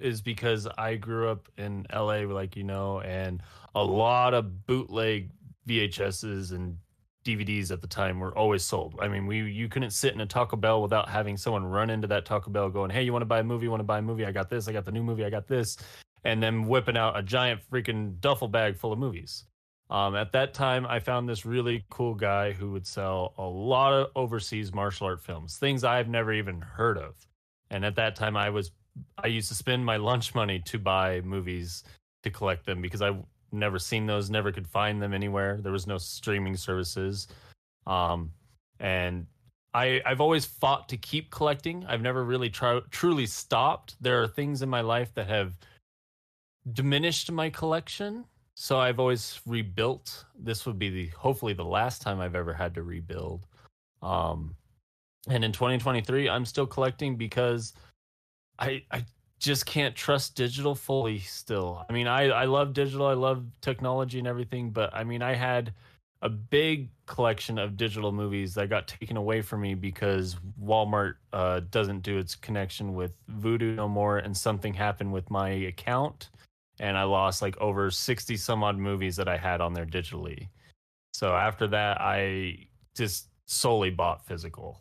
is 0.00 0.20
because 0.20 0.68
I 0.78 0.96
grew 0.96 1.28
up 1.28 1.48
in 1.58 1.86
LA, 1.92 2.20
like 2.20 2.56
you 2.56 2.64
know, 2.64 3.00
and 3.00 3.42
a 3.74 3.82
lot 3.82 4.34
of 4.34 4.66
bootleg 4.66 5.30
VHSs 5.66 6.52
and 6.52 6.78
DVDs 7.24 7.70
at 7.70 7.80
the 7.80 7.88
time 7.88 8.20
were 8.20 8.36
always 8.36 8.62
sold. 8.62 8.96
I 9.00 9.08
mean, 9.08 9.26
we 9.26 9.42
you 9.42 9.68
couldn't 9.68 9.90
sit 9.90 10.14
in 10.14 10.20
a 10.20 10.26
Taco 10.26 10.56
Bell 10.56 10.80
without 10.82 11.08
having 11.08 11.36
someone 11.36 11.64
run 11.64 11.90
into 11.90 12.06
that 12.08 12.24
Taco 12.24 12.50
Bell 12.50 12.70
going, 12.70 12.90
"Hey, 12.90 13.02
you 13.02 13.12
want 13.12 13.22
to 13.22 13.26
buy 13.26 13.40
a 13.40 13.44
movie? 13.44 13.64
You 13.64 13.70
want 13.70 13.80
to 13.80 13.84
buy 13.84 13.98
a 13.98 14.02
movie? 14.02 14.24
I 14.24 14.32
got 14.32 14.48
this. 14.48 14.68
I 14.68 14.72
got 14.72 14.84
the 14.84 14.92
new 14.92 15.02
movie. 15.02 15.24
I 15.24 15.30
got 15.30 15.46
this." 15.46 15.76
and 16.24 16.42
then 16.42 16.66
whipping 16.66 16.96
out 16.96 17.18
a 17.18 17.22
giant 17.22 17.60
freaking 17.70 18.20
duffel 18.20 18.48
bag 18.48 18.76
full 18.76 18.92
of 18.92 18.98
movies. 18.98 19.44
Um, 19.90 20.16
at 20.16 20.32
that 20.32 20.52
time, 20.52 20.86
I 20.86 21.00
found 21.00 21.28
this 21.28 21.46
really 21.46 21.84
cool 21.88 22.14
guy 22.14 22.52
who 22.52 22.72
would 22.72 22.86
sell 22.86 23.32
a 23.38 23.42
lot 23.42 23.94
of 23.94 24.08
overseas 24.14 24.74
martial 24.74 25.06
art 25.06 25.22
films, 25.22 25.56
things 25.56 25.82
I've 25.82 26.08
never 26.08 26.32
even 26.32 26.60
heard 26.60 26.98
of. 26.98 27.14
And 27.70 27.84
at 27.84 27.96
that 27.96 28.14
time, 28.14 28.36
I 28.36 28.50
was 28.50 28.70
I 29.16 29.28
used 29.28 29.48
to 29.48 29.54
spend 29.54 29.84
my 29.84 29.96
lunch 29.96 30.34
money 30.34 30.58
to 30.66 30.78
buy 30.78 31.20
movies 31.22 31.84
to 32.22 32.30
collect 32.30 32.66
them 32.66 32.82
because 32.82 33.00
I 33.00 33.16
never 33.52 33.78
seen 33.78 34.06
those, 34.06 34.28
never 34.28 34.52
could 34.52 34.66
find 34.66 35.00
them 35.00 35.14
anywhere. 35.14 35.58
There 35.62 35.72
was 35.72 35.86
no 35.86 35.98
streaming 35.98 36.56
services, 36.56 37.28
um, 37.86 38.32
and 38.80 39.26
I 39.72 40.02
I've 40.04 40.20
always 40.20 40.44
fought 40.44 40.88
to 40.90 40.96
keep 40.96 41.30
collecting. 41.30 41.84
I've 41.86 42.02
never 42.02 42.24
really 42.24 42.50
tr- 42.50 42.86
truly 42.90 43.26
stopped. 43.26 43.96
There 44.00 44.22
are 44.22 44.28
things 44.28 44.62
in 44.62 44.68
my 44.68 44.80
life 44.80 45.14
that 45.14 45.28
have 45.28 45.56
diminished 46.72 47.30
my 47.32 47.48
collection. 47.50 48.24
So 48.60 48.80
I've 48.80 48.98
always 48.98 49.40
rebuilt. 49.46 50.24
This 50.36 50.66
would 50.66 50.80
be 50.80 50.90
the 50.90 51.06
hopefully 51.16 51.52
the 51.52 51.64
last 51.64 52.02
time 52.02 52.18
I've 52.18 52.34
ever 52.34 52.52
had 52.52 52.74
to 52.74 52.82
rebuild. 52.82 53.46
Um, 54.02 54.56
and 55.28 55.44
in 55.44 55.52
2023, 55.52 56.28
I'm 56.28 56.44
still 56.44 56.66
collecting 56.66 57.14
because 57.14 57.74
I 58.58 58.82
I 58.90 59.04
just 59.38 59.64
can't 59.64 59.94
trust 59.94 60.34
digital 60.34 60.74
fully 60.74 61.20
still. 61.20 61.86
I 61.88 61.92
mean, 61.92 62.08
I 62.08 62.30
I 62.30 62.46
love 62.46 62.72
digital, 62.72 63.06
I 63.06 63.12
love 63.12 63.44
technology 63.60 64.18
and 64.18 64.26
everything, 64.26 64.70
but 64.70 64.92
I 64.92 65.04
mean, 65.04 65.22
I 65.22 65.34
had 65.34 65.72
a 66.22 66.28
big 66.28 66.90
collection 67.06 67.60
of 67.60 67.76
digital 67.76 68.10
movies 68.10 68.54
that 68.54 68.68
got 68.68 68.88
taken 68.88 69.16
away 69.16 69.40
from 69.40 69.60
me 69.60 69.74
because 69.76 70.36
Walmart 70.60 71.14
uh, 71.32 71.60
doesn't 71.70 72.02
do 72.02 72.18
its 72.18 72.34
connection 72.34 72.94
with 72.94 73.12
Vudu 73.40 73.76
no 73.76 73.86
more, 73.86 74.18
and 74.18 74.36
something 74.36 74.74
happened 74.74 75.12
with 75.12 75.30
my 75.30 75.48
account, 75.48 76.30
and 76.80 76.96
I 76.96 77.04
lost 77.04 77.42
like 77.42 77.56
over 77.58 77.90
60 77.90 78.36
some 78.36 78.62
odd 78.62 78.78
movies 78.78 79.16
that 79.16 79.28
I 79.28 79.36
had 79.36 79.60
on 79.60 79.74
there 79.74 79.86
digitally. 79.86 80.48
So 81.12 81.34
after 81.34 81.66
that, 81.68 82.00
I 82.00 82.68
just 82.96 83.28
solely 83.46 83.90
bought 83.90 84.26
physical. 84.26 84.78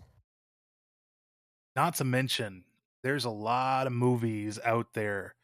Not 1.75 1.95
to 1.95 2.03
mention, 2.03 2.63
there's 3.03 3.25
a 3.25 3.29
lot 3.29 3.88
of 3.88 3.93
movies 3.93 4.60
out 4.63 4.88
there 4.93 5.36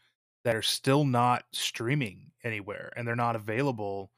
that 0.43 0.55
are 0.55 0.61
still 0.61 1.05
not 1.05 1.43
streaming 1.51 2.31
anywhere 2.43 2.91
and 2.95 3.07
they're 3.07 3.15
not 3.15 3.35
available 3.35 4.11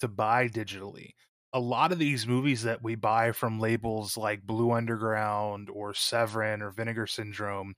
to 0.00 0.08
buy 0.08 0.48
digitally. 0.48 1.10
A 1.54 1.60
lot 1.60 1.92
of 1.92 1.98
these 1.98 2.26
movies 2.26 2.62
that 2.62 2.82
we 2.82 2.94
buy 2.94 3.32
from 3.32 3.60
labels 3.60 4.16
like 4.16 4.46
Blue 4.46 4.72
Underground 4.72 5.68
or 5.70 5.92
Severin 5.92 6.62
or 6.62 6.70
Vinegar 6.70 7.06
Syndrome, 7.06 7.74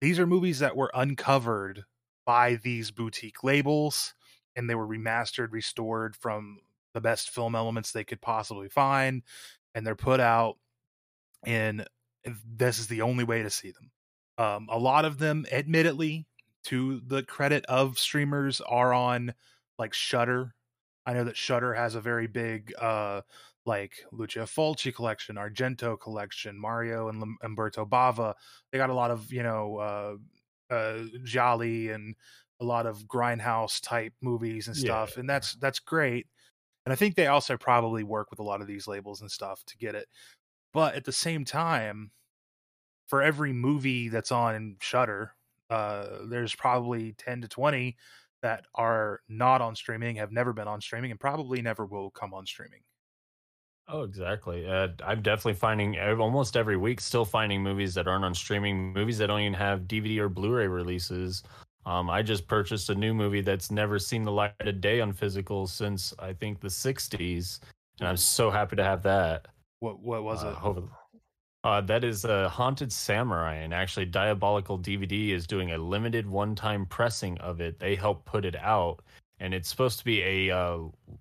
these 0.00 0.18
are 0.18 0.26
movies 0.26 0.58
that 0.58 0.76
were 0.76 0.90
uncovered 0.94 1.84
by 2.26 2.56
these 2.56 2.90
boutique 2.90 3.44
labels 3.44 4.14
and 4.56 4.68
they 4.68 4.74
were 4.74 4.86
remastered, 4.86 5.52
restored 5.52 6.16
from 6.16 6.58
the 6.94 7.00
best 7.00 7.30
film 7.30 7.54
elements 7.54 7.92
they 7.92 8.04
could 8.04 8.20
possibly 8.20 8.68
find, 8.68 9.22
and 9.74 9.86
they're 9.86 9.96
put 9.96 10.20
out 10.20 10.58
And 11.44 11.86
this 12.44 12.78
is 12.78 12.88
the 12.88 13.02
only 13.02 13.24
way 13.24 13.42
to 13.42 13.50
see 13.50 13.72
them. 13.72 13.90
Um, 14.38 14.68
a 14.70 14.78
lot 14.78 15.04
of 15.04 15.18
them, 15.18 15.46
admittedly, 15.52 16.26
to 16.64 17.00
the 17.06 17.22
credit 17.22 17.64
of 17.66 17.98
streamers, 17.98 18.60
are 18.60 18.92
on 18.92 19.34
like 19.78 19.94
Shudder. 19.94 20.54
I 21.06 21.14
know 21.14 21.24
that 21.24 21.36
Shudder 21.36 21.74
has 21.74 21.94
a 21.94 22.00
very 22.00 22.26
big 22.26 22.72
uh 22.80 23.22
like 23.64 24.04
Lucio 24.12 24.44
Fulci 24.44 24.94
collection, 24.94 25.36
Argento 25.36 25.98
collection, 26.00 26.58
Mario 26.58 27.08
and 27.08 27.36
Umberto 27.42 27.84
Bava. 27.84 28.34
They 28.70 28.78
got 28.78 28.90
a 28.90 28.94
lot 28.94 29.10
of, 29.10 29.32
you 29.32 29.42
know, 29.42 29.76
uh 29.78 30.16
uh, 30.70 31.04
Gialli 31.24 31.90
and 31.90 32.14
a 32.60 32.64
lot 32.64 32.86
of 32.86 33.04
grindhouse 33.06 33.80
type 33.82 34.12
movies 34.20 34.66
and 34.66 34.76
stuff, 34.76 35.12
yeah. 35.14 35.20
and 35.20 35.30
that's 35.30 35.54
that's 35.56 35.78
great. 35.78 36.26
And 36.84 36.92
I 36.92 36.96
think 36.96 37.16
they 37.16 37.26
also 37.26 37.56
probably 37.56 38.04
work 38.04 38.30
with 38.30 38.38
a 38.38 38.44
lot 38.44 38.60
of 38.60 38.66
these 38.66 38.86
labels 38.86 39.20
and 39.20 39.30
stuff 39.30 39.64
to 39.66 39.76
get 39.76 39.94
it. 39.94 40.08
But 40.72 40.94
at 40.94 41.04
the 41.04 41.12
same 41.12 41.44
time, 41.44 42.12
for 43.08 43.22
every 43.22 43.52
movie 43.52 44.08
that's 44.08 44.30
on 44.32 44.76
Shudder, 44.80 45.32
uh, 45.68 46.06
there's 46.28 46.54
probably 46.54 47.12
ten 47.12 47.40
to 47.42 47.48
twenty 47.48 47.96
that 48.42 48.64
are 48.74 49.20
not 49.28 49.60
on 49.60 49.74
streaming, 49.74 50.16
have 50.16 50.32
never 50.32 50.52
been 50.52 50.68
on 50.68 50.80
streaming, 50.80 51.10
and 51.10 51.18
probably 51.18 51.62
never 51.62 51.84
will 51.84 52.10
come 52.10 52.32
on 52.32 52.46
streaming. 52.46 52.80
Oh, 53.88 54.02
exactly. 54.02 54.68
Uh, 54.68 54.88
I'm 55.04 55.22
definitely 55.22 55.54
finding 55.54 55.98
almost 55.98 56.56
every 56.56 56.76
week 56.76 57.00
still 57.00 57.24
finding 57.24 57.62
movies 57.62 57.94
that 57.94 58.08
aren't 58.08 58.24
on 58.24 58.34
streaming, 58.34 58.92
movies 58.92 59.18
that 59.18 59.28
don't 59.28 59.40
even 59.40 59.54
have 59.54 59.82
DVD 59.86 60.18
or 60.18 60.28
Blu-ray 60.28 60.66
releases. 60.66 61.44
Um, 61.84 62.10
I 62.10 62.22
just 62.22 62.48
purchased 62.48 62.90
a 62.90 62.94
new 62.96 63.14
movie 63.14 63.42
that's 63.42 63.70
never 63.70 64.00
seen 64.00 64.24
the 64.24 64.32
light 64.32 64.54
of 64.60 64.80
day 64.80 65.00
on 65.00 65.12
physical 65.12 65.68
since 65.68 66.12
I 66.18 66.32
think 66.32 66.60
the 66.60 66.68
'60s, 66.68 67.60
and 68.00 68.08
I'm 68.08 68.16
so 68.16 68.50
happy 68.50 68.74
to 68.74 68.82
have 68.82 69.02
that. 69.04 69.46
What 69.78 70.00
what 70.00 70.24
was 70.24 70.42
Uh, 70.42 70.48
it? 70.48 70.84
uh, 71.62 71.80
that 71.82 72.02
is 72.02 72.24
a 72.24 72.48
Haunted 72.48 72.92
Samurai, 72.92 73.54
and 73.54 73.72
actually, 73.72 74.06
Diabolical 74.06 74.78
DVD 74.78 75.30
is 75.30 75.46
doing 75.46 75.70
a 75.72 75.78
limited 75.78 76.26
one-time 76.28 76.86
pressing 76.86 77.38
of 77.38 77.60
it. 77.60 77.78
They 77.78 77.94
helped 77.94 78.24
put 78.24 78.44
it 78.44 78.56
out, 78.56 79.00
and 79.38 79.54
it's 79.54 79.68
supposed 79.68 80.00
to 80.00 80.04
be 80.04 80.22
a 80.22 80.50
uh, 80.56 80.78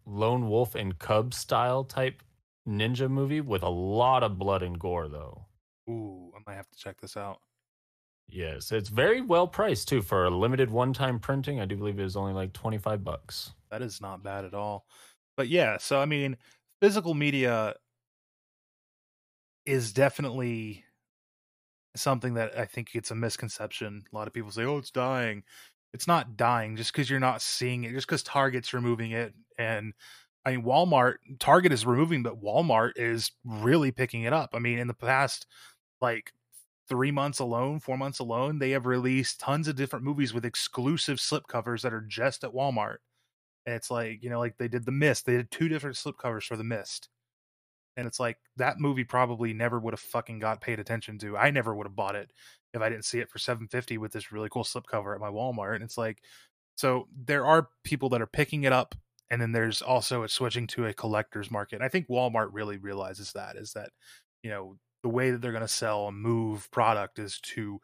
lone 0.07 0.49
wolf 0.49 0.73
and 0.73 0.97
cub 0.97 1.33
style 1.35 1.83
type 1.83 2.23
ninja 2.67 3.09
movie 3.09 3.41
with 3.41 3.63
a 3.63 3.69
lot 3.69 4.23
of 4.23 4.37
blood 4.37 4.63
and 4.63 4.79
gore, 4.79 5.07
though. 5.07 5.45
Ooh, 5.89 6.31
I 6.35 6.39
might 6.45 6.55
have 6.55 6.69
to 6.69 6.77
check 6.77 6.99
this 6.99 7.15
out. 7.15 7.39
Yes, 8.27 8.71
it's 8.71 8.89
very 8.89 9.21
well 9.21 9.47
priced 9.47 9.87
too 9.87 10.01
for 10.01 10.25
a 10.25 10.31
limited 10.31 10.71
one-time 10.71 11.19
printing. 11.19 11.59
I 11.59 11.65
do 11.65 11.77
believe 11.77 11.99
it 11.99 12.03
was 12.03 12.15
only 12.15 12.33
like 12.33 12.53
twenty-five 12.53 13.03
bucks. 13.03 13.53
That 13.69 13.83
is 13.83 14.01
not 14.01 14.23
bad 14.23 14.45
at 14.45 14.55
all. 14.55 14.85
But 15.37 15.47
yeah, 15.47 15.77
so 15.77 15.99
I 15.99 16.05
mean, 16.05 16.37
physical 16.81 17.13
media 17.13 17.75
is 19.65 19.93
definitely 19.93 20.83
something 21.95 22.33
that 22.33 22.57
I 22.57 22.65
think 22.65 22.95
it's 22.95 23.11
a 23.11 23.15
misconception. 23.15 24.05
A 24.11 24.15
lot 24.15 24.27
of 24.27 24.33
people 24.33 24.51
say, 24.51 24.63
"Oh, 24.63 24.79
it's 24.79 24.91
dying." 24.91 25.43
It's 25.93 26.07
not 26.07 26.35
dying 26.35 26.75
just 26.75 26.91
because 26.91 27.09
you're 27.09 27.19
not 27.19 27.41
seeing 27.41 27.83
it. 27.83 27.93
Just 27.93 28.07
because 28.07 28.23
Target's 28.23 28.73
removing 28.73 29.11
it, 29.11 29.33
and 29.57 29.93
I 30.45 30.51
mean, 30.51 30.63
Walmart, 30.63 31.15
Target 31.39 31.71
is 31.71 31.85
removing, 31.85 32.21
but 32.21 32.41
Walmart 32.41 32.91
is 32.97 33.31
really 33.43 33.91
picking 33.91 34.23
it 34.23 34.33
up. 34.33 34.51
I 34.53 34.59
mean, 34.59 34.77
in 34.77 34.87
the 34.87 34.93
past, 34.93 35.47
like 36.01 36.33
three 36.87 37.11
months 37.11 37.39
alone, 37.39 37.79
four 37.79 37.97
months 37.97 38.19
alone, 38.19 38.59
they 38.59 38.71
have 38.71 38.85
released 38.85 39.39
tons 39.39 39.67
of 39.67 39.75
different 39.75 40.05
movies 40.05 40.33
with 40.33 40.45
exclusive 40.45 41.17
slipcovers 41.17 41.81
that 41.81 41.93
are 41.93 42.05
just 42.07 42.43
at 42.43 42.53
Walmart. 42.53 42.97
And 43.65 43.75
it's 43.75 43.89
like, 43.89 44.21
you 44.21 44.29
know, 44.29 44.39
like 44.39 44.57
they 44.57 44.67
did 44.67 44.85
The 44.85 44.91
Mist. 44.91 45.25
They 45.25 45.37
did 45.37 45.49
two 45.49 45.67
different 45.67 45.95
slipcovers 45.95 46.43
for 46.43 46.55
The 46.55 46.63
Mist. 46.63 47.09
And 47.97 48.05
it's 48.05 48.19
like 48.19 48.37
that 48.57 48.79
movie 48.79 49.05
probably 49.05 49.53
never 49.53 49.79
would 49.79 49.93
have 49.93 49.99
fucking 49.99 50.39
got 50.39 50.61
paid 50.61 50.79
attention 50.79 51.17
to. 51.19 51.37
I 51.37 51.49
never 51.49 51.73
would 51.73 51.87
have 51.87 51.95
bought 51.95 52.15
it 52.15 52.31
if 52.73 52.81
I 52.81 52.89
didn't 52.89 53.05
see 53.05 53.19
it 53.19 53.31
for 53.31 53.39
750 53.39 53.97
with 53.97 54.11
this 54.11 54.31
really 54.31 54.49
cool 54.49 54.65
slipcover 54.65 55.15
at 55.15 55.21
my 55.21 55.29
Walmart. 55.29 55.75
And 55.75 55.83
it's 55.83 55.97
like 55.97 56.21
so 56.75 57.07
there 57.25 57.45
are 57.45 57.69
people 57.83 58.09
that 58.09 58.21
are 58.21 58.27
picking 58.27 58.65
it 58.65 58.73
up 58.73 58.95
and 59.29 59.41
then 59.41 59.51
there's 59.51 59.81
also 59.81 60.23
it's 60.23 60.33
switching 60.33 60.67
to 60.67 60.85
a 60.85 60.93
collector's 60.93 61.51
market. 61.51 61.77
And 61.77 61.85
I 61.85 61.89
think 61.89 62.07
Walmart 62.07 62.49
really 62.51 62.77
realizes 62.77 63.33
that 63.33 63.55
is 63.55 63.73
that, 63.73 63.89
you 64.43 64.49
know, 64.49 64.77
the 65.03 65.09
way 65.09 65.31
that 65.31 65.41
they're 65.41 65.51
going 65.51 65.61
to 65.61 65.67
sell 65.67 66.07
and 66.07 66.17
move 66.17 66.69
product 66.71 67.19
is 67.19 67.39
to 67.41 67.79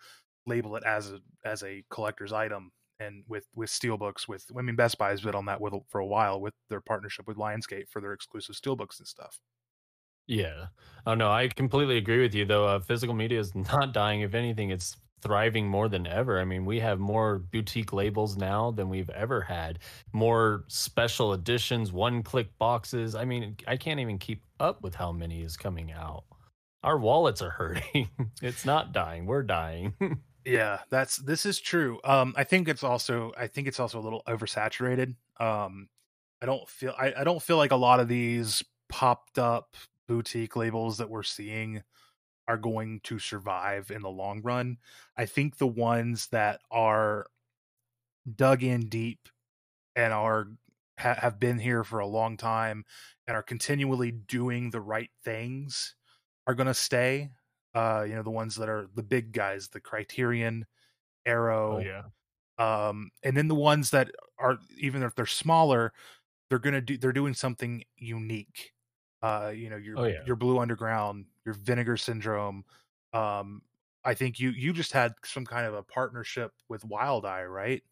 label 0.47 0.75
it 0.75 0.83
as 0.83 1.11
a 1.11 1.19
as 1.45 1.63
a 1.63 1.83
collector's 1.89 2.33
item 2.33 2.71
and 2.99 3.23
with 3.27 3.45
with 3.55 3.69
steelbooks 3.69 4.27
with 4.27 4.45
i 4.57 4.61
mean 4.61 4.75
best 4.75 4.97
buy 4.97 5.11
has 5.11 5.21
been 5.21 5.35
on 5.35 5.45
that 5.45 5.61
with 5.61 5.73
for 5.87 5.99
a 5.99 6.05
while 6.05 6.41
with 6.41 6.53
their 6.69 6.81
partnership 6.81 7.27
with 7.27 7.37
lionsgate 7.37 7.87
for 7.87 8.01
their 8.01 8.13
exclusive 8.13 8.55
steelbooks 8.55 8.97
and 8.99 9.07
stuff 9.07 9.39
Yeah. 10.27 10.67
Oh 11.05 11.15
no, 11.15 11.29
I 11.31 11.47
completely 11.49 11.97
agree 11.97 12.21
with 12.21 12.33
you 12.33 12.45
though. 12.45 12.67
Uh, 12.67 12.79
physical 12.79 13.15
media 13.15 13.39
is 13.39 13.53
not 13.55 13.93
dying. 13.93 14.21
If 14.21 14.33
anything, 14.33 14.69
it's 14.69 14.97
thriving 15.21 15.67
more 15.67 15.87
than 15.87 16.07
ever. 16.07 16.39
I 16.39 16.45
mean, 16.45 16.65
we 16.65 16.79
have 16.79 16.99
more 16.99 17.39
boutique 17.39 17.93
labels 17.93 18.37
now 18.37 18.71
than 18.71 18.89
we've 18.89 19.09
ever 19.09 19.41
had. 19.41 19.79
More 20.13 20.63
special 20.67 21.33
editions, 21.33 21.91
one-click 21.91 22.57
boxes. 22.57 23.15
I 23.15 23.25
mean, 23.25 23.55
I 23.67 23.77
can't 23.77 23.99
even 23.99 24.17
keep 24.17 24.43
up 24.59 24.81
with 24.81 24.95
how 24.95 25.11
many 25.11 25.41
is 25.41 25.57
coming 25.57 25.91
out. 25.91 26.23
Our 26.83 26.97
wallets 26.97 27.41
are 27.41 27.51
hurting. 27.51 28.09
it's 28.41 28.65
not 28.65 28.91
dying. 28.91 29.25
We're 29.25 29.43
dying. 29.43 29.93
yeah 30.45 30.79
that's 30.89 31.17
this 31.17 31.45
is 31.45 31.59
true 31.59 31.99
um 32.03 32.33
i 32.35 32.43
think 32.43 32.67
it's 32.67 32.83
also 32.83 33.31
i 33.37 33.45
think 33.45 33.67
it's 33.67 33.79
also 33.79 33.99
a 33.99 34.01
little 34.01 34.23
oversaturated 34.27 35.15
um 35.39 35.87
i 36.41 36.47
don't 36.47 36.67
feel 36.67 36.95
I, 36.97 37.13
I 37.19 37.23
don't 37.23 37.41
feel 37.41 37.57
like 37.57 37.71
a 37.71 37.75
lot 37.75 37.99
of 37.99 38.07
these 38.07 38.63
popped 38.89 39.37
up 39.37 39.75
boutique 40.07 40.55
labels 40.55 40.97
that 40.97 41.09
we're 41.09 41.23
seeing 41.23 41.83
are 42.47 42.57
going 42.57 42.99
to 43.03 43.19
survive 43.19 43.91
in 43.91 44.01
the 44.01 44.09
long 44.09 44.41
run 44.41 44.77
i 45.17 45.25
think 45.25 45.57
the 45.57 45.67
ones 45.67 46.27
that 46.27 46.59
are 46.71 47.27
dug 48.35 48.63
in 48.63 48.87
deep 48.87 49.29
and 49.95 50.13
are 50.13 50.47
ha- 50.99 51.15
have 51.19 51.39
been 51.39 51.59
here 51.59 51.83
for 51.83 51.99
a 51.99 52.07
long 52.07 52.37
time 52.37 52.85
and 53.27 53.35
are 53.35 53.43
continually 53.43 54.11
doing 54.11 54.69
the 54.69 54.81
right 54.81 55.09
things 55.23 55.95
are 56.47 56.53
going 56.53 56.67
to 56.67 56.73
stay 56.73 57.29
uh 57.73 58.05
you 58.07 58.15
know 58.15 58.23
the 58.23 58.29
ones 58.29 58.55
that 58.55 58.69
are 58.69 58.87
the 58.95 59.03
big 59.03 59.31
guys 59.31 59.69
the 59.69 59.79
criterion 59.79 60.65
arrow 61.25 61.77
oh 61.77 61.79
yeah. 61.79 62.03
um 62.89 63.09
and 63.23 63.35
then 63.37 63.47
the 63.47 63.55
ones 63.55 63.91
that 63.91 64.11
are 64.39 64.57
even 64.77 65.03
if 65.03 65.15
they're 65.15 65.25
smaller 65.25 65.93
they're 66.49 66.59
gonna 66.59 66.81
do 66.81 66.97
they're 66.97 67.13
doing 67.13 67.33
something 67.33 67.83
unique 67.95 68.73
uh 69.23 69.51
you 69.55 69.69
know 69.69 69.77
your 69.77 69.99
Oh, 69.99 70.03
yeah. 70.03 70.23
your 70.25 70.35
blue 70.35 70.59
underground 70.59 71.25
your 71.45 71.55
vinegar 71.55 71.97
syndrome 71.97 72.63
um 73.13 73.61
i 74.03 74.13
think 74.13 74.39
you 74.39 74.49
you 74.51 74.73
just 74.73 74.93
had 74.93 75.13
some 75.25 75.45
kind 75.45 75.65
of 75.67 75.73
a 75.73 75.83
partnership 75.83 76.51
with 76.69 76.85
wild 76.85 77.25
eye 77.25 77.43
right 77.43 77.83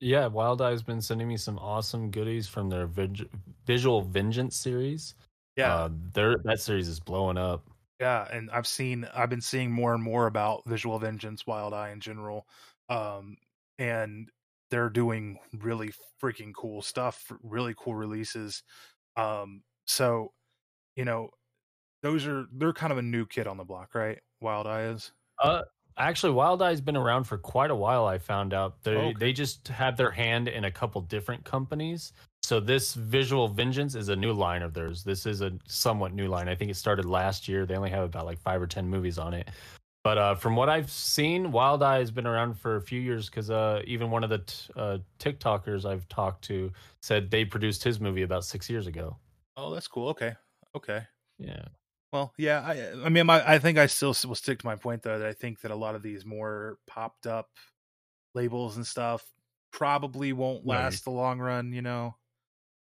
Yeah, 0.00 0.26
Wild 0.28 0.62
Eye's 0.62 0.82
been 0.82 1.02
sending 1.02 1.26
me 1.28 1.36
some 1.36 1.58
awesome 1.58 2.10
goodies 2.10 2.48
from 2.48 2.68
their 2.70 2.86
Vig- 2.86 3.28
Visual 3.66 4.02
Vengeance 4.02 4.56
series. 4.56 5.14
yeah 5.56 5.80
Uh, 5.80 5.88
their 5.92 6.36
that 6.44 6.60
series 6.60 6.86
is 6.88 7.00
blowing 7.00 7.36
up. 7.36 7.68
Yeah, 8.00 8.28
and 8.30 8.50
I've 8.50 8.66
seen 8.66 9.04
I've 9.06 9.30
been 9.30 9.40
seeing 9.40 9.72
more 9.72 9.92
and 9.94 10.02
more 10.02 10.26
about 10.26 10.62
Visual 10.66 10.98
Vengeance, 10.98 11.46
Wild 11.46 11.74
Eye 11.74 11.90
in 11.90 12.00
general, 12.00 12.46
um, 12.88 13.36
and 13.78 14.30
they're 14.70 14.90
doing 14.90 15.38
really 15.52 15.92
freaking 16.22 16.54
cool 16.54 16.80
stuff, 16.82 17.30
really 17.42 17.74
cool 17.76 17.94
releases. 17.96 18.62
Um, 19.16 19.64
so, 19.86 20.34
you 20.96 21.04
know, 21.06 21.30
those 22.02 22.26
are 22.26 22.46
they're 22.52 22.72
kind 22.72 22.92
of 22.92 22.98
a 22.98 23.02
new 23.02 23.26
kid 23.26 23.46
on 23.46 23.56
the 23.56 23.64
block, 23.64 23.94
right? 23.94 24.18
Wild 24.40 24.66
Eye 24.66 24.84
is. 24.84 25.12
Uh, 25.42 25.62
actually, 25.96 26.32
Wild 26.32 26.62
Eye's 26.62 26.80
been 26.80 26.96
around 26.96 27.24
for 27.24 27.38
quite 27.38 27.70
a 27.70 27.74
while. 27.76 28.06
I 28.06 28.18
found 28.18 28.54
out 28.54 28.82
they 28.82 28.96
Okay. 28.96 29.14
they 29.18 29.32
just 29.32 29.68
have 29.68 29.96
their 29.96 30.10
hand 30.10 30.48
in 30.48 30.64
a 30.64 30.70
couple 30.70 31.00
different 31.02 31.44
companies. 31.44 32.12
So 32.42 32.60
this 32.60 32.94
Visual 32.94 33.48
Vengeance 33.48 33.94
is 33.94 34.08
a 34.08 34.16
new 34.16 34.32
line 34.32 34.62
of 34.62 34.72
theirs. 34.72 35.04
This 35.04 35.26
is 35.26 35.42
a 35.42 35.52
somewhat 35.66 36.14
new 36.14 36.28
line. 36.28 36.48
I 36.48 36.54
think 36.54 36.70
it 36.70 36.76
started 36.76 37.04
last 37.04 37.46
year. 37.48 37.66
They 37.66 37.76
only 37.76 37.90
have 37.90 38.04
about 38.04 38.24
like 38.24 38.38
five 38.40 38.62
or 38.62 38.66
ten 38.66 38.88
movies 38.88 39.18
on 39.18 39.34
it. 39.34 39.48
But 40.04 40.16
uh, 40.16 40.34
from 40.36 40.56
what 40.56 40.68
I've 40.70 40.90
seen, 40.90 41.50
Wild 41.52 41.82
Eye 41.82 41.98
has 41.98 42.10
been 42.10 42.26
around 42.26 42.54
for 42.54 42.76
a 42.76 42.80
few 42.80 43.00
years 43.00 43.28
because 43.28 43.50
uh, 43.50 43.82
even 43.84 44.10
one 44.10 44.24
of 44.24 44.30
the 44.30 44.38
t- 44.38 44.72
uh, 44.76 44.98
TikTokers 45.18 45.84
I've 45.84 46.08
talked 46.08 46.42
to 46.44 46.72
said 47.02 47.30
they 47.30 47.44
produced 47.44 47.82
his 47.84 48.00
movie 48.00 48.22
about 48.22 48.44
six 48.44 48.70
years 48.70 48.86
ago. 48.86 49.16
Oh, 49.56 49.74
that's 49.74 49.88
cool. 49.88 50.08
Okay, 50.10 50.34
okay. 50.74 51.02
Yeah. 51.38 51.64
Well, 52.12 52.32
yeah. 52.38 52.60
I 52.64 53.04
I 53.06 53.08
mean, 53.10 53.26
my, 53.26 53.42
I 53.46 53.58
think 53.58 53.76
I 53.78 53.86
still 53.86 54.14
will 54.26 54.34
stick 54.34 54.58
to 54.60 54.66
my 54.66 54.76
point 54.76 55.02
though 55.02 55.18
that 55.18 55.28
I 55.28 55.32
think 55.32 55.60
that 55.60 55.70
a 55.70 55.76
lot 55.76 55.94
of 55.94 56.02
these 56.02 56.24
more 56.24 56.78
popped 56.86 57.26
up 57.26 57.50
labels 58.34 58.76
and 58.76 58.86
stuff 58.86 59.24
probably 59.72 60.32
won't 60.32 60.66
Right. 60.66 60.66
last 60.66 61.04
the 61.04 61.10
long 61.12 61.40
run. 61.40 61.72
You 61.72 61.82
know. 61.82 62.16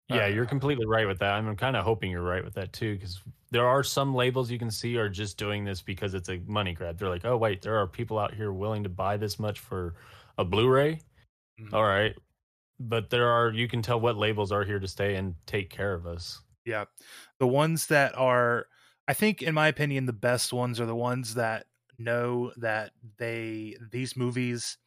Yeah, 0.09 0.25
Uh, 0.25 0.27
you're 0.27 0.45
completely 0.45 0.85
right 0.85 1.07
with 1.07 1.19
that. 1.19 1.33
I'm 1.35 1.55
kind 1.55 1.75
of 1.75 1.85
hoping 1.85 2.11
you're 2.11 2.21
right 2.21 2.43
with 2.43 2.53
that 2.55 2.73
too, 2.73 2.95
because 2.95 3.21
there 3.49 3.65
are 3.67 3.83
some 3.83 4.13
labels 4.13 4.51
you 4.51 4.59
can 4.59 4.71
see 4.71 4.97
are 4.97 5.07
just 5.09 5.37
doing 5.37 5.63
this 5.63 5.81
because 5.81 6.13
it's 6.13 6.29
a 6.29 6.39
money 6.39 6.73
grab. 6.73 6.97
They're 6.97 7.09
like, 7.09 7.23
oh 7.25 7.37
wait, 7.37 7.61
there 7.61 7.77
are 7.77 7.87
people 7.87 8.19
out 8.19 8.33
here 8.33 8.51
willing 8.51 8.83
to 8.83 8.89
buy 8.89 9.15
this 9.17 9.39
much 9.39 9.59
for 9.59 9.95
a 10.37 10.43
Blu-ray. 10.45 10.99
Mhm. 11.57 11.73
All 11.73 11.83
right, 11.85 12.15
but 12.79 13.09
there 13.11 13.29
are 13.29 13.51
you 13.51 13.67
can 13.67 13.81
tell 13.83 13.99
what 14.01 14.17
labels 14.17 14.51
are 14.51 14.63
here 14.65 14.79
to 14.79 14.87
stay 14.89 15.15
and 15.15 15.35
take 15.47 15.69
care 15.69 15.93
of 15.93 16.07
us. 16.07 16.41
Yeah. 16.65 16.85
The 17.39 17.47
ones 17.47 17.87
that 17.87 18.15
are 18.17 18.67
I 19.07 19.13
think 19.13 19.41
in 19.41 19.53
my 19.53 19.67
opinion 19.67 20.05
the 20.05 20.13
best 20.13 20.53
ones 20.53 20.79
are 20.79 20.85
the 20.85 20.95
ones 20.95 21.33
that 21.35 21.67
know 21.97 22.51
that 22.57 22.93
they 23.17 23.77
these 23.91 24.15
movies 24.15 24.77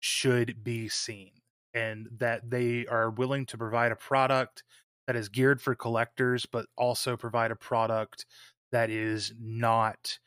should 0.00 0.62
be 0.64 0.88
seen 0.88 1.32
and 1.74 2.08
that 2.12 2.50
they 2.50 2.86
are 2.86 3.10
willing 3.10 3.46
to 3.46 3.58
provide 3.58 3.92
a 3.92 3.96
product 3.96 4.64
that 5.06 5.16
is 5.16 5.28
geared 5.28 5.60
for 5.60 5.74
collectors 5.74 6.46
but 6.46 6.66
also 6.76 7.16
provide 7.16 7.50
a 7.50 7.56
product 7.56 8.26
that 8.72 8.90
is 8.90 9.32
not 9.38 10.18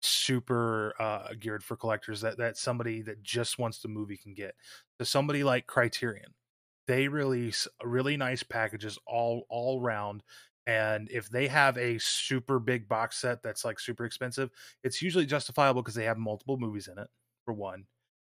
super 0.00 0.94
uh 1.00 1.34
geared 1.40 1.64
for 1.64 1.76
collectors 1.76 2.20
that 2.20 2.38
that 2.38 2.56
somebody 2.56 3.02
that 3.02 3.22
just 3.22 3.58
wants 3.58 3.80
the 3.82 3.88
movie 3.88 4.16
can 4.16 4.34
get. 4.34 4.54
So 4.98 5.04
somebody 5.04 5.44
like 5.44 5.66
Criterion 5.66 6.34
they 6.86 7.08
release 7.08 7.68
really 7.84 8.16
nice 8.16 8.42
packages 8.42 8.98
all 9.06 9.44
all 9.50 9.80
round 9.80 10.22
and 10.68 11.08
if 11.10 11.28
they 11.28 11.48
have 11.48 11.76
a 11.76 11.98
super 11.98 12.60
big 12.60 12.88
box 12.88 13.18
set 13.18 13.42
that's 13.42 13.64
like 13.64 13.80
super 13.80 14.04
expensive 14.04 14.50
it's 14.84 15.02
usually 15.02 15.26
justifiable 15.26 15.82
because 15.82 15.96
they 15.96 16.04
have 16.04 16.18
multiple 16.18 16.56
movies 16.56 16.88
in 16.88 16.98
it 16.98 17.08
for 17.44 17.52
one 17.52 17.84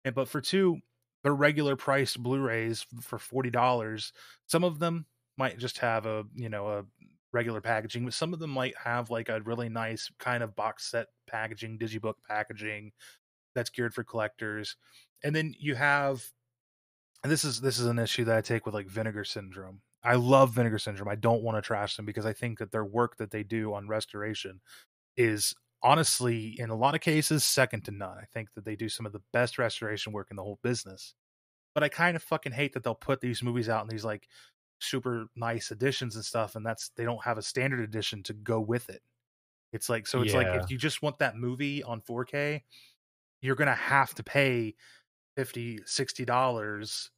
and 0.04 0.14
but 0.14 0.28
for 0.28 0.40
two 0.40 0.80
the 1.24 1.32
regular 1.32 1.76
price 1.76 2.16
Blu-rays 2.16 2.86
for 3.00 3.18
forty 3.18 3.50
dollars. 3.50 4.12
Some 4.46 4.64
of 4.64 4.78
them 4.78 5.06
might 5.36 5.58
just 5.58 5.78
have 5.78 6.06
a 6.06 6.24
you 6.34 6.48
know 6.48 6.68
a 6.68 6.84
regular 7.32 7.60
packaging, 7.60 8.04
but 8.04 8.14
some 8.14 8.32
of 8.32 8.38
them 8.38 8.50
might 8.50 8.76
have 8.76 9.10
like 9.10 9.28
a 9.28 9.40
really 9.42 9.68
nice 9.68 10.10
kind 10.18 10.42
of 10.42 10.56
box 10.56 10.90
set 10.90 11.08
packaging, 11.26 11.78
digibook 11.78 12.14
packaging 12.28 12.92
that's 13.54 13.70
geared 13.70 13.94
for 13.94 14.04
collectors. 14.04 14.76
And 15.24 15.34
then 15.34 15.54
you 15.58 15.74
have 15.74 16.24
and 17.22 17.32
this 17.32 17.44
is 17.44 17.60
this 17.60 17.78
is 17.78 17.86
an 17.86 17.98
issue 17.98 18.24
that 18.24 18.36
I 18.36 18.40
take 18.40 18.64
with 18.64 18.74
like 18.74 18.88
Vinegar 18.88 19.24
Syndrome. 19.24 19.80
I 20.02 20.14
love 20.14 20.54
Vinegar 20.54 20.78
Syndrome. 20.78 21.08
I 21.08 21.16
don't 21.16 21.42
want 21.42 21.56
to 21.56 21.62
trash 21.62 21.96
them 21.96 22.06
because 22.06 22.26
I 22.26 22.32
think 22.32 22.58
that 22.58 22.70
their 22.70 22.84
work 22.84 23.16
that 23.16 23.30
they 23.30 23.42
do 23.42 23.74
on 23.74 23.88
restoration 23.88 24.60
is 25.16 25.54
honestly 25.82 26.54
in 26.58 26.70
a 26.70 26.76
lot 26.76 26.94
of 26.94 27.00
cases 27.00 27.44
second 27.44 27.84
to 27.84 27.90
none. 27.90 28.16
I 28.18 28.24
think 28.32 28.54
that 28.54 28.64
they 28.64 28.76
do 28.76 28.88
some 28.88 29.06
of 29.06 29.12
the 29.12 29.22
best 29.32 29.58
restoration 29.58 30.12
work 30.12 30.28
in 30.30 30.36
the 30.36 30.42
whole 30.42 30.58
business. 30.62 31.14
But 31.74 31.82
I 31.84 31.88
kind 31.88 32.16
of 32.16 32.22
fucking 32.22 32.52
hate 32.52 32.72
that 32.72 32.82
they'll 32.84 32.94
put 32.94 33.20
these 33.20 33.42
movies 33.42 33.68
out 33.68 33.82
in 33.82 33.88
these 33.88 34.04
like 34.04 34.28
super 34.80 35.26
nice 35.36 35.70
editions 35.70 36.14
and 36.14 36.24
stuff 36.24 36.54
and 36.54 36.64
that's 36.64 36.90
they 36.90 37.04
don't 37.04 37.24
have 37.24 37.38
a 37.38 37.42
standard 37.42 37.80
edition 37.80 38.22
to 38.24 38.32
go 38.32 38.60
with 38.60 38.88
it. 38.90 39.02
It's 39.72 39.88
like 39.88 40.06
so 40.06 40.22
it's 40.22 40.34
like 40.34 40.54
if 40.54 40.70
you 40.70 40.78
just 40.78 41.02
want 41.02 41.18
that 41.18 41.36
movie 41.36 41.82
on 41.82 42.00
4K, 42.00 42.62
you're 43.40 43.56
going 43.56 43.68
to 43.68 43.74
have 43.74 44.14
to 44.14 44.22
pay 44.22 44.74
50 45.36 45.80
60 45.86 46.24
dollars 46.24 47.10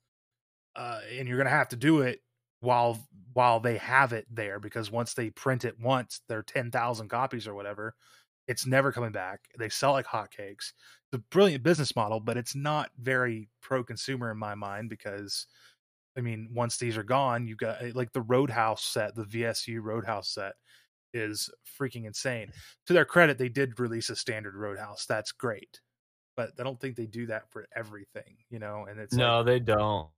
uh 0.77 1.01
and 1.11 1.27
you're 1.27 1.39
going 1.39 1.47
to 1.47 1.51
have 1.51 1.69
to 1.71 1.77
do 1.77 2.03
it 2.03 2.21
while 2.61 2.99
while 3.33 3.61
they 3.61 3.77
have 3.77 4.13
it 4.13 4.27
there 4.31 4.59
because 4.59 4.91
once 4.91 5.15
they 5.15 5.31
print 5.31 5.65
it 5.65 5.79
once 5.81 6.21
they're 6.29 6.43
10,000 6.43 7.09
copies 7.09 7.47
or 7.47 7.55
whatever 7.55 7.95
it's 8.51 8.67
never 8.67 8.91
coming 8.91 9.13
back. 9.13 9.43
They 9.61 9.69
sell 9.69 9.93
like 9.93 10.07
hotcakes. 10.07 10.73
It's 10.73 11.15
a 11.15 11.19
brilliant 11.31 11.63
business 11.63 11.95
model 11.95 12.21
but 12.21 12.37
it's 12.37 12.55
not 12.55 12.91
very 12.99 13.49
pro 13.63 13.85
consumer 13.85 14.31
in 14.31 14.39
my 14.39 14.55
mind 14.55 14.91
because 14.91 15.47
i 16.17 16.21
mean 16.21 16.49
once 16.53 16.77
these 16.77 16.97
are 16.97 17.05
gone 17.05 17.47
you 17.47 17.55
got 17.55 17.81
eh, 17.83 17.93
like 17.95 18.13
the 18.13 18.23
roadhouse 18.23 18.85
set 18.85 19.15
the 19.15 19.25
vsu 19.25 19.81
roadhouse 19.81 20.35
set 20.35 20.55
is 21.13 21.51
freaking 21.81 22.07
insane. 22.07 22.53
To 22.87 22.93
their 22.93 23.05
credit 23.05 23.39
they 23.39 23.49
did 23.49 23.81
release 23.81 24.11
a 24.11 24.17
standard 24.17 24.55
roadhouse. 24.55 25.07
That's 25.07 25.33
great. 25.33 25.81
But 26.37 26.53
i 26.59 26.63
don't 26.65 26.81
think 26.81 26.97
they 26.97 27.07
do 27.07 27.27
that 27.27 27.51
for 27.51 27.67
everything 27.75 28.37
you 28.51 28.59
know 28.59 28.87
and 28.89 28.99
it's 29.01 29.15
like, 29.15 29.21
no, 29.21 29.43
they 29.43 29.61
don't. 29.61 30.09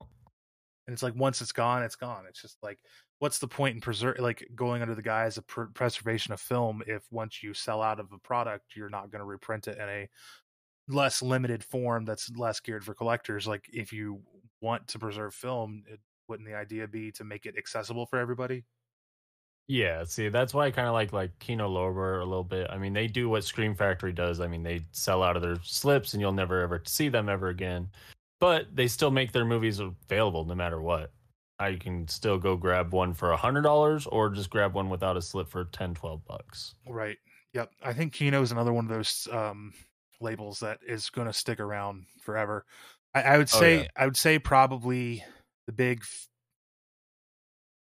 And 0.87 0.95
it's 0.95 1.03
like 1.03 1.15
once 1.15 1.41
it's 1.41 1.53
gone 1.53 1.83
it's 1.83 1.97
gone 1.97 2.25
it's 2.29 2.41
just 2.41 2.57
like 2.63 2.79
what's 3.19 3.39
the 3.39 3.49
point 3.49 3.75
in 3.75 3.81
preserve 3.81 4.19
like 4.19 4.47
going 4.55 4.83
under 4.83 4.95
the 4.95 5.03
guise 5.03 5.37
of 5.39 5.47
pr- 5.47 5.63
preservation 5.75 6.33
of 6.33 6.41
film 6.41 6.83
if 6.87 7.05
once 7.11 7.43
you 7.43 7.55
sell 7.55 7.83
out 7.83 8.01
of 8.01 8.13
a 8.13 8.19
product 8.19 8.75
you're 8.75 8.91
not 8.91 9.11
going 9.11 9.21
to 9.21 9.27
reprint 9.27 9.69
it 9.69 9.79
in 9.79 9.89
a 9.89 10.09
less 10.89 11.23
limited 11.23 11.63
form 11.63 12.05
that's 12.05 12.31
less 12.37 12.61
geared 12.61 12.85
for 12.85 12.95
collectors 12.95 13.47
like 13.47 13.69
if 13.73 13.93
you 13.93 14.21
want 14.61 14.87
to 14.89 14.99
preserve 14.99 15.35
film 15.35 15.85
it, 15.87 16.01
wouldn't 16.29 16.49
the 16.49 16.55
idea 16.55 16.87
be 16.87 17.13
to 17.13 17.25
make 17.25 17.47
it 17.47 17.57
accessible 17.57 18.07
for 18.07 18.19
everybody 18.19 18.65
Yeah, 19.69 20.05
see, 20.05 20.29
that's 20.29 20.53
why 20.53 20.67
I 20.67 20.71
kind 20.71 20.89
of 20.89 20.95
like 20.95 21.13
like 21.13 21.39
Kino 21.39 21.69
Lorber 21.69 22.21
a 22.21 22.25
little 22.25 22.45
bit. 22.45 22.69
I 22.69 22.79
mean, 22.79 22.93
they 22.93 23.07
do 23.07 23.29
what 23.29 23.45
Scream 23.45 23.75
Factory 23.75 24.13
does. 24.13 24.41
I 24.41 24.49
mean, 24.49 24.63
they 24.63 24.85
sell 24.91 25.23
out 25.23 25.37
of 25.37 25.43
their 25.43 25.57
slips, 25.63 26.13
and 26.13 26.21
you'll 26.21 26.33
never 26.33 26.61
ever 26.61 26.83
see 26.85 27.09
them 27.09 27.29
ever 27.29 27.49
again. 27.49 27.89
But 28.43 28.75
they 28.75 28.89
still 28.89 29.13
make 29.13 29.31
their 29.31 29.45
movies 29.45 29.79
available 29.79 30.45
no 30.45 30.57
matter 30.57 30.83
what. 30.83 31.13
I 31.61 31.77
can 31.77 32.09
still 32.09 32.39
go 32.39 32.57
grab 32.57 32.93
one 32.93 33.15
for 33.15 33.31
a 33.31 33.37
hundred 33.37 33.63
dollars, 33.63 34.05
or 34.09 34.31
just 34.31 34.51
grab 34.51 34.75
one 34.75 34.91
without 34.91 35.17
a 35.17 35.23
slip 35.23 35.49
for 35.49 35.65
10, 35.67 35.95
12 35.95 36.25
bucks. 36.27 36.75
right 36.89 37.19
yep 37.55 37.71
i 37.85 37.93
think 37.93 38.13
kino 38.13 38.43
is 38.43 38.51
another 38.51 38.73
one 38.73 38.85
of 38.85 38.91
those 38.91 39.29
um 39.31 39.73
labels 40.21 40.59
that 40.59 40.79
is 40.85 41.09
going 41.11 41.27
to 41.29 41.33
stick 41.33 41.61
around 41.61 42.05
forever 42.21 42.65
I, 43.15 43.23
I 43.23 43.39
would 43.39 43.49
Oh, 43.55 43.61
say 43.61 43.83
yeah. 43.83 43.89
i 43.95 44.07
would 44.07 44.17
say 44.17 44.39
probably 44.41 45.23
the 45.67 45.73
big 45.73 46.03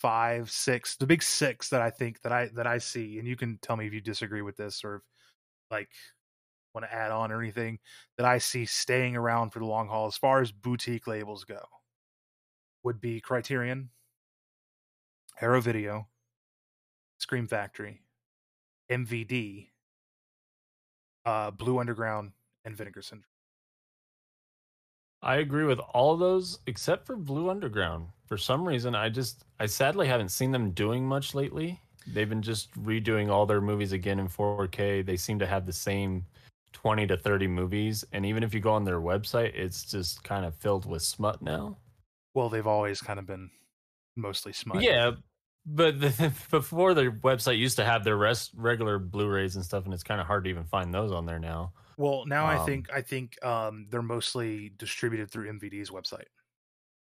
five 0.01 0.51
six 0.51 0.97
the 0.97 1.07
big 1.07 1.23
six 1.23 1.69
that 1.71 1.81
i 1.81 1.89
think 1.89 2.21
that 2.23 2.33
i 2.33 2.49
that 2.55 2.67
i 2.67 2.79
see 2.79 3.19
and 3.19 3.29
you 3.29 3.37
can 3.37 3.59
tell 3.63 3.77
me 3.77 3.87
if 3.87 3.93
you 3.95 4.01
disagree 4.01 4.43
with 4.43 4.57
this 4.57 4.83
or 4.85 4.97
if 4.97 5.03
like 5.71 5.89
want 6.75 6.85
to 6.85 6.95
add 6.95 7.11
on 7.11 7.33
or 7.33 7.41
anything 7.41 7.79
that 8.17 8.27
i 8.27 8.39
see 8.39 8.65
staying 8.65 9.17
around 9.17 9.51
for 9.51 9.59
the 9.59 9.67
long 9.67 9.89
haul 9.89 10.07
as 10.07 10.17
far 10.17 10.41
as 10.41 10.53
boutique 10.53 11.07
labels 11.07 11.45
go 11.45 11.61
would 12.83 13.01
be 13.01 13.21
criterion 13.21 13.91
arrow 15.41 15.61
video 15.61 16.07
scream 17.19 17.47
factory 17.47 18.03
mvd 18.91 19.69
uh 21.27 21.51
blue 21.51 21.79
underground 21.79 22.33
and 22.65 22.77
vinegar 22.77 23.03
syndrome 23.03 23.25
I 25.23 25.37
agree 25.37 25.65
with 25.65 25.81
all 25.93 26.17
those 26.17 26.61
except 26.67 27.07
for 27.07 27.17
Blue 27.17 27.51
Underground. 27.51 28.07
For 28.27 28.39
some 28.39 28.67
reason, 28.67 28.95
I 28.95 29.11
just 29.11 29.45
I 29.59 29.67
sadly 29.67 30.07
haven't 30.07 30.31
seen 30.31 30.51
them 30.51 30.71
doing 30.71 31.07
much 31.07 31.35
lately. 31.35 31.81
They've 32.07 32.29
been 32.29 32.43
just 32.43 32.73
redoing 32.83 33.29
all 33.29 33.45
their 33.45 33.61
movies 33.61 33.93
again 33.93 34.19
in 34.19 34.29
4K. 34.29 35.05
They 35.05 35.17
seem 35.17 35.39
to 35.39 35.47
have 35.47 35.67
the 35.67 35.73
same 35.73 36.25
20 36.73 37.07
to 37.09 37.17
30 37.17 37.47
movies, 37.49 38.05
and 38.13 38.25
even 38.27 38.43
if 38.43 38.55
you 38.55 38.61
go 38.61 38.73
on 38.73 38.85
their 38.85 39.01
website, 39.01 39.55
it's 39.55 39.85
just 39.85 40.23
kind 40.25 40.45
of 40.45 40.55
filled 40.55 40.87
with 40.87 41.03
smut 41.03 41.43
now. 41.43 41.77
well 42.35 42.49
they've 42.49 42.67
always 42.67 43.01
kind 43.01 43.19
of 43.19 43.27
been 43.27 43.51
mostly 44.17 44.53
smut 44.53 44.83
Yeah, 44.83 45.13
but 45.67 46.01
the, 46.01 46.33
before 46.51 46.95
their 46.95 47.11
website 47.13 47.59
used 47.59 47.77
to 47.77 47.85
have 47.85 48.05
their 48.05 48.17
rest 48.17 48.53
regular 48.57 48.99
Blu-rays 48.99 49.57
and 49.57 49.65
stuff, 49.65 49.85
and 49.85 49.93
it's 49.95 50.03
kind 50.03 50.21
of 50.21 50.27
hard 50.27 50.45
to 50.45 50.51
even 50.51 50.65
find 50.65 50.93
those 50.95 51.13
on 51.13 51.27
there 51.27 51.39
now. 51.39 51.73
well 51.99 52.25
now 52.27 52.47
i 52.47 52.57
Um, 52.57 52.67
think 52.67 52.91
i 52.93 53.03
think 53.03 53.43
um 53.45 53.87
they're 53.91 54.03
mostly 54.03 54.71
distributed 54.79 55.31
through 55.31 55.49
mvd's 55.53 55.91
website 55.91 56.27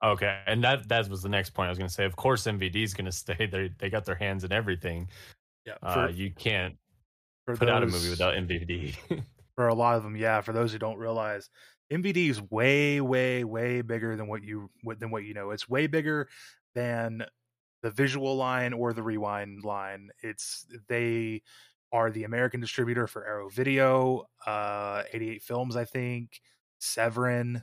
Okay, 0.05 0.43
and 0.47 0.63
that 0.63 0.89
that 0.89 1.09
was 1.09 1.23
the 1.23 1.29
next 1.29 1.51
point 1.51 1.69
I 1.69 1.71
was 1.71 1.79
going 1.79 1.89
to 1.89 1.95
say. 1.95 2.05
Of 2.05 2.17
course, 2.17 2.45
MVD 2.45 2.77
is 2.85 2.93
going 2.93 3.07
to 3.13 3.13
stay. 3.13 3.47
They 3.47 3.71
they 3.79 3.89
got 3.89 4.05
their 4.05 4.15
hands 4.15 4.45
in 4.45 4.53
everything. 4.53 5.09
yeah 5.65 5.77
Uh, 5.83 6.09
you 6.13 6.31
can't 6.33 6.77
for 7.47 7.57
put 7.57 7.69
out 7.71 7.83
a 7.83 7.87
movie 7.87 8.11
without 8.11 8.35
MVD. 8.35 8.95
for 9.57 9.69
a 9.69 9.75
lot 9.75 9.97
of 9.97 10.03
them 10.05 10.17
yeah 10.17 10.41
for 10.41 10.53
those 10.53 10.73
who 10.73 10.79
don't 10.79 10.99
realize 10.99 11.51
mvd 11.93 12.17
is 12.17 12.43
way 12.43 13.01
way 13.01 13.45
way 13.45 13.83
bigger 13.83 14.17
than 14.17 14.29
what 14.29 14.43
you 14.43 14.71
than 14.99 15.11
what 15.11 15.25
you 15.25 15.35
know 15.35 15.51
it's 15.51 15.69
way 15.69 15.87
bigger 15.87 16.29
than 16.75 17.25
the 17.83 17.91
visual 17.91 18.37
line 18.37 18.73
or 18.73 18.93
the 18.93 19.03
rewind 19.03 19.65
line 19.65 20.11
it's 20.23 20.67
they 20.89 21.43
are 21.93 22.11
the 22.11 22.25
american 22.25 22.61
distributor 22.61 23.07
for 23.07 23.27
arrow 23.27 23.49
video 23.49 24.25
uh 24.47 25.03
88 25.13 25.43
films 25.43 25.77
i 25.77 25.85
think 25.85 26.41
severin 26.79 27.63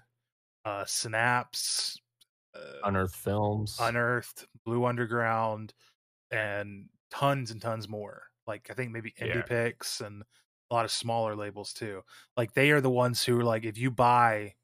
uh 0.65 0.85
synapse 0.85 1.99
uh, 2.55 2.59
Unearthed 2.83 3.15
Films. 3.15 3.77
unearthed 3.81 4.45
blue 4.65 4.85
underground 4.85 5.73
and 6.31 6.89
tons 7.11 7.51
and 7.51 7.61
tons 7.61 7.89
more 7.89 8.23
like 8.47 8.69
i 8.69 8.73
think 8.73 8.91
maybe 8.91 9.11
indie 9.19 9.35
Yeah. 9.35 9.41
picks 9.43 10.01
and 10.01 10.23
a 10.73 10.75
lot 10.75 10.85
of 10.85 10.91
smaller 10.91 11.35
labels 11.35 11.73
too. 11.73 12.03
Like 12.37 12.53
they 12.53 12.71
are 12.71 12.81
the 12.81 12.89
ones 12.89 13.23
who 13.23 13.39
are 13.39 13.43
like 13.43 13.65
if 13.65 13.77
you 13.77 13.91
buy 13.91 14.55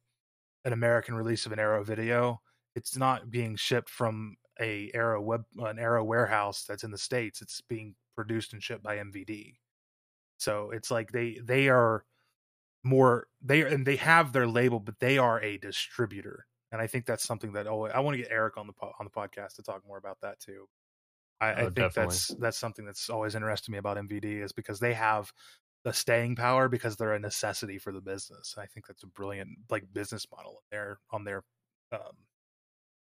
an 0.65 0.73
american 0.73 1.15
release 1.15 1.45
of 1.45 1.51
an 1.51 1.59
arrow 1.59 1.83
video 1.83 2.41
it's 2.75 2.97
not 2.97 3.29
being 3.31 3.55
shipped 3.55 3.89
from 3.89 4.35
a 4.59 4.91
arrow 4.93 5.21
web 5.21 5.45
an 5.59 5.79
arrow 5.79 6.03
warehouse 6.03 6.65
that's 6.65 6.83
in 6.83 6.91
the 6.91 6.97
states. 6.97 7.41
It's 7.41 7.61
being 7.61 7.95
produced 8.15 8.53
and 8.53 8.61
shipped 8.61 8.83
by 8.83 8.97
mvd 8.97 9.57
so 10.37 10.71
it's 10.71 10.91
like 10.91 11.11
they 11.11 11.39
they 11.43 11.69
are 11.69 12.05
more 12.83 13.27
they 13.41 13.61
and 13.61 13.85
they 13.85 13.97
have 13.97 14.33
their 14.33 14.47
label 14.47 14.79
but 14.79 14.99
they 14.99 15.17
are 15.17 15.41
a 15.41 15.57
distributor. 15.57 16.47
And 16.71 16.81
i 16.81 16.87
think 16.87 17.05
that's 17.05 17.23
something 17.25 17.53
that 17.53 17.67
oh 17.67 17.85
i 17.85 17.99
want 17.99 18.15
to 18.17 18.23
get 18.23 18.31
eric 18.31 18.57
on 18.57 18.67
the 18.67 18.73
po- 18.73 18.93
on 18.99 19.05
the 19.05 19.11
podcast 19.11 19.55
to 19.55 19.63
talk 19.63 19.85
more 19.87 19.97
about 19.97 20.19
that 20.21 20.39
too. 20.39 20.67
I, 21.41 21.63
I 21.63 21.65
Oh, 21.65 21.69
think 21.69 21.93
definitely. 21.93 22.21
that's 22.33 22.35
that's 22.39 22.57
something 22.57 22.85
that's 22.85 23.09
always 23.09 23.35
interested 23.35 23.71
me 23.71 23.77
about 23.77 23.97
mvd 23.97 24.43
is 24.43 24.51
because 24.51 24.79
they 24.79 24.93
have 24.93 25.31
the 25.83 25.93
staying 25.93 26.35
power 26.35 26.67
because 26.67 26.95
they're 26.95 27.13
a 27.13 27.19
necessity 27.19 27.77
for 27.77 27.91
the 27.91 28.01
business 28.01 28.55
i 28.57 28.65
think 28.65 28.85
that's 28.85 29.03
a 29.03 29.07
brilliant 29.07 29.49
like 29.69 29.83
business 29.93 30.27
model 30.35 30.51
on 30.51 30.63
their 30.71 30.99
on 31.11 31.23
their 31.23 31.43
um 31.93 32.17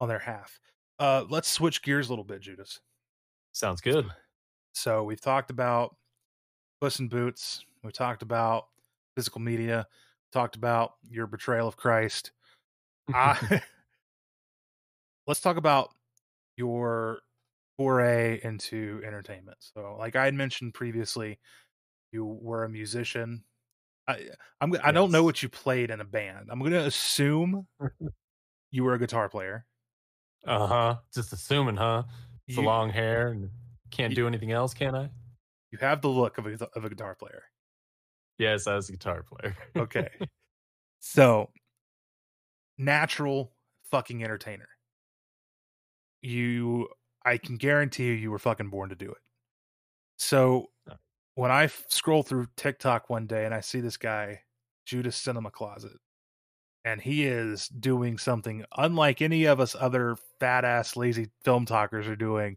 on 0.00 0.08
their 0.08 0.18
half 0.18 0.58
uh 0.98 1.24
let's 1.28 1.48
switch 1.48 1.82
gears 1.82 2.08
a 2.08 2.10
little 2.10 2.24
bit 2.24 2.40
judas 2.40 2.80
Sounds 3.52 3.80
good. 3.80 4.06
so 4.72 5.04
we've 5.04 5.20
talked 5.20 5.50
about 5.50 5.94
Puss 6.80 6.98
in 6.98 7.08
Boots. 7.08 7.64
We 7.82 7.92
talked 7.92 8.22
about 8.22 8.66
physical 9.16 9.40
media. 9.40 9.86
Talked 10.32 10.56
about 10.56 10.94
your 11.08 11.26
betrayal 11.26 11.68
of 11.68 11.76
Christ. 11.76 12.32
I, 13.12 13.62
let's 15.26 15.40
talk 15.40 15.56
about 15.56 15.90
your 16.56 17.20
foray 17.76 18.40
into 18.42 19.00
entertainment. 19.06 19.58
So, 19.60 19.96
like 19.98 20.16
I 20.16 20.24
had 20.24 20.34
mentioned 20.34 20.74
previously, 20.74 21.38
you 22.14 22.24
were 22.24 22.64
a 22.64 22.68
musician. 22.68 23.42
I 24.08 24.28
I'm 24.60 24.74
I 24.82 24.92
don't 24.92 25.10
know 25.10 25.24
what 25.24 25.42
you 25.42 25.48
played 25.48 25.90
in 25.90 26.00
a 26.00 26.04
band. 26.04 26.48
I'm 26.50 26.60
going 26.60 26.72
to 26.72 26.84
assume 26.84 27.66
you 28.70 28.84
were 28.84 28.94
a 28.94 28.98
guitar 28.98 29.28
player. 29.28 29.66
Uh 30.46 30.66
huh. 30.66 30.96
Just 31.14 31.32
assuming, 31.32 31.76
huh? 31.76 32.04
It's 32.46 32.56
the 32.56 32.62
long 32.62 32.90
hair 32.90 33.28
and 33.28 33.50
can't 33.90 34.10
you- 34.10 34.16
do 34.16 34.26
anything 34.26 34.52
else, 34.52 34.72
can 34.72 34.94
I? 34.94 35.10
You 35.70 35.78
have 35.80 36.02
the 36.02 36.08
look 36.08 36.38
of 36.38 36.46
a 36.46 36.68
of 36.76 36.84
a 36.84 36.88
guitar 36.88 37.16
player. 37.16 37.42
Yes, 38.38 38.66
I 38.66 38.76
was 38.76 38.88
a 38.88 38.92
guitar 38.92 39.22
player. 39.24 39.56
Okay. 39.76 40.08
so 41.00 41.50
natural 42.78 43.52
fucking 43.90 44.22
entertainer. 44.22 44.68
You, 46.22 46.88
I 47.24 47.36
can 47.38 47.56
guarantee 47.56 48.06
you, 48.06 48.12
you 48.12 48.30
were 48.30 48.38
fucking 48.38 48.70
born 48.70 48.88
to 48.88 48.96
do 48.96 49.10
it. 49.10 49.18
So 50.16 50.70
when 51.34 51.50
I 51.50 51.68
scroll 51.88 52.22
through 52.22 52.46
TikTok 52.56 53.10
one 53.10 53.26
day 53.26 53.44
and 53.44 53.54
I 53.54 53.60
see 53.60 53.80
this 53.80 53.96
guy, 53.96 54.40
Judas 54.86 55.16
Cinema 55.16 55.50
Closet, 55.50 55.98
and 56.84 57.00
he 57.00 57.24
is 57.24 57.68
doing 57.68 58.18
something 58.18 58.64
unlike 58.76 59.22
any 59.22 59.44
of 59.46 59.58
us 59.58 59.74
other 59.78 60.16
fat 60.38 60.64
ass 60.64 60.96
lazy 60.96 61.30
film 61.44 61.66
talkers 61.66 62.06
are 62.06 62.16
doing, 62.16 62.56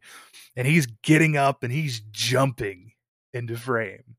and 0.55 0.67
he's 0.67 0.85
getting 1.03 1.37
up 1.37 1.63
and 1.63 1.71
he's 1.71 2.01
jumping 2.11 2.91
into 3.33 3.57
frame, 3.57 4.15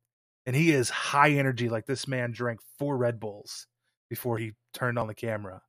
and 0.47 0.57
he 0.57 0.73
is 0.73 0.91
high 0.91 1.31
energy 1.31 1.69
like 1.69 1.87
this 1.87 2.09
man 2.09 2.33
drank 2.33 2.61
four 2.79 2.97
Red 2.97 3.21
Bulls 3.21 3.67
before 4.09 4.39
he 4.39 4.53
turned 4.73 4.99
on 4.99 5.07
the 5.07 5.15
camera. 5.15 5.61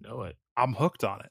Know 0.00 0.22
it. 0.22 0.36
I'm 0.56 0.74
hooked 0.74 1.04
on 1.04 1.20
it. 1.20 1.30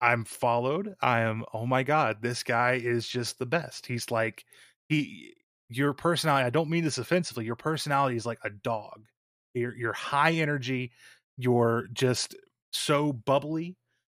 I'm 0.00 0.24
followed. 0.24 0.94
I 1.00 1.20
am, 1.20 1.44
oh 1.54 1.66
my 1.66 1.82
God, 1.82 2.18
this 2.20 2.42
guy 2.42 2.80
is 2.82 3.08
just 3.08 3.38
the 3.38 3.46
best. 3.46 3.86
He's 3.86 4.10
like, 4.10 4.44
he, 4.88 5.34
your 5.68 5.92
personality, 5.92 6.46
I 6.46 6.50
don't 6.50 6.70
mean 6.70 6.84
this 6.84 6.98
offensively, 6.98 7.44
your 7.44 7.56
personality 7.56 8.16
is 8.16 8.26
like 8.26 8.38
a 8.44 8.50
dog. 8.50 9.04
You're, 9.54 9.74
you're 9.76 9.92
high 9.92 10.32
energy. 10.32 10.92
You're 11.38 11.88
just 11.92 12.36
so 12.72 13.12
bubbly 13.12 13.76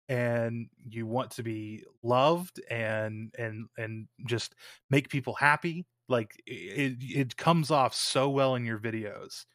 and 0.10 0.68
you 0.90 1.06
want 1.06 1.32
to 1.32 1.44
be 1.44 1.84
loved 2.04 2.62
and, 2.70 3.34
and, 3.38 3.68
and 3.78 4.08
just 4.26 4.56
make 4.90 5.10
people 5.10 5.34
happy. 5.34 5.86
Like 6.10 6.42
it, 6.46 6.98
it 7.02 7.38
comes 7.38 7.72
off 7.72 7.94
so 7.94 8.30
well 8.30 8.56
in 8.56 8.66
your 8.66 8.80
videos 8.80 9.46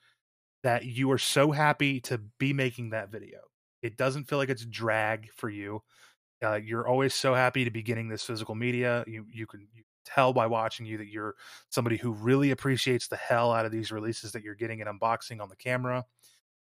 that 0.62 0.84
you 0.84 1.11
are 1.11 1.18
so 1.18 1.51
happy 1.51 2.01
to 2.01 2.18
be 2.38 2.53
making 2.53 2.90
that 2.90 3.11
video. 3.11 3.38
It 3.82 3.97
doesn't 3.97 4.28
feel 4.28 4.38
like 4.38 4.51
it's 4.51 4.64
drag 4.64 5.30
for 5.32 5.49
you. 5.51 5.82
Uh, 6.45 6.55
you're 6.55 6.86
always 6.86 7.14
so 7.14 7.34
happy 7.34 7.64
to 7.64 7.70
be 7.70 7.82
getting 7.82 8.09
this 8.09 8.24
physical 8.24 8.55
media. 8.55 9.05
You 9.07 9.26
you 9.32 9.47
can 9.47 9.66
you 9.74 9.82
tell 10.05 10.32
by 10.32 10.46
watching 10.46 10.86
you 10.86 10.98
that 10.98 11.09
you're 11.09 11.34
somebody 11.70 11.96
who 11.96 12.12
really 12.12 12.50
appreciates 12.50 13.09
the 13.09 13.16
hell 13.16 13.53
out 13.53 13.66
of 13.66 13.72
these 13.72 13.92
releases 13.92 14.32
that 14.32 14.42
you're 14.42 14.55
getting 14.55 14.82
an 14.82 14.88
unboxing 14.88 15.40
on 15.40 15.48
the 15.48 15.57
camera, 15.57 16.05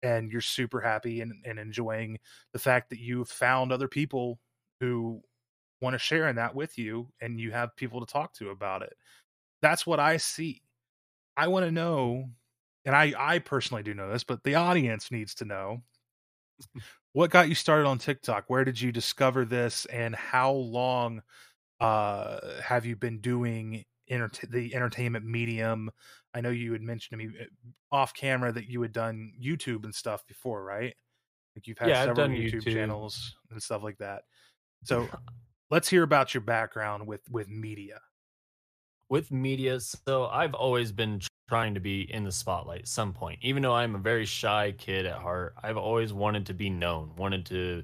and 0.02 0.30
you're 0.30 0.40
super 0.40 0.80
happy 0.80 1.20
and, 1.20 1.32
and 1.44 1.58
enjoying 1.58 2.18
the 2.52 2.58
fact 2.58 2.90
that 2.90 3.00
you've 3.00 3.28
found 3.28 3.72
other 3.72 3.88
people 3.88 4.38
who 4.80 5.20
want 5.80 5.94
to 5.94 5.98
share 5.98 6.28
in 6.28 6.36
that 6.36 6.54
with 6.54 6.78
you, 6.78 7.08
and 7.20 7.40
you 7.40 7.52
have 7.52 7.76
people 7.76 8.04
to 8.04 8.12
talk 8.12 8.32
to 8.34 8.50
about 8.50 8.82
it. 8.82 8.94
That's 9.62 9.86
what 9.86 10.00
I 10.00 10.16
see. 10.16 10.62
I 11.36 11.48
want 11.48 11.66
to 11.66 11.72
know, 11.72 12.30
and 12.84 12.94
I 12.94 13.12
I 13.16 13.38
personally 13.40 13.82
do 13.82 13.94
know 13.94 14.10
this, 14.10 14.24
but 14.24 14.42
the 14.44 14.54
audience 14.54 15.10
needs 15.10 15.34
to 15.36 15.44
know 15.44 15.82
what 17.12 17.30
got 17.30 17.48
you 17.48 17.54
started 17.54 17.86
on 17.86 17.98
TikTok? 17.98 18.44
Where 18.48 18.64
did 18.64 18.80
you 18.80 18.92
discover 18.92 19.44
this, 19.44 19.84
and 19.86 20.14
how 20.14 20.52
long 20.52 21.22
uh, 21.80 22.60
have 22.62 22.86
you 22.86 22.96
been 22.96 23.20
doing 23.20 23.84
enter- 24.08 24.46
the 24.46 24.74
entertainment 24.74 25.24
medium? 25.24 25.90
I 26.34 26.40
know 26.40 26.50
you 26.50 26.72
had 26.72 26.82
mentioned 26.82 27.20
to 27.20 27.26
me 27.26 27.34
uh, 27.40 27.44
off 27.92 28.14
camera 28.14 28.52
that 28.52 28.68
you 28.68 28.82
had 28.82 28.92
done 28.92 29.32
YouTube 29.40 29.84
and 29.84 29.94
stuff 29.94 30.26
before, 30.26 30.64
right? 30.64 30.94
Like 31.56 31.66
you've 31.66 31.78
had 31.78 31.88
Yeah, 31.88 32.04
several 32.04 32.28
YouTube, 32.28 32.62
YouTube. 32.62 32.74
channels 32.74 33.36
and 33.50 33.62
stuff 33.62 33.82
like 33.82 33.98
that. 33.98 34.24
So 34.84 35.08
let's 35.70 35.88
hear 35.88 36.02
about 36.04 36.34
your 36.34 36.42
background 36.42 37.06
with 37.06 37.22
with 37.30 37.48
media. 37.48 38.00
with 39.08 39.30
media 39.30 39.78
so 39.80 40.26
i've 40.26 40.54
always 40.54 40.90
been 40.92 41.20
trying 41.48 41.74
to 41.74 41.80
be 41.80 42.02
in 42.12 42.24
the 42.24 42.32
spotlight 42.32 42.80
at 42.80 42.88
some 42.88 43.12
point 43.12 43.38
even 43.42 43.62
though 43.62 43.74
i'm 43.74 43.94
a 43.94 43.98
very 43.98 44.26
shy 44.26 44.72
kid 44.72 45.06
at 45.06 45.16
heart 45.18 45.54
i've 45.62 45.76
always 45.76 46.12
wanted 46.12 46.44
to 46.46 46.54
be 46.54 46.68
known 46.68 47.14
wanted 47.16 47.46
to 47.46 47.82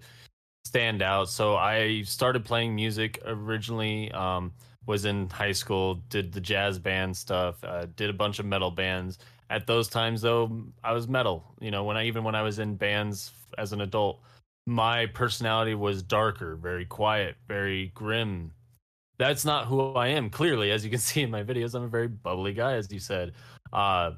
stand 0.65 1.03
out 1.03 1.29
so 1.29 1.57
i 1.57 2.03
started 2.03 2.45
playing 2.45 2.75
music 2.75 3.19
originally 3.27 4.11
um, 4.13 4.53
was 4.87 5.05
in 5.05 5.29
high 5.31 5.53
school 5.53 5.97
did 6.09 6.33
the 6.33 6.41
jazz 6.41 6.79
band 6.79 7.17
stuff 7.17 7.63
uh, 7.65 7.87
did 7.97 8.11
a 8.11 8.13
bunch 8.13 8.39
of 8.39 8.47
metal 8.47 8.71
bands 8.71 9.19
at 9.51 9.67
those 9.67 9.89
times 9.89 10.23
though 10.23 10.65
i 10.85 10.93
was 10.93 11.09
metal 11.09 11.45
you 11.61 11.71
know 11.71 11.85
when 11.85 11.97
i 11.97 12.05
even 12.05 12.25
when 12.25 12.35
i 12.35 12.43
was 12.43 12.59
in 12.59 12.75
bands 12.75 13.33
as 13.59 13.73
an 13.73 13.81
adult 13.81 14.21
my 14.67 15.07
personality 15.07 15.75
was 15.75 16.03
darker 16.03 16.57
very 16.57 16.85
quiet 16.85 17.37
very 17.49 17.89
grim 17.95 18.53
that's 19.23 19.45
not 19.45 19.67
who 19.67 19.93
I 19.93 20.09
am. 20.09 20.31
Clearly, 20.31 20.71
as 20.71 20.85
you 20.85 20.91
can 20.91 20.99
see 21.11 21.23
in 21.23 21.31
my 21.31 21.43
videos, 21.43 21.75
I'm 21.75 21.85
a 21.85 21.89
very 21.89 22.09
bubbly 22.09 22.53
guy, 22.53 22.75
as 22.75 22.91
you 22.91 22.99
said. 22.99 23.33
Uh, 23.73 24.13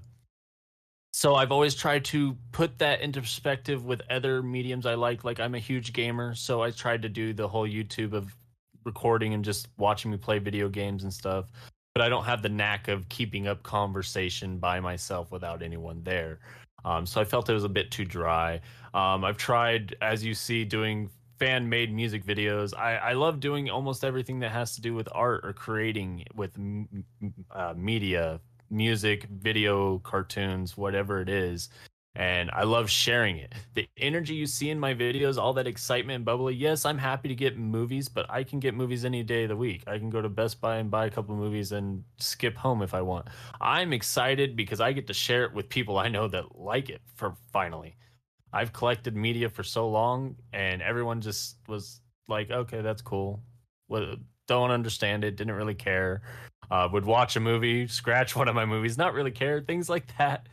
so 1.17 1.37
I've 1.37 1.53
always 1.53 1.77
tried 1.77 2.05
to 2.07 2.37
put 2.51 2.81
that 2.81 3.01
into 3.01 3.21
perspective 3.21 3.85
with 3.85 4.03
other 4.11 4.43
mediums 4.43 4.85
I 4.85 4.95
like. 4.95 5.23
Like 5.23 5.39
I'm 5.39 5.55
a 5.55 5.61
huge 5.61 5.93
gamer, 5.93 6.35
so 6.35 6.61
I 6.61 6.73
tried 6.73 7.03
to 7.03 7.09
do 7.09 7.33
the 7.33 7.47
whole 7.47 7.69
YouTube 7.69 8.15
of 8.15 8.37
recording 8.85 9.33
and 9.33 9.45
just 9.45 9.69
watching 9.79 10.11
me 10.11 10.17
play 10.17 10.41
video 10.41 10.69
games 10.69 11.05
and 11.05 11.15
stuff. 11.15 11.53
But 11.95 12.03
I 12.03 12.09
don't 12.09 12.25
have 12.25 12.43
the 12.43 12.49
knack 12.49 12.89
of 12.89 13.09
keeping 13.09 13.47
up 13.47 13.63
conversation 13.63 14.59
by 14.59 14.81
myself 14.81 15.31
without 15.31 15.63
anyone 15.63 16.03
there. 16.03 16.41
Um, 16.85 17.07
so 17.07 17.21
I 17.21 17.25
felt 17.25 17.49
it 17.49 17.55
was 17.55 17.63
a 17.63 17.69
bit 17.69 17.93
too 17.93 18.05
dry. 18.05 18.61
Um, 18.93 19.25
I've 19.25 19.37
tried, 19.37 19.95
as 20.03 20.25
you 20.25 20.35
see, 20.35 20.65
doing 20.65 21.09
fan 21.39 21.69
made 21.69 21.95
music 21.95 22.25
videos. 22.25 22.77
I, 22.77 22.97
I 22.97 23.13
love 23.13 23.39
doing 23.39 23.71
almost 23.71 24.05
everything 24.05 24.41
that 24.41 24.51
has 24.51 24.75
to 24.75 24.81
do 24.81 24.95
with 24.95 25.09
art 25.13 25.43
or 25.45 25.53
creating 25.53 26.25
with 26.35 26.59
m- 26.59 27.05
uh, 27.53 27.75
media, 27.77 28.41
music, 28.71 29.25
video, 29.31 29.99
cartoons, 30.01 30.77
whatever 30.77 31.21
it 31.21 31.29
is. 31.29 31.69
And 32.17 32.49
I 32.53 32.63
love 32.63 32.89
sharing 32.89 33.39
it. 33.39 33.53
The 33.75 33.89
energy 33.97 34.35
you 34.35 34.47
see 34.47 34.71
in 34.71 34.79
my 34.79 34.95
videos, 34.95 35.37
all 35.37 35.53
that 35.55 35.67
excitement 35.67 36.17
and 36.17 36.25
bubbly. 36.25 36.55
Yes, 36.55 36.85
I'm 36.87 36.99
happy 36.99 37.29
to 37.29 37.35
get 37.35 37.59
movies, 37.59 38.09
but 38.09 38.27
I 38.31 38.45
can 38.45 38.61
get 38.61 38.75
movies 38.75 39.05
any 39.05 39.25
day 39.25 39.45
of 39.45 39.49
the 39.49 39.57
week. 39.57 39.83
I 39.89 39.99
can 39.99 40.11
go 40.11 40.23
to 40.23 40.29
Best 40.29 40.61
Buy 40.61 40.77
and 40.77 40.91
buy 40.91 41.07
a 41.07 41.11
couple 41.11 41.35
movies 41.35 41.73
and 41.73 42.05
skip 42.19 42.57
home 42.57 42.83
if 42.83 42.95
I 42.95 43.03
want. 43.03 43.27
I'm 43.61 43.93
excited 43.93 44.55
because 44.55 44.81
I 44.81 44.93
get 44.93 45.09
to 45.09 45.15
share 45.15 45.43
it 45.45 45.53
with 45.53 45.69
people 45.69 45.99
I 45.99 46.09
know 46.09 46.29
that 46.29 46.57
like 46.57 46.89
it 46.89 47.03
for 47.17 47.35
finally. 47.53 47.97
I've 48.53 48.73
collected 48.73 49.17
media 49.17 49.49
for 49.49 49.65
so 49.65 49.89
long, 49.89 50.37
and 50.53 50.81
everyone 50.83 51.21
just 51.21 51.57
was 51.67 52.01
like, 52.29 52.53
"Okay, 52.53 52.81
that's 52.83 53.03
cool." 53.03 53.43
Well, 53.89 54.15
don't 54.47 54.71
understand 54.71 55.25
it. 55.25 55.37
Didn't 55.37 55.55
really 55.55 55.75
care. 55.75 56.23
Uh, 56.71 56.89
would 56.93 57.05
watch 57.05 57.37
a 57.37 57.41
movie, 57.41 57.87
scratch 57.87 58.37
one 58.37 58.49
of 58.49 58.55
my 58.55 58.65
movies, 58.65 58.99
not 58.99 59.15
really 59.15 59.31
care. 59.31 59.61
Things 59.61 59.89
like 59.89 60.17
that. 60.19 60.49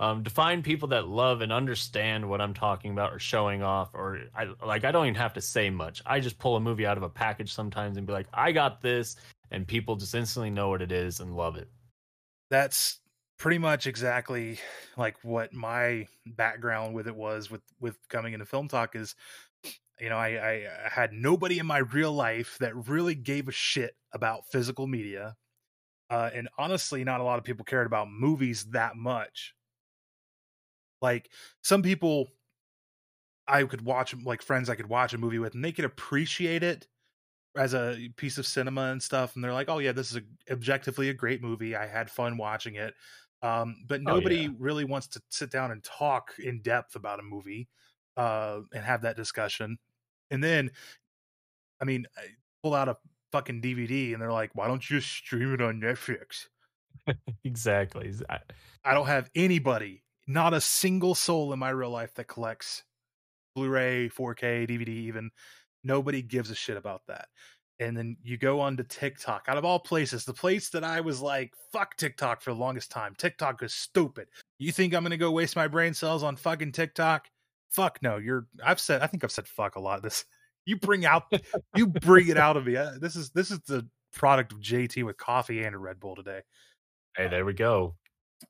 Um, 0.00 0.24
to 0.24 0.30
find 0.30 0.64
people 0.64 0.88
that 0.88 1.06
love 1.06 1.40
and 1.40 1.52
understand 1.52 2.28
what 2.28 2.40
I'm 2.40 2.52
talking 2.52 2.90
about 2.90 3.12
or 3.12 3.20
showing 3.20 3.62
off, 3.62 3.90
or 3.94 4.22
I 4.34 4.48
like, 4.66 4.84
I 4.84 4.90
don't 4.90 5.06
even 5.06 5.14
have 5.14 5.34
to 5.34 5.40
say 5.40 5.70
much. 5.70 6.02
I 6.04 6.18
just 6.18 6.38
pull 6.38 6.56
a 6.56 6.60
movie 6.60 6.84
out 6.84 6.96
of 6.96 7.04
a 7.04 7.08
package 7.08 7.52
sometimes 7.52 7.96
and 7.96 8.04
be 8.04 8.12
like, 8.12 8.26
"I 8.34 8.50
got 8.50 8.80
this," 8.80 9.14
and 9.52 9.64
people 9.64 9.94
just 9.94 10.14
instantly 10.14 10.50
know 10.50 10.68
what 10.68 10.82
it 10.82 10.90
is 10.90 11.20
and 11.20 11.36
love 11.36 11.56
it. 11.56 11.68
That's 12.50 12.98
pretty 13.38 13.58
much 13.58 13.86
exactly 13.86 14.58
like 14.96 15.16
what 15.22 15.52
my 15.52 16.06
background 16.26 16.94
with 16.94 17.06
it 17.06 17.14
was 17.14 17.50
with 17.50 17.62
with 17.80 17.96
coming 18.08 18.32
into 18.32 18.46
film 18.46 18.68
talk 18.68 18.94
is 18.94 19.14
you 20.00 20.08
know 20.08 20.16
I, 20.16 20.28
I 20.28 20.52
I 20.86 20.88
had 20.88 21.12
nobody 21.12 21.58
in 21.58 21.66
my 21.66 21.78
real 21.78 22.12
life 22.12 22.56
that 22.60 22.88
really 22.88 23.14
gave 23.14 23.48
a 23.48 23.52
shit 23.52 23.96
about 24.12 24.46
physical 24.50 24.86
media 24.86 25.36
uh 26.10 26.30
and 26.34 26.48
honestly 26.58 27.04
not 27.04 27.20
a 27.20 27.24
lot 27.24 27.38
of 27.38 27.44
people 27.44 27.64
cared 27.64 27.86
about 27.86 28.10
movies 28.10 28.66
that 28.66 28.96
much 28.96 29.54
like 31.00 31.30
some 31.62 31.82
people 31.82 32.28
i 33.46 33.62
could 33.64 33.82
watch 33.82 34.14
like 34.24 34.42
friends 34.42 34.68
i 34.68 34.74
could 34.74 34.88
watch 34.88 35.12
a 35.12 35.18
movie 35.18 35.38
with 35.38 35.54
and 35.54 35.64
they 35.64 35.72
could 35.72 35.84
appreciate 35.84 36.62
it 36.62 36.88
as 37.56 37.74
a 37.74 38.10
piece 38.16 38.38
of 38.38 38.46
cinema 38.46 38.92
and 38.92 39.02
stuff 39.02 39.34
and 39.34 39.44
they're 39.44 39.52
like 39.54 39.68
oh 39.70 39.78
yeah 39.80 39.92
this 39.92 40.10
is 40.12 40.18
a, 40.18 40.52
objectively 40.52 41.10
a 41.10 41.14
great 41.14 41.42
movie 41.42 41.76
i 41.76 41.86
had 41.86 42.10
fun 42.10 42.38
watching 42.38 42.76
it 42.76 42.94
um, 43.42 43.84
but 43.88 44.02
Oh, 44.06 44.18
nobody 44.18 44.48
yeah. 44.48 44.48
really 44.48 44.84
wants 44.84 45.06
to 45.08 45.22
sit 45.30 45.50
down 45.50 45.70
and 45.70 45.84
talk 45.84 46.32
in 46.38 46.62
depth 46.62 46.96
about 46.96 47.20
a 47.20 47.24
movie 47.24 47.68
uh, 48.16 48.62
and 48.74 48.84
have 48.84 49.02
that 49.02 49.16
discussion 49.16 49.78
and 50.30 50.44
then 50.44 50.70
i 51.80 51.84
mean 51.84 52.06
I 52.16 52.28
pull 52.62 52.74
out 52.74 52.88
a 52.88 52.96
fucking 53.34 53.60
dvd 53.60 54.12
and 54.12 54.22
they're 54.22 54.32
like 54.32 54.50
why 54.54 54.68
don't 54.68 54.88
you 54.88 55.00
just 55.00 55.12
stream 55.12 55.52
it 55.52 55.60
on 55.60 55.80
netflix? 55.80 56.46
Exactly. 57.44 58.12
I- 58.30 58.38
i 58.84 58.94
don't 58.94 59.06
have 59.08 59.28
anybody 59.34 60.04
not 60.28 60.54
a 60.54 60.60
single 60.60 61.14
soul 61.14 61.52
in 61.52 61.58
my 61.58 61.70
real 61.70 61.90
life 61.90 62.14
that 62.14 62.28
collects 62.28 62.84
blu-ray 63.56 64.08
4k 64.08 64.68
dvd 64.68 64.88
even. 64.88 65.30
Nobody 65.82 66.22
gives 66.22 66.50
a 66.50 66.54
shit 66.54 66.76
about 66.76 67.02
that. 67.08 67.26
And 67.80 67.96
then 67.96 68.16
you 68.22 68.38
go 68.38 68.60
on 68.60 68.76
to 68.76 68.84
tiktok. 68.84 69.44
Out 69.48 69.58
of 69.58 69.64
all 69.64 69.78
places 69.80 70.24
the 70.24 70.32
place 70.32 70.70
that 70.70 70.84
i 70.84 71.00
was 71.00 71.20
like 71.20 71.52
fuck 71.72 71.96
tiktok 71.96 72.40
for 72.40 72.52
the 72.52 72.58
longest 72.60 72.90
time. 72.92 73.14
Tiktok 73.18 73.62
is 73.64 73.74
stupid. 73.74 74.28
You 74.58 74.70
think 74.72 74.94
i'm 74.94 75.02
gonna 75.02 75.16
go 75.16 75.30
waste 75.32 75.56
my 75.56 75.66
brain 75.68 75.92
cells 75.92 76.22
on 76.22 76.36
fucking 76.36 76.72
tiktok? 76.72 77.26
Fuck 77.70 77.98
no 78.00 78.16
you're 78.18 78.46
i've 78.64 78.78
said 78.80 79.02
i 79.02 79.08
think 79.08 79.24
i've 79.24 79.32
said 79.32 79.48
fuck 79.48 79.74
a 79.74 79.80
lot 79.80 80.02
this 80.02 80.24
you 80.66 80.76
bring 80.76 81.04
out 81.04 81.24
you 81.76 81.86
bring 81.86 82.28
it 82.28 82.36
out 82.38 82.56
of 82.56 82.66
me 82.66 82.76
Uh, 82.76 82.92
this 83.00 83.16
is 83.16 83.30
this 83.30 83.50
is 83.50 83.60
the 83.60 83.86
product 84.12 84.52
of 84.52 84.60
jt 84.60 85.04
with 85.04 85.16
coffee 85.16 85.62
and 85.64 85.74
a 85.74 85.78
red 85.78 85.98
bull 86.00 86.14
today 86.16 86.40
Hey, 87.16 87.28
there 87.28 87.44
we 87.44 87.52
go. 87.52 87.96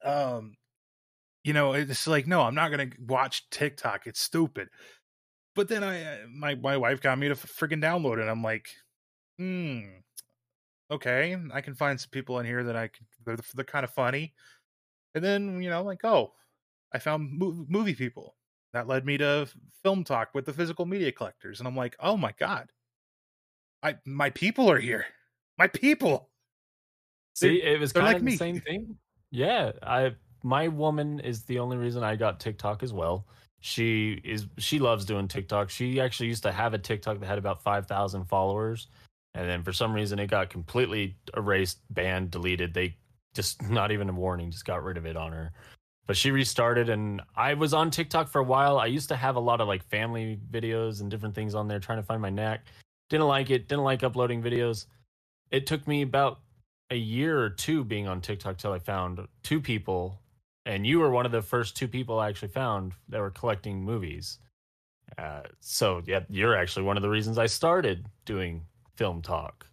um 0.05 0.55
you 1.43 1.53
know 1.53 1.73
it's 1.75 2.07
like 2.07 2.27
no 2.27 2.41
i'm 2.43 2.55
not 2.55 2.71
gonna 2.71 2.91
watch 3.07 3.49
tiktok 3.51 4.07
it's 4.07 4.21
stupid 4.21 4.69
but 5.55 5.69
then 5.69 5.85
I 5.85 6.25
my 6.29 6.57
my 6.57 6.77
wife 6.77 7.01
got 7.01 7.17
me 7.19 7.29
to 7.29 7.35
freaking 7.37 7.81
download 7.81 8.19
it. 8.19 8.29
I'm 8.29 8.43
like, 8.43 8.67
hmm, 9.39 9.83
okay, 10.91 11.37
I 11.53 11.61
can 11.61 11.75
find 11.75 12.01
some 12.01 12.11
people 12.11 12.41
in 12.41 12.47
here 12.47 12.65
that 12.65 12.77
I 12.77 12.89
can 12.89 13.07
they're, 13.25 13.37
they're 13.55 13.65
kind 13.65 13.85
of 13.85 13.91
funny. 13.93 14.35
And 15.15 15.23
then 15.23 15.63
you 15.63 15.71
know, 15.71 15.83
like, 15.85 16.05
oh, 16.05 16.33
I 16.93 16.99
found 16.99 17.39
movie 17.39 17.95
people. 17.95 18.35
That 18.75 18.87
led 18.87 19.07
me 19.07 19.17
to 19.19 19.49
film 19.83 20.05
talk 20.05 20.31
with 20.35 20.45
the 20.45 20.53
physical 20.53 20.85
media 20.85 21.13
collectors, 21.13 21.61
and 21.61 21.67
I'm 21.67 21.77
like, 21.77 21.97
oh 22.01 22.17
my 22.17 22.33
god, 22.39 22.71
I 23.83 23.97
my 24.05 24.31
people 24.31 24.71
are 24.71 24.79
here. 24.79 25.07
My 25.57 25.69
people. 25.69 26.29
See, 27.35 27.63
it 27.63 27.81
was 27.81 27.93
kind 27.93 28.07
like 28.07 28.17
of 28.17 28.23
the 28.23 28.27
me. 28.27 28.37
same 28.37 28.61
thing. 28.61 28.97
Yeah, 29.31 29.73
I 29.83 30.15
my 30.43 30.69
woman 30.69 31.21
is 31.21 31.45
the 31.45 31.59
only 31.59 31.79
reason 31.79 32.05
I 32.05 32.17
got 32.17 32.39
TikTok 32.39 32.83
as 32.83 32.93
well. 32.93 33.27
She 33.61 34.21
is 34.25 34.47
she 34.59 34.79
loves 34.79 35.07
doing 35.07 35.27
TikTok. 35.27 35.71
She 35.71 36.01
actually 36.01 36.27
used 36.27 36.43
to 36.43 36.53
have 36.53 36.75
a 36.75 36.79
TikTok 36.79 37.19
that 37.21 37.27
had 37.27 37.39
about 37.39 37.63
5,000 37.63 38.25
followers 38.27 38.89
and 39.35 39.49
then 39.49 39.63
for 39.63 39.73
some 39.73 39.93
reason 39.93 40.19
it 40.19 40.29
got 40.29 40.51
completely 40.51 41.17
erased, 41.37 41.79
banned, 41.91 42.31
deleted. 42.31 42.73
They 42.73 42.97
just 43.35 43.63
not 43.63 43.91
even 43.91 44.09
a 44.09 44.13
warning, 44.13 44.51
just 44.51 44.65
got 44.65 44.83
rid 44.83 44.97
of 44.97 45.07
it 45.07 45.17
on 45.17 45.33
her. 45.33 45.53
But 46.07 46.17
she 46.17 46.31
restarted 46.31 46.91
and 46.91 47.23
I 47.35 47.55
was 47.55 47.73
on 47.73 47.91
TikTok 47.91 48.29
for 48.29 48.41
a 48.41 48.45
while. 48.45 48.79
I 48.79 48.87
used 48.87 49.09
to 49.09 49.17
have 49.17 49.37
a 49.37 49.41
lot 49.41 49.61
of 49.61 49.69
like 49.69 49.83
family 49.85 50.39
videos 50.51 51.01
and 51.01 51.11
different 51.11 51.35
things 51.35 51.55
on 51.55 51.67
there 51.67 51.79
trying 51.79 51.99
to 51.99 52.03
find 52.03 52.21
my 52.21 52.31
knack. 52.31 52.67
Didn't 53.09 53.27
like 53.27 53.51
it, 53.51 53.69
didn't 53.69 53.85
like 53.85 54.03
uploading 54.03 54.43
videos. 54.43 54.87
It 55.51 55.67
took 55.67 55.87
me 55.87 56.03
about 56.03 56.41
a 56.91 56.97
year 56.97 57.41
or 57.41 57.49
two 57.49 57.85
being 57.85 58.07
on 58.07 58.21
TikTok 58.21 58.59
till 58.59 58.73
I 58.73 58.79
found 58.79 59.27
two 59.43 59.61
people 59.61 60.21
and 60.67 60.87
you 60.87 60.99
were 60.99 61.11
one 61.11 61.27
of 61.27 61.33
the 61.33 61.43
first 61.43 61.77
two 61.77 61.89
people 61.89 62.19
I 62.19 62.29
actually 62.29 62.49
found 62.49 62.93
that 63.09 63.21
were 63.21 63.31
collecting 63.31 63.83
movies. 63.83 64.39
Uh, 65.19 65.43
so 65.61 66.03
yeah, 66.07 66.21
you're 66.29 66.57
actually 66.57 66.85
one 66.85 66.97
of 66.97 67.03
the 67.03 67.09
reasons 67.09 67.39
I 67.39 67.47
started 67.47 68.07
doing 68.25 68.63
film 68.97 69.23
talk. 69.23 69.67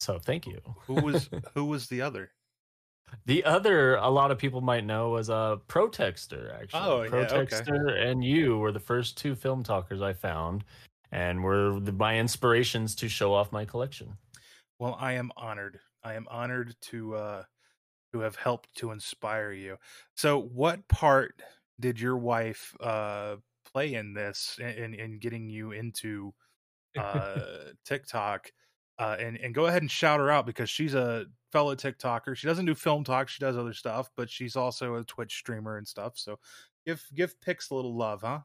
So 0.00 0.18
thank 0.18 0.46
you. 0.46 0.60
who 0.86 0.94
was 0.94 1.28
who 1.54 1.64
was 1.64 1.88
the 1.88 2.00
other? 2.00 2.30
The 3.26 3.44
other, 3.44 3.96
a 3.96 4.08
lot 4.08 4.30
of 4.30 4.38
people 4.38 4.60
might 4.60 4.84
know, 4.84 5.10
was 5.10 5.28
a 5.28 5.34
uh, 5.34 5.56
Protexter. 5.68 6.54
Actually, 6.60 6.80
oh 6.80 7.06
Protexter 7.10 7.88
yeah, 7.88 7.92
okay. 7.92 8.10
and 8.10 8.24
you 8.24 8.58
were 8.58 8.72
the 8.72 8.80
first 8.80 9.16
two 9.16 9.34
film 9.34 9.62
talkers 9.62 10.02
I 10.02 10.12
found, 10.12 10.64
and 11.12 11.42
were 11.42 11.78
the, 11.80 11.92
my 11.92 12.18
inspirations 12.18 12.94
to 12.96 13.08
show 13.08 13.32
off 13.32 13.52
my 13.52 13.64
collection. 13.64 14.16
Well, 14.78 14.96
I 15.00 15.12
am 15.12 15.30
honored. 15.36 15.78
I 16.02 16.14
am 16.14 16.26
honored 16.30 16.74
to 16.82 17.14
uh, 17.14 17.42
who 18.12 18.20
have 18.20 18.36
helped 18.36 18.74
to 18.76 18.90
inspire 18.90 19.52
you. 19.52 19.76
So, 20.16 20.40
what 20.40 20.86
part 20.88 21.42
did 21.80 22.00
your 22.00 22.16
wife 22.16 22.74
uh, 22.80 23.36
play 23.70 23.94
in 23.94 24.14
this 24.14 24.58
in 24.60 24.94
in 24.94 25.18
getting 25.18 25.48
you 25.48 25.72
into 25.72 26.34
uh, 26.98 27.40
TikTok? 27.84 28.50
Uh, 29.02 29.16
and 29.18 29.36
and 29.38 29.52
go 29.52 29.66
ahead 29.66 29.82
and 29.82 29.90
shout 29.90 30.20
her 30.20 30.30
out 30.30 30.46
because 30.46 30.70
she's 30.70 30.94
a 30.94 31.26
fellow 31.50 31.74
TikToker. 31.74 32.36
She 32.36 32.46
doesn't 32.46 32.66
do 32.66 32.74
film 32.74 33.02
talk; 33.02 33.28
she 33.28 33.40
does 33.40 33.56
other 33.56 33.72
stuff, 33.72 34.08
but 34.16 34.30
she's 34.30 34.54
also 34.54 34.94
a 34.94 35.02
Twitch 35.02 35.34
streamer 35.34 35.76
and 35.76 35.88
stuff. 35.88 36.12
So, 36.14 36.38
give 36.86 37.04
give 37.12 37.40
Pix 37.40 37.70
a 37.70 37.74
little 37.74 37.96
love, 37.96 38.20
huh? 38.22 38.40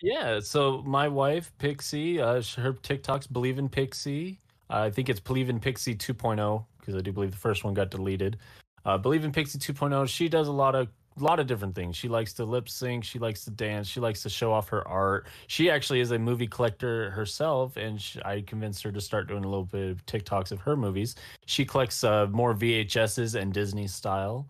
Yeah. 0.00 0.38
So 0.38 0.80
my 0.86 1.08
wife 1.08 1.52
Pixie, 1.58 2.20
uh, 2.20 2.40
her 2.56 2.74
TikToks 2.74 3.32
believe 3.32 3.58
in 3.58 3.68
Pixie. 3.68 4.40
Uh, 4.70 4.82
I 4.82 4.90
think 4.90 5.08
it's 5.08 5.18
believe 5.18 5.48
in 5.48 5.58
Pixie 5.58 5.96
2.0 5.96 6.64
because 6.78 6.94
I 6.94 7.00
do 7.00 7.10
believe 7.10 7.32
the 7.32 7.36
first 7.36 7.64
one 7.64 7.74
got 7.74 7.90
deleted. 7.90 8.38
Uh, 8.84 8.96
Believe 8.96 9.24
in 9.24 9.32
Pixie 9.32 9.58
2.0. 9.58 10.08
She 10.08 10.28
does 10.28 10.46
a 10.46 10.52
lot 10.52 10.76
of 10.76 10.86
a 11.18 11.24
lot 11.24 11.40
of 11.40 11.46
different 11.46 11.74
things. 11.74 11.96
She 11.96 12.08
likes 12.08 12.32
to 12.34 12.44
lip 12.44 12.68
sync. 12.68 13.04
She 13.04 13.18
likes 13.18 13.44
to 13.44 13.50
dance. 13.50 13.88
She 13.88 14.00
likes 14.00 14.22
to 14.22 14.28
show 14.28 14.52
off 14.52 14.68
her 14.68 14.86
art. 14.86 15.26
She 15.46 15.70
actually 15.70 16.00
is 16.00 16.10
a 16.10 16.18
movie 16.18 16.46
collector 16.46 17.10
herself, 17.10 17.76
and 17.76 18.00
she, 18.00 18.20
I 18.22 18.42
convinced 18.42 18.82
her 18.82 18.92
to 18.92 19.00
start 19.00 19.28
doing 19.28 19.44
a 19.44 19.48
little 19.48 19.64
bit 19.64 19.90
of 19.90 20.04
TikToks 20.06 20.52
of 20.52 20.60
her 20.60 20.76
movies. 20.76 21.14
She 21.46 21.64
collects 21.64 22.04
uh, 22.04 22.26
more 22.30 22.54
VHSs 22.54 23.40
and 23.40 23.52
Disney 23.52 23.86
style. 23.86 24.48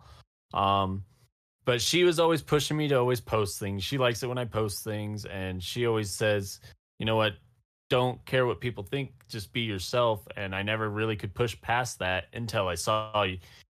Um, 0.53 1.03
but 1.65 1.81
she 1.81 2.03
was 2.03 2.19
always 2.19 2.41
pushing 2.41 2.77
me 2.77 2.87
to 2.87 2.95
always 2.95 3.19
post 3.19 3.59
things. 3.59 3.83
She 3.83 3.97
likes 3.97 4.23
it 4.23 4.27
when 4.27 4.37
I 4.37 4.45
post 4.45 4.83
things, 4.83 5.25
and 5.25 5.61
she 5.61 5.85
always 5.85 6.09
says, 6.09 6.59
"You 6.99 7.05
know 7.05 7.17
what? 7.17 7.33
Don't 7.89 8.23
care 8.25 8.45
what 8.45 8.59
people 8.59 8.83
think. 8.83 9.11
Just 9.27 9.51
be 9.53 9.61
yourself." 9.61 10.25
And 10.37 10.55
I 10.55 10.63
never 10.63 10.89
really 10.89 11.15
could 11.17 11.33
push 11.33 11.59
past 11.61 11.99
that 11.99 12.25
until 12.33 12.67
I 12.69 12.75
saw 12.75 13.25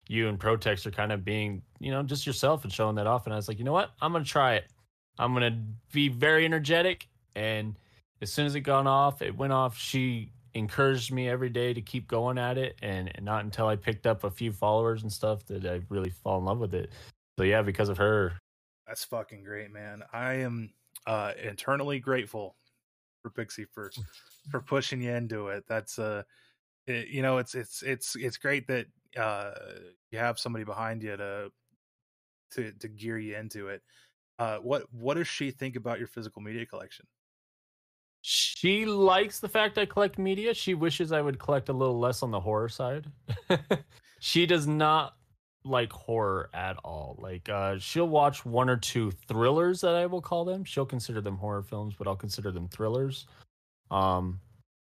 you 0.07 0.27
and 0.27 0.39
Protex 0.39 0.85
are 0.85 0.91
kind 0.91 1.11
of 1.11 1.25
being, 1.25 1.61
you 1.79 1.91
know, 1.91 2.03
just 2.03 2.25
yourself 2.25 2.63
and 2.63 2.71
showing 2.71 2.95
that 2.95 3.07
off. 3.07 3.25
And 3.25 3.33
I 3.33 3.37
was 3.37 3.47
like, 3.47 3.57
you 3.57 3.65
know 3.65 3.73
what? 3.73 3.91
I'm 4.01 4.11
gonna 4.11 4.25
try 4.25 4.55
it. 4.55 4.65
I'm 5.17 5.33
gonna 5.33 5.63
be 5.91 6.09
very 6.09 6.45
energetic. 6.45 7.07
And 7.35 7.77
as 8.21 8.31
soon 8.31 8.45
as 8.45 8.55
it 8.55 8.61
got 8.61 8.87
off, 8.87 9.21
it 9.21 9.35
went 9.35 9.53
off. 9.53 9.77
She 9.77 10.31
encouraged 10.53 11.11
me 11.11 11.27
every 11.27 11.49
day 11.49 11.73
to 11.73 11.81
keep 11.81 12.07
going 12.07 12.37
at 12.37 12.57
it, 12.57 12.75
and, 12.81 13.11
and 13.15 13.25
not 13.25 13.43
until 13.43 13.67
I 13.67 13.75
picked 13.75 14.07
up 14.07 14.23
a 14.23 14.31
few 14.31 14.51
followers 14.51 15.03
and 15.03 15.11
stuff 15.11 15.45
did 15.45 15.65
I 15.65 15.81
really 15.89 16.09
fall 16.09 16.39
in 16.39 16.45
love 16.45 16.59
with 16.59 16.73
it. 16.73 16.91
So 17.37 17.43
yeah, 17.43 17.61
because 17.61 17.89
of 17.89 17.97
her. 17.97 18.33
That's 18.87 19.03
fucking 19.03 19.43
great, 19.43 19.71
man. 19.71 20.03
I 20.13 20.35
am 20.35 20.71
uh 21.07 21.33
internally 21.43 21.99
grateful 21.99 22.55
for 23.21 23.29
Pixie 23.29 23.65
for 23.65 23.91
for 24.51 24.61
pushing 24.61 25.01
you 25.01 25.11
into 25.11 25.47
it. 25.49 25.65
That's 25.67 25.99
uh 25.99 26.23
it, 26.87 27.07
you 27.07 27.21
know, 27.21 27.37
it's 27.37 27.55
it's 27.55 27.81
it's 27.81 28.15
it's 28.15 28.37
great 28.37 28.67
that 28.67 28.85
uh, 29.17 29.51
you 30.11 30.19
have 30.19 30.39
somebody 30.39 30.63
behind 30.65 31.03
you 31.03 31.17
to 31.17 31.51
to 32.51 32.71
to 32.71 32.87
gear 32.87 33.17
you 33.17 33.35
into 33.35 33.67
it. 33.67 33.81
Uh, 34.37 34.57
what 34.57 34.83
what 34.93 35.15
does 35.15 35.27
she 35.27 35.51
think 35.51 35.75
about 35.75 35.99
your 35.99 36.07
physical 36.07 36.41
media 36.41 36.65
collection? 36.65 37.05
She 38.21 38.85
likes 38.85 39.39
the 39.39 39.49
fact 39.49 39.77
I 39.77 39.85
collect 39.85 40.17
media. 40.17 40.53
She 40.53 40.73
wishes 40.73 41.11
I 41.11 41.21
would 41.21 41.37
collect 41.37 41.69
a 41.69 41.73
little 41.73 41.99
less 41.99 42.23
on 42.23 42.31
the 42.31 42.39
horror 42.39 42.69
side. 42.69 43.05
she 44.19 44.47
does 44.47 44.65
not 44.65 45.15
like 45.63 45.91
horror 45.91 46.49
at 46.53 46.77
all. 46.83 47.17
Like 47.19 47.47
uh 47.49 47.77
she'll 47.77 48.09
watch 48.09 48.45
one 48.45 48.69
or 48.69 48.77
two 48.77 49.11
thrillers 49.11 49.81
that 49.81 49.95
I 49.95 50.05
will 50.05 50.21
call 50.21 50.43
them. 50.43 50.63
She'll 50.63 50.85
consider 50.85 51.21
them 51.21 51.37
horror 51.37 51.63
films, 51.63 51.95
but 51.97 52.07
I'll 52.07 52.15
consider 52.15 52.51
them 52.51 52.67
thrillers. 52.67 53.27
Um 53.91 54.39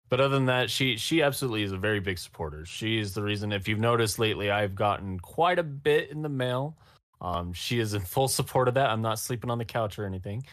but 0.10 0.20
other 0.20 0.36
than 0.36 0.46
that, 0.46 0.70
she 0.70 0.98
she 0.98 1.22
absolutely 1.22 1.64
is 1.64 1.72
a 1.72 1.78
very 1.78 2.00
big 2.00 2.18
supporter. 2.18 2.66
She 2.66 3.00
is 3.00 3.14
the 3.14 3.22
reason. 3.22 3.52
If 3.52 3.68
you've 3.68 3.80
noticed 3.80 4.20
lately, 4.20 4.50
I've 4.50 4.76
gotten 4.76 5.20
quite 5.20 5.60
a 5.60 5.64
bit 5.64 6.10
in 6.10 6.22
the 6.22 6.30
mail. 6.30 6.78
Um, 7.22 7.54
she 7.54 7.80
is 7.80 7.94
in 7.94 8.02
full 8.02 8.28
support 8.28 8.68
of 8.68 8.74
that. 8.74 8.90
I'm 8.90 9.02
not 9.02 9.20
sleeping 9.20 9.52
on 9.52 9.58
the 9.58 9.66
couch 9.66 10.00
or 10.00 10.06
anything. 10.06 10.44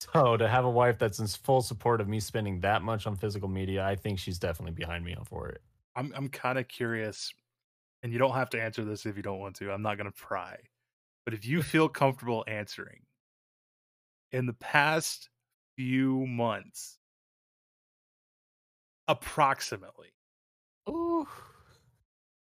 So 0.00 0.36
to 0.36 0.48
have 0.48 0.64
a 0.64 0.70
wife 0.70 0.98
that's 0.98 1.18
in 1.18 1.26
full 1.26 1.62
support 1.62 2.00
of 2.00 2.08
me 2.08 2.20
spending 2.20 2.60
that 2.60 2.82
much 2.82 3.06
on 3.06 3.16
physical 3.16 3.48
media, 3.48 3.84
I 3.84 3.94
think 3.94 4.18
she's 4.18 4.38
definitely 4.38 4.72
behind 4.72 5.04
me 5.04 5.14
for 5.24 5.48
it. 5.48 5.60
I'm 5.94 6.12
I'm 6.16 6.28
kind 6.28 6.58
of 6.58 6.66
curious, 6.68 7.32
and 8.02 8.12
you 8.12 8.18
don't 8.18 8.34
have 8.34 8.50
to 8.50 8.62
answer 8.62 8.84
this 8.84 9.04
if 9.04 9.16
you 9.16 9.22
don't 9.22 9.38
want 9.38 9.56
to. 9.56 9.70
I'm 9.70 9.82
not 9.82 9.98
going 9.98 10.10
to 10.10 10.16
pry, 10.16 10.56
but 11.24 11.34
if 11.34 11.44
you 11.44 11.62
feel 11.62 11.88
comfortable 11.88 12.44
answering, 12.48 13.02
in 14.32 14.46
the 14.46 14.54
past 14.54 15.28
few 15.76 16.26
months, 16.26 16.98
approximately. 19.12 20.08
Ooh. 20.88 21.28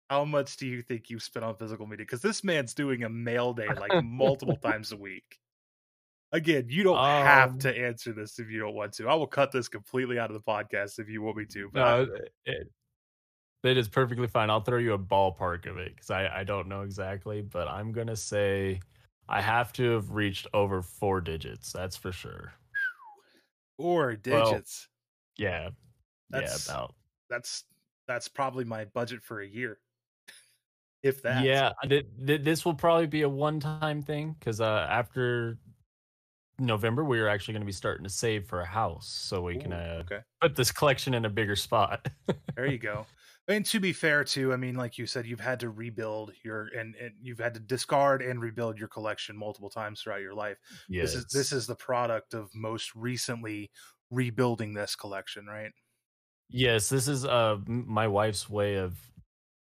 How 0.08 0.24
much 0.24 0.56
do 0.56 0.66
you 0.66 0.82
think 0.82 1.10
you've 1.10 1.22
spent 1.22 1.44
on 1.44 1.56
physical 1.56 1.86
media? 1.86 2.04
Because 2.04 2.20
this 2.20 2.44
man's 2.44 2.74
doing 2.74 3.02
a 3.02 3.08
mail 3.08 3.52
day 3.52 3.68
like 3.68 4.04
multiple 4.04 4.56
times 4.62 4.92
a 4.92 4.96
week. 4.96 5.40
Again, 6.32 6.66
you 6.68 6.82
don't 6.82 6.98
um, 6.98 7.24
have 7.24 7.58
to 7.60 7.76
answer 7.76 8.12
this 8.12 8.38
if 8.38 8.50
you 8.50 8.60
don't 8.60 8.74
want 8.74 8.92
to. 8.94 9.08
I 9.08 9.14
will 9.14 9.26
cut 9.26 9.52
this 9.52 9.68
completely 9.68 10.18
out 10.18 10.30
of 10.30 10.34
the 10.34 10.42
podcast 10.42 10.98
if 10.98 11.08
you 11.08 11.22
want 11.22 11.36
me 11.36 11.46
to. 11.46 11.70
But 11.72 11.80
no, 11.80 12.14
it, 12.46 12.68
it 13.62 13.78
is 13.78 13.88
perfectly 13.88 14.26
fine. 14.26 14.50
I'll 14.50 14.60
throw 14.60 14.78
you 14.78 14.92
a 14.94 14.98
ballpark 14.98 15.66
of 15.66 15.78
it 15.78 15.94
because 15.94 16.10
I, 16.10 16.28
I 16.28 16.44
don't 16.44 16.68
know 16.68 16.82
exactly, 16.82 17.42
but 17.42 17.68
I'm 17.68 17.92
gonna 17.92 18.16
say 18.16 18.80
I 19.28 19.40
have 19.40 19.72
to 19.74 19.90
have 19.92 20.10
reached 20.10 20.46
over 20.52 20.82
four 20.82 21.20
digits. 21.20 21.72
That's 21.72 21.96
for 21.96 22.12
sure. 22.12 22.52
Four 23.78 24.16
digits. 24.16 24.88
Well, 25.38 25.50
yeah, 25.50 25.68
that's, 26.30 26.68
yeah, 26.68 26.74
about 26.74 26.94
that's 27.30 27.64
that's 28.06 28.28
probably 28.28 28.64
my 28.64 28.84
budget 28.86 29.22
for 29.22 29.40
a 29.40 29.46
year. 29.46 29.78
if 31.02 31.22
that. 31.22 31.44
Yeah, 31.44 31.72
th- 31.88 32.06
th- 32.26 32.42
this 32.42 32.64
will 32.64 32.74
probably 32.74 33.06
be 33.06 33.22
a 33.22 33.28
one-time 33.28 34.02
thing 34.02 34.36
because 34.38 34.60
uh, 34.60 34.86
after 34.88 35.58
November, 36.58 37.04
we 37.04 37.20
are 37.20 37.28
actually 37.28 37.52
going 37.52 37.62
to 37.62 37.66
be 37.66 37.72
starting 37.72 38.04
to 38.04 38.10
save 38.10 38.46
for 38.46 38.60
a 38.60 38.66
house, 38.66 39.08
so 39.08 39.42
we 39.42 39.56
Ooh, 39.56 39.60
can 39.60 39.72
uh, 39.72 40.02
okay. 40.04 40.20
put 40.40 40.54
this 40.54 40.70
collection 40.70 41.14
in 41.14 41.24
a 41.24 41.30
bigger 41.30 41.56
spot. 41.56 42.08
there 42.56 42.66
you 42.66 42.78
go. 42.92 43.06
And 43.46 43.66
to 43.66 43.80
be 43.80 43.92
fair, 43.92 44.24
too, 44.24 44.54
I 44.54 44.56
mean, 44.56 44.74
like 44.74 44.96
you 44.96 45.06
said, 45.06 45.26
you've 45.26 45.40
had 45.40 45.60
to 45.60 45.68
rebuild 45.68 46.32
your 46.42 46.68
and, 46.78 46.94
and 46.96 47.12
you've 47.20 47.38
had 47.38 47.52
to 47.54 47.60
discard 47.60 48.22
and 48.22 48.40
rebuild 48.40 48.78
your 48.78 48.88
collection 48.88 49.36
multiple 49.36 49.68
times 49.68 50.00
throughout 50.00 50.22
your 50.22 50.34
life. 50.34 50.56
Yes. 50.88 51.12
This 51.12 51.14
is 51.14 51.26
this 51.30 51.52
is 51.52 51.66
the 51.66 51.74
product 51.74 52.32
of 52.32 52.48
most 52.54 52.94
recently 52.94 53.70
rebuilding 54.10 54.72
this 54.72 54.96
collection, 54.96 55.44
right? 55.46 55.72
Yes, 56.56 56.88
this 56.88 57.08
is 57.08 57.24
uh 57.24 57.56
my 57.66 58.06
wife's 58.06 58.48
way 58.48 58.76
of 58.76 58.94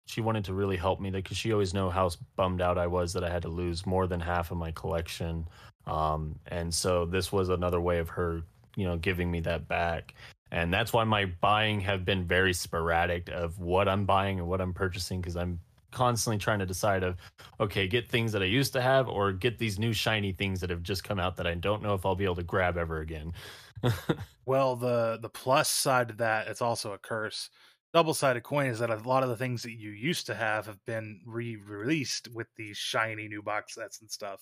she 0.06 0.22
wanted 0.22 0.46
to 0.46 0.54
really 0.54 0.78
help 0.78 0.98
me 0.98 1.10
because 1.10 1.36
she 1.36 1.52
always 1.52 1.74
know 1.74 1.90
how 1.90 2.08
bummed 2.36 2.62
out 2.62 2.78
I 2.78 2.86
was 2.86 3.12
that 3.12 3.22
I 3.22 3.28
had 3.28 3.42
to 3.42 3.50
lose 3.50 3.84
more 3.84 4.06
than 4.06 4.18
half 4.18 4.50
of 4.50 4.56
my 4.56 4.70
collection. 4.72 5.46
Um, 5.86 6.38
and 6.46 6.72
so 6.72 7.04
this 7.04 7.30
was 7.30 7.50
another 7.50 7.82
way 7.82 7.98
of 7.98 8.08
her, 8.08 8.40
you 8.76 8.86
know, 8.86 8.96
giving 8.96 9.30
me 9.30 9.40
that 9.40 9.68
back. 9.68 10.14
And 10.52 10.72
that's 10.72 10.90
why 10.94 11.04
my 11.04 11.26
buying 11.26 11.80
have 11.80 12.06
been 12.06 12.24
very 12.24 12.54
sporadic 12.54 13.28
of 13.28 13.58
what 13.60 13.86
I'm 13.86 14.06
buying 14.06 14.38
and 14.38 14.48
what 14.48 14.62
I'm 14.62 14.72
purchasing 14.72 15.20
because 15.20 15.36
I'm 15.36 15.60
constantly 15.92 16.38
trying 16.38 16.60
to 16.60 16.66
decide 16.66 17.02
of 17.02 17.16
okay 17.58 17.88
get 17.88 18.08
things 18.08 18.30
that 18.30 18.42
i 18.42 18.46
used 18.46 18.72
to 18.72 18.80
have 18.80 19.08
or 19.08 19.32
get 19.32 19.58
these 19.58 19.78
new 19.78 19.92
shiny 19.92 20.32
things 20.32 20.60
that 20.60 20.70
have 20.70 20.82
just 20.82 21.02
come 21.02 21.18
out 21.18 21.36
that 21.36 21.46
i 21.46 21.54
don't 21.54 21.82
know 21.82 21.94
if 21.94 22.06
i'll 22.06 22.14
be 22.14 22.24
able 22.24 22.36
to 22.36 22.44
grab 22.44 22.78
ever 22.78 23.00
again 23.00 23.32
well 24.46 24.76
the 24.76 25.18
the 25.22 25.28
plus 25.28 25.68
side 25.68 26.10
of 26.10 26.18
that 26.18 26.48
it's 26.48 26.62
also 26.62 26.92
a 26.92 26.98
curse 26.98 27.50
double 27.92 28.14
sided 28.14 28.42
coin 28.42 28.66
is 28.66 28.78
that 28.78 28.90
a 28.90 28.96
lot 28.96 29.22
of 29.22 29.28
the 29.28 29.36
things 29.36 29.62
that 29.62 29.72
you 29.72 29.90
used 29.90 30.26
to 30.26 30.34
have 30.34 30.66
have 30.66 30.84
been 30.86 31.20
re 31.26 31.56
released 31.56 32.28
with 32.34 32.46
these 32.56 32.76
shiny 32.76 33.28
new 33.28 33.42
box 33.42 33.74
sets 33.74 34.00
and 34.00 34.10
stuff. 34.10 34.40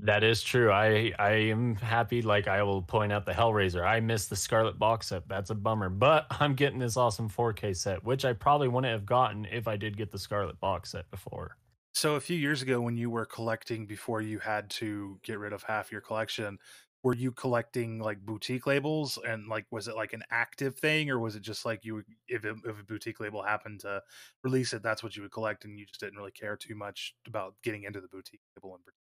That 0.00 0.24
is 0.24 0.42
true. 0.42 0.72
I 0.72 1.12
I 1.18 1.30
am 1.32 1.76
happy. 1.76 2.20
Like 2.20 2.48
I 2.48 2.62
will 2.62 2.82
point 2.82 3.12
out 3.12 3.26
the 3.26 3.32
Hellraiser. 3.32 3.86
I 3.86 4.00
missed 4.00 4.28
the 4.28 4.36
Scarlet 4.36 4.78
box 4.78 5.08
set. 5.08 5.28
That's 5.28 5.50
a 5.50 5.54
bummer. 5.54 5.88
But 5.88 6.26
I'm 6.30 6.54
getting 6.54 6.80
this 6.80 6.96
awesome 6.96 7.28
4K 7.28 7.76
set, 7.76 8.04
which 8.04 8.24
I 8.24 8.32
probably 8.32 8.68
wouldn't 8.68 8.92
have 8.92 9.06
gotten 9.06 9.46
if 9.46 9.68
I 9.68 9.76
did 9.76 9.96
get 9.96 10.10
the 10.10 10.18
Scarlet 10.18 10.58
box 10.60 10.90
set 10.90 11.10
before. 11.10 11.56
So 11.92 12.16
a 12.16 12.20
few 12.20 12.36
years 12.36 12.60
ago, 12.60 12.80
when 12.80 12.96
you 12.96 13.08
were 13.08 13.24
collecting 13.24 13.86
before 13.86 14.20
you 14.20 14.40
had 14.40 14.68
to 14.70 15.20
get 15.22 15.38
rid 15.38 15.52
of 15.52 15.62
half 15.62 15.92
your 15.92 16.00
collection, 16.00 16.58
were 17.04 17.14
you 17.14 17.30
collecting 17.30 18.00
like 18.00 18.18
boutique 18.24 18.66
labels 18.66 19.18
and 19.28 19.46
like 19.46 19.66
was 19.70 19.86
it 19.86 19.94
like 19.94 20.14
an 20.14 20.22
active 20.32 20.74
thing 20.76 21.10
or 21.10 21.20
was 21.20 21.36
it 21.36 21.42
just 21.42 21.64
like 21.64 21.84
you 21.84 22.02
if, 22.26 22.44
if 22.44 22.80
a 22.80 22.84
boutique 22.88 23.20
label 23.20 23.42
happened 23.42 23.78
to 23.78 24.02
release 24.42 24.72
it 24.72 24.82
that's 24.82 25.02
what 25.02 25.14
you 25.14 25.22
would 25.22 25.30
collect 25.30 25.64
and 25.64 25.78
you 25.78 25.86
just 25.86 26.00
didn't 26.00 26.16
really 26.16 26.32
care 26.32 26.56
too 26.56 26.74
much 26.74 27.14
about 27.28 27.54
getting 27.62 27.84
into 27.84 28.00
the 28.00 28.08
boutique 28.08 28.40
label 28.56 28.74
in 28.74 28.82
particular 28.82 28.98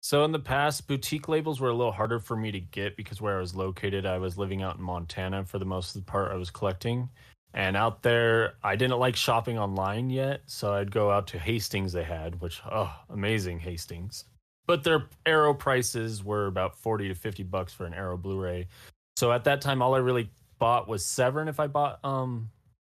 so 0.00 0.24
in 0.24 0.32
the 0.32 0.38
past 0.38 0.86
boutique 0.88 1.28
labels 1.28 1.60
were 1.60 1.70
a 1.70 1.74
little 1.74 1.92
harder 1.92 2.18
for 2.18 2.36
me 2.36 2.50
to 2.50 2.60
get 2.60 2.96
because 2.96 3.20
where 3.20 3.38
i 3.38 3.40
was 3.40 3.54
located 3.54 4.04
i 4.04 4.18
was 4.18 4.36
living 4.36 4.60
out 4.60 4.76
in 4.76 4.82
montana 4.82 5.44
for 5.44 5.58
the 5.60 5.64
most 5.64 5.94
of 5.94 6.04
the 6.04 6.10
part 6.10 6.32
i 6.32 6.36
was 6.36 6.50
collecting. 6.50 7.08
And 7.54 7.78
out 7.78 8.02
there 8.02 8.54
i 8.62 8.76
didn't 8.76 8.98
like 8.98 9.16
shopping 9.16 9.58
online 9.58 10.10
yet 10.10 10.42
so 10.46 10.74
i'd 10.74 10.90
go 10.90 11.10
out 11.10 11.28
to 11.28 11.38
hastings 11.38 11.92
they 11.92 12.04
had 12.04 12.40
which 12.42 12.60
oh 12.70 12.94
amazing 13.08 13.58
hastings 13.58 14.24
but 14.68 14.84
their 14.84 15.06
Arrow 15.24 15.54
prices 15.54 16.22
were 16.22 16.46
about 16.46 16.76
40 16.76 17.08
to 17.08 17.14
50 17.14 17.42
bucks 17.44 17.72
for 17.72 17.86
an 17.86 17.94
Arrow 17.94 18.18
Blu-ray. 18.18 18.68
So 19.16 19.32
at 19.32 19.42
that 19.44 19.62
time, 19.62 19.80
all 19.80 19.94
I 19.94 19.98
really 19.98 20.30
bought 20.58 20.86
was 20.86 21.04
Severin 21.04 21.48
if 21.48 21.58
I 21.58 21.66
bought 21.66 22.04
um, 22.04 22.50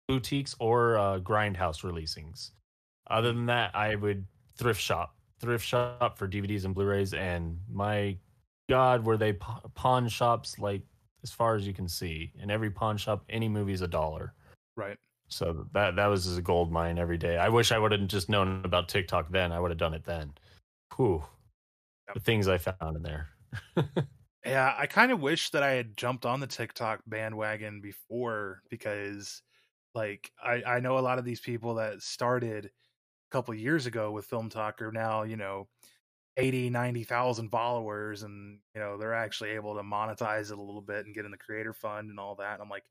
boutiques 0.09 0.57
or 0.59 0.97
uh, 0.97 1.18
Grindhouse 1.20 1.83
releasings. 1.83 2.53
Other 3.11 3.33
than 3.33 3.47
that, 3.47 3.77
I 3.77 3.95
would 3.95 4.24
thrift 4.57 4.81
shop, 4.81 5.14
thrift 5.39 5.64
shop 5.64 6.16
for 6.16 6.27
DVDs 6.27 6.64
and 6.64 6.74
Blu-rays, 6.74 7.12
and 7.12 7.61
my 7.70 8.16
God, 8.70 9.05
were 9.05 9.18
they 9.18 9.35
pawn 9.74 10.09
shops 10.09 10.59
like 10.59 10.81
as 11.22 11.31
far 11.31 11.57
as 11.57 11.66
you 11.66 11.74
can 11.74 11.89
see. 11.89 12.33
In 12.41 12.51
every 12.51 12.70
pawn 12.70 12.97
shop, 12.97 13.22
any 13.29 13.51
movie 13.51 13.74
is 13.74 13.83
a 13.83 13.89
dollar. 13.89 14.33
Right. 14.77 14.97
So 15.29 15.66
that 15.72 15.97
that 15.97 16.07
was 16.07 16.37
a 16.37 16.43
gold 16.43 16.72
mine 16.72 16.99
every 16.99 17.18
day. 17.18 17.37
I 17.37 17.51
wish 17.51 17.70
I 17.70 17.79
would 17.79 17.93
have 17.93 18.07
just 18.07 18.29
known 18.29 18.62
about 18.64 18.89
TikTok 18.89 19.31
then. 19.31 19.53
I 19.53 19.61
would 19.61 19.70
have 19.70 19.79
done 19.79 19.95
it 19.95 20.05
then. 20.05 20.33
Whew 20.97 21.22
the 22.14 22.20
things 22.20 22.48
I 22.48 22.59
found 22.59 22.96
in 22.96 23.02
there. 23.02 23.28
yeah, 24.44 24.74
I 24.76 24.86
kind 24.86 25.12
of 25.12 25.20
wish 25.20 25.50
that 25.50 25.62
I 25.62 25.72
had 25.72 25.96
jumped 25.96 26.26
on 26.26 26.40
the 26.40 26.46
TikTok 26.46 27.00
bandwagon 27.07 27.80
before 27.80 28.62
because 28.70 29.42
like 29.94 30.30
I, 30.42 30.62
I 30.66 30.80
know 30.80 30.98
a 30.98 31.00
lot 31.00 31.18
of 31.18 31.24
these 31.24 31.40
people 31.40 31.74
that 31.76 32.02
started 32.02 32.66
a 32.66 32.70
couple 33.32 33.54
years 33.54 33.86
ago 33.86 34.12
with 34.12 34.26
Film 34.26 34.48
Talk 34.48 34.80
are 34.82 34.92
now, 34.92 35.22
you 35.22 35.36
know, 35.36 35.68
80, 36.36 36.70
90,000 36.70 37.48
followers 37.48 38.22
and, 38.22 38.59
you 38.74 38.80
know, 38.80 38.98
they're 38.98 39.14
actually 39.14 39.50
able 39.50 39.74
to 39.74 39.82
monetize 39.82 40.52
it 40.52 40.59
a 40.59 40.62
little 40.62 40.82
bit 40.82 41.07
and 41.07 41.14
get 41.14 41.24
in 41.24 41.30
the 41.30 41.36
creator 41.38 41.72
fund 41.72 42.11
and 42.11 42.20
all 42.20 42.34
that. 42.36 42.54
And 42.54 42.62
I'm 42.62 42.68
like, 42.68 42.84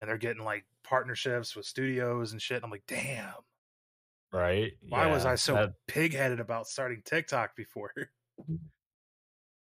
and 0.00 0.08
they're 0.08 0.16
getting 0.16 0.44
like 0.44 0.64
partnerships 0.82 1.54
with 1.54 1.66
studios 1.66 2.32
and 2.32 2.40
shit. 2.40 2.56
And 2.56 2.64
I'm 2.64 2.70
like, 2.70 2.86
damn. 2.88 3.34
Right. 4.32 4.72
Why 4.88 5.06
yeah, 5.06 5.12
was 5.12 5.24
I 5.24 5.34
so 5.34 5.54
that... 5.54 5.74
pig 5.86 6.14
headed 6.14 6.40
about 6.40 6.68
starting 6.68 7.02
TikTok 7.04 7.54
before? 7.54 7.92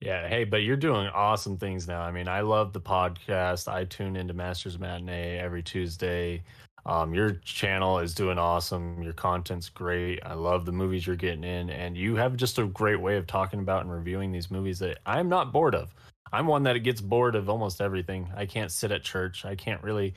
Yeah, 0.01 0.29
hey, 0.29 0.45
but 0.45 0.59
you're 0.59 0.77
doing 0.77 1.07
awesome 1.09 1.57
things 1.57 1.89
now. 1.89 2.03
I 2.03 2.11
mean, 2.11 2.29
I 2.29 2.41
love 2.41 2.73
the 2.73 2.81
podcast. 2.81 3.69
I 3.73 3.85
tune 3.85 4.17
into 4.17 4.35
Masters 4.35 4.79
Matinee 4.79 5.39
every 5.39 5.63
Tuesday. 5.63 6.43
Um, 6.85 7.15
your 7.15 7.33
channel 7.45 7.99
is 7.99 8.15
doing 8.15 8.39
awesome. 8.39 9.03
Your 9.03 9.15
content's 9.15 9.71
great. 9.71 10.21
I 10.27 10.35
love 10.35 10.67
the 10.67 10.73
movies 10.73 11.07
you're 11.07 11.17
getting 11.17 11.45
in, 11.45 11.71
and 11.71 11.97
you 11.97 12.17
have 12.17 12.37
just 12.37 12.59
a 12.59 12.67
great 12.67 13.01
way 13.01 13.17
of 13.17 13.27
talking 13.27 13.61
about 13.61 13.83
and 13.83 13.91
reviewing 13.93 14.31
these 14.31 14.51
movies 14.51 14.79
that 14.81 14.99
I'm 15.07 15.29
not 15.31 15.53
bored 15.53 15.75
of. 15.75 15.95
I'm 16.33 16.47
one 16.47 16.65
that 16.65 16.79
gets 16.81 17.01
bored 17.01 17.35
of 17.37 17.49
almost 17.49 17.81
everything. 17.81 18.29
I 18.37 18.45
can't 18.45 18.71
sit 18.71 18.93
at 18.93 19.05
church. 19.05 19.47
I 19.47 19.55
can't 19.55 19.83
really 19.83 20.13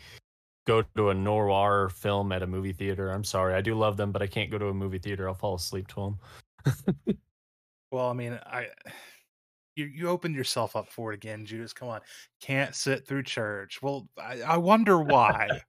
go 0.67 0.83
to 0.97 1.09
a 1.09 1.13
noir 1.13 1.89
film 1.89 2.31
at 2.33 2.43
a 2.43 2.47
movie 2.47 2.73
theater. 2.73 3.11
I'm 3.11 3.23
sorry. 3.23 3.53
I 3.55 3.61
do 3.61 3.75
love 3.75 3.97
them, 3.97 4.11
but 4.11 4.21
I 4.21 4.27
can't 4.27 4.51
go 4.51 4.57
to 4.57 4.67
a 4.67 4.73
movie 4.73 4.99
theater. 4.99 5.27
I'll 5.29 5.35
fall 5.35 5.55
asleep 5.55 5.87
to 5.89 6.15
them. 6.65 7.17
Well, 7.91 8.09
I 8.09 8.13
mean, 8.13 8.39
I 8.45 8.67
you 9.75 9.85
you 9.85 10.09
opened 10.09 10.35
yourself 10.35 10.75
up 10.75 10.89
for 10.89 11.13
it 11.13 11.15
again, 11.15 11.45
Judas. 11.45 11.71
Come 11.71 11.87
on, 11.89 12.01
can't 12.41 12.75
sit 12.75 13.07
through 13.07 13.23
church. 13.23 13.81
Well, 13.81 14.09
I, 14.17 14.41
I 14.41 14.57
wonder 14.57 14.99
why. 14.99 15.61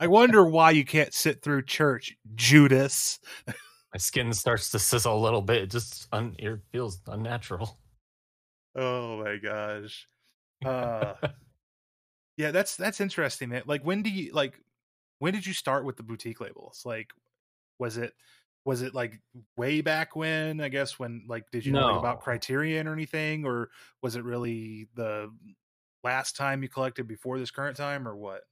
I 0.00 0.06
wonder 0.06 0.44
why 0.44 0.70
you 0.70 0.84
can't 0.84 1.12
sit 1.12 1.42
through 1.42 1.62
church, 1.62 2.16
Judas. 2.36 3.18
My 3.46 3.98
skin 3.98 4.32
starts 4.32 4.70
to 4.70 4.78
sizzle 4.78 5.16
a 5.16 5.18
little 5.18 5.42
bit. 5.42 5.62
It 5.62 5.70
just 5.70 6.08
un- 6.12 6.36
it 6.38 6.60
feels 6.70 7.00
unnatural. 7.06 7.78
Oh 8.76 9.22
my 9.24 9.36
gosh. 9.38 10.06
Uh, 10.64 11.14
yeah, 12.36 12.52
that's 12.52 12.76
that's 12.76 13.00
interesting, 13.00 13.48
man. 13.48 13.62
Like, 13.66 13.82
when 13.82 14.02
do 14.02 14.10
you 14.10 14.32
like? 14.32 14.60
When 15.18 15.34
did 15.34 15.46
you 15.46 15.52
start 15.52 15.84
with 15.84 15.96
the 15.96 16.04
boutique 16.04 16.40
labels? 16.40 16.82
Like, 16.84 17.10
was 17.80 17.96
it 17.96 18.12
was 18.68 18.82
it 18.82 18.94
like 18.94 19.18
way 19.56 19.80
back 19.80 20.14
when 20.14 20.60
i 20.60 20.68
guess 20.68 20.98
when 20.98 21.22
like 21.26 21.50
did 21.50 21.64
you 21.64 21.72
no. 21.72 21.88
know 21.88 21.98
about 21.98 22.20
criterion 22.20 22.86
or 22.86 22.92
anything 22.92 23.46
or 23.46 23.70
was 24.02 24.14
it 24.14 24.22
really 24.24 24.86
the 24.94 25.32
last 26.04 26.36
time 26.36 26.62
you 26.62 26.68
collected 26.68 27.08
before 27.08 27.38
this 27.38 27.50
current 27.50 27.78
time 27.78 28.06
or 28.06 28.14
what? 28.14 28.42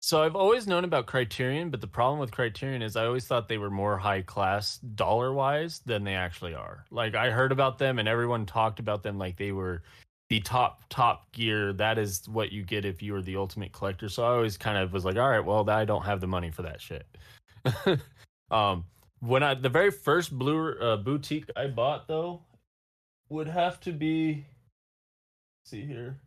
So 0.00 0.22
i've 0.22 0.36
always 0.36 0.66
known 0.66 0.84
about 0.84 1.06
criterion 1.06 1.70
but 1.70 1.80
the 1.80 1.86
problem 1.86 2.20
with 2.20 2.30
criterion 2.30 2.82
is 2.82 2.94
i 2.94 3.06
always 3.06 3.26
thought 3.26 3.48
they 3.48 3.56
were 3.56 3.70
more 3.70 3.96
high 3.96 4.20
class 4.20 4.76
dollar 4.96 5.32
wise 5.32 5.78
than 5.86 6.04
they 6.04 6.14
actually 6.14 6.54
are. 6.54 6.84
Like 6.90 7.14
i 7.14 7.30
heard 7.30 7.52
about 7.52 7.78
them 7.78 7.98
and 7.98 8.06
everyone 8.06 8.44
talked 8.44 8.80
about 8.80 9.02
them 9.02 9.16
like 9.16 9.38
they 9.38 9.52
were 9.52 9.82
the 10.28 10.40
top 10.40 10.82
top 10.90 11.32
gear. 11.32 11.72
That 11.72 11.96
is 11.96 12.28
what 12.28 12.52
you 12.52 12.64
get 12.64 12.84
if 12.84 13.00
you 13.00 13.14
are 13.14 13.22
the 13.22 13.36
ultimate 13.36 13.72
collector. 13.72 14.10
So 14.10 14.24
i 14.24 14.28
always 14.28 14.58
kind 14.58 14.76
of 14.76 14.92
was 14.92 15.06
like 15.06 15.16
all 15.16 15.30
right 15.30 15.40
well 15.40 15.70
i 15.70 15.86
don't 15.86 16.04
have 16.04 16.20
the 16.20 16.26
money 16.26 16.50
for 16.50 16.60
that 16.62 16.82
shit. 16.82 17.06
Um 18.50 18.84
when 19.22 19.42
I 19.42 19.54
the 19.54 19.68
very 19.68 19.90
first 19.90 20.36
blue 20.36 20.72
uh, 20.78 20.96
boutique 20.96 21.48
I 21.56 21.68
bought 21.68 22.08
though 22.08 22.42
would 23.28 23.48
have 23.48 23.80
to 23.80 23.92
be 23.92 24.44
see 25.64 25.86
here 25.86 26.18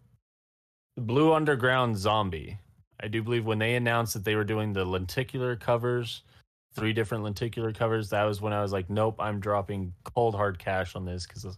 the 0.95 1.01
Blue 1.01 1.33
Underground 1.33 1.97
Zombie. 1.97 2.57
I 3.01 3.09
do 3.09 3.21
believe 3.21 3.45
when 3.45 3.59
they 3.59 3.75
announced 3.75 4.13
that 4.13 4.23
they 4.23 4.35
were 4.35 4.45
doing 4.45 4.71
the 4.71 4.85
lenticular 4.85 5.57
covers, 5.57 6.21
three 6.73 6.93
different 6.93 7.25
lenticular 7.25 7.73
covers, 7.73 8.09
that 8.09 8.23
was 8.23 8.39
when 8.39 8.53
I 8.53 8.61
was 8.61 8.71
like, 8.71 8.89
nope, 8.89 9.17
I'm 9.19 9.41
dropping 9.41 9.93
cold 10.05 10.33
hard 10.33 10.57
cash 10.57 10.95
on 10.95 11.03
this 11.03 11.27
because 11.27 11.57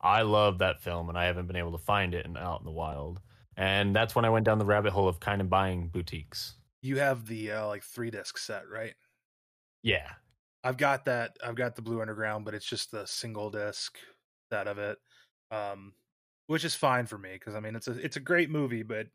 I 0.00 0.22
love 0.22 0.58
that 0.58 0.80
film 0.80 1.10
and 1.10 1.18
I 1.18 1.26
haven't 1.26 1.46
been 1.46 1.56
able 1.56 1.72
to 1.72 1.84
find 1.84 2.14
it 2.14 2.24
in, 2.24 2.38
out 2.38 2.60
in 2.60 2.64
the 2.64 2.72
wild. 2.72 3.20
And 3.58 3.94
that's 3.94 4.14
when 4.14 4.24
I 4.24 4.30
went 4.30 4.46
down 4.46 4.58
the 4.58 4.64
rabbit 4.64 4.94
hole 4.94 5.08
of 5.08 5.20
kind 5.20 5.42
of 5.42 5.50
buying 5.50 5.88
boutiques. 5.88 6.54
You 6.80 6.98
have 6.98 7.26
the 7.26 7.52
uh, 7.52 7.66
like 7.66 7.82
three 7.82 8.10
disc 8.10 8.38
set, 8.38 8.62
right? 8.70 8.94
Yeah, 9.82 10.08
I've 10.64 10.76
got 10.76 11.04
that. 11.06 11.36
I've 11.44 11.56
got 11.56 11.74
the 11.74 11.82
Blue 11.82 12.00
Underground, 12.00 12.44
but 12.44 12.54
it's 12.54 12.66
just 12.66 12.90
the 12.90 13.06
single 13.06 13.50
disc 13.50 13.96
set 14.50 14.68
of 14.68 14.78
it, 14.78 14.98
um, 15.50 15.92
which 16.46 16.64
is 16.64 16.74
fine 16.74 17.06
for 17.06 17.18
me 17.18 17.30
because 17.32 17.54
I 17.54 17.60
mean 17.60 17.74
it's 17.74 17.88
a 17.88 17.92
it's 17.92 18.16
a 18.16 18.20
great 18.20 18.50
movie, 18.50 18.82
but 18.82 19.06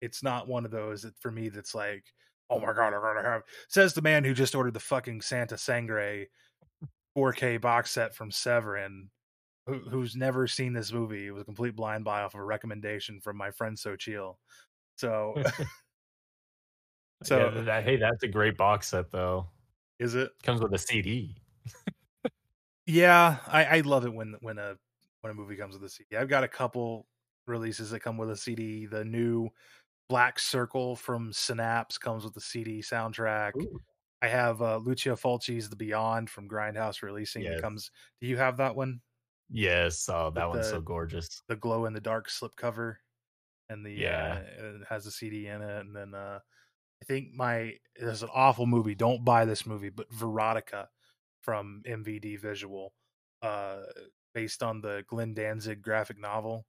it's 0.00 0.22
not 0.22 0.48
one 0.48 0.64
of 0.64 0.70
those 0.70 1.02
that 1.02 1.18
for 1.20 1.30
me 1.30 1.48
that's 1.48 1.74
like, 1.74 2.04
oh 2.50 2.58
my 2.58 2.72
god, 2.72 2.94
I'm 2.94 3.02
gonna 3.02 3.22
have. 3.22 3.42
Says 3.68 3.94
the 3.94 4.02
man 4.02 4.24
who 4.24 4.34
just 4.34 4.54
ordered 4.54 4.74
the 4.74 4.80
fucking 4.80 5.20
Santa 5.20 5.56
Sangre 5.56 6.28
4K 7.16 7.60
box 7.60 7.92
set 7.92 8.14
from 8.14 8.30
Severin, 8.30 9.10
who, 9.66 9.78
who's 9.90 10.16
never 10.16 10.46
seen 10.46 10.72
this 10.72 10.92
movie. 10.92 11.26
It 11.26 11.32
was 11.32 11.42
a 11.42 11.46
complete 11.46 11.76
blind 11.76 12.04
buy 12.04 12.22
off 12.22 12.34
of 12.34 12.40
a 12.40 12.44
recommendation 12.44 13.20
from 13.20 13.36
my 13.36 13.50
friend 13.50 13.76
Sochil. 13.76 14.34
So. 14.96 15.34
so 17.22 17.38
yeah, 17.54 17.62
that, 17.62 17.84
hey, 17.84 17.96
that's 17.96 18.22
a 18.22 18.28
great 18.28 18.56
box 18.56 18.88
set 18.88 19.10
though. 19.12 19.46
Is 19.98 20.14
it 20.14 20.30
comes 20.42 20.60
with 20.60 20.72
a 20.74 20.78
CD? 20.78 21.34
yeah, 22.86 23.36
I, 23.46 23.64
I 23.64 23.80
love 23.80 24.04
it 24.06 24.12
when 24.14 24.36
when 24.40 24.58
a 24.58 24.76
when 25.20 25.30
a 25.30 25.34
movie 25.34 25.56
comes 25.56 25.74
with 25.74 25.84
a 25.84 25.88
CD. 25.88 26.16
I've 26.16 26.28
got 26.28 26.44
a 26.44 26.48
couple 26.48 27.06
releases 27.46 27.90
that 27.90 28.00
come 28.00 28.16
with 28.16 28.30
a 28.30 28.36
CD. 28.36 28.86
The 28.86 29.04
new 29.04 29.48
Black 30.08 30.38
Circle 30.38 30.96
from 30.96 31.32
Synapse 31.32 31.98
comes 31.98 32.24
with 32.24 32.34
the 32.34 32.40
CD 32.40 32.80
soundtrack. 32.80 33.52
Ooh. 33.56 33.80
I 34.22 34.26
have 34.28 34.60
uh, 34.62 34.78
Lucio 34.78 35.14
Fulci's 35.14 35.68
The 35.68 35.76
Beyond 35.76 36.28
from 36.30 36.48
Grindhouse 36.48 37.02
releasing. 37.02 37.42
Yes. 37.42 37.58
It 37.58 37.62
comes. 37.62 37.90
Do 38.20 38.26
you 38.26 38.36
have 38.36 38.56
that 38.56 38.74
one? 38.74 39.00
Yes, 39.50 40.08
oh, 40.12 40.30
that 40.34 40.46
With 40.50 40.56
one's 40.58 40.66
the- 40.70 40.76
so 40.76 40.80
gorgeous. 40.80 41.42
the 41.48 41.56
glow 41.56 41.86
in 41.86 41.92
the 41.92 42.00
dark 42.00 42.28
slipcover, 42.28 42.96
and 43.70 43.84
the 43.84 43.92
Yeah. 43.92 44.42
uh, 44.60 44.64
it 44.64 44.82
has 44.88 45.06
a 45.06 45.10
CD 45.10 45.46
in 45.46 45.62
it, 45.62 45.80
and 45.86 45.94
then 45.96 46.14
uh, 46.14 46.40
I 47.02 47.04
think 47.04 47.28
my 47.34 47.74
there's 47.96 48.22
an 48.22 48.30
awful 48.34 48.66
movie. 48.66 48.94
Don't 48.94 49.24
buy 49.24 49.44
this 49.44 49.66
movie, 49.66 49.90
but 49.90 50.10
Verotika 50.10 50.86
from 51.42 51.82
MVD 51.86 52.38
Visual, 52.40 52.92
uh, 53.42 53.82
based 54.34 54.62
on 54.62 54.80
the 54.80 55.04
Glenn 55.08 55.34
Danzig 55.34 55.80
graphic 55.82 56.18
novel. 56.18 56.66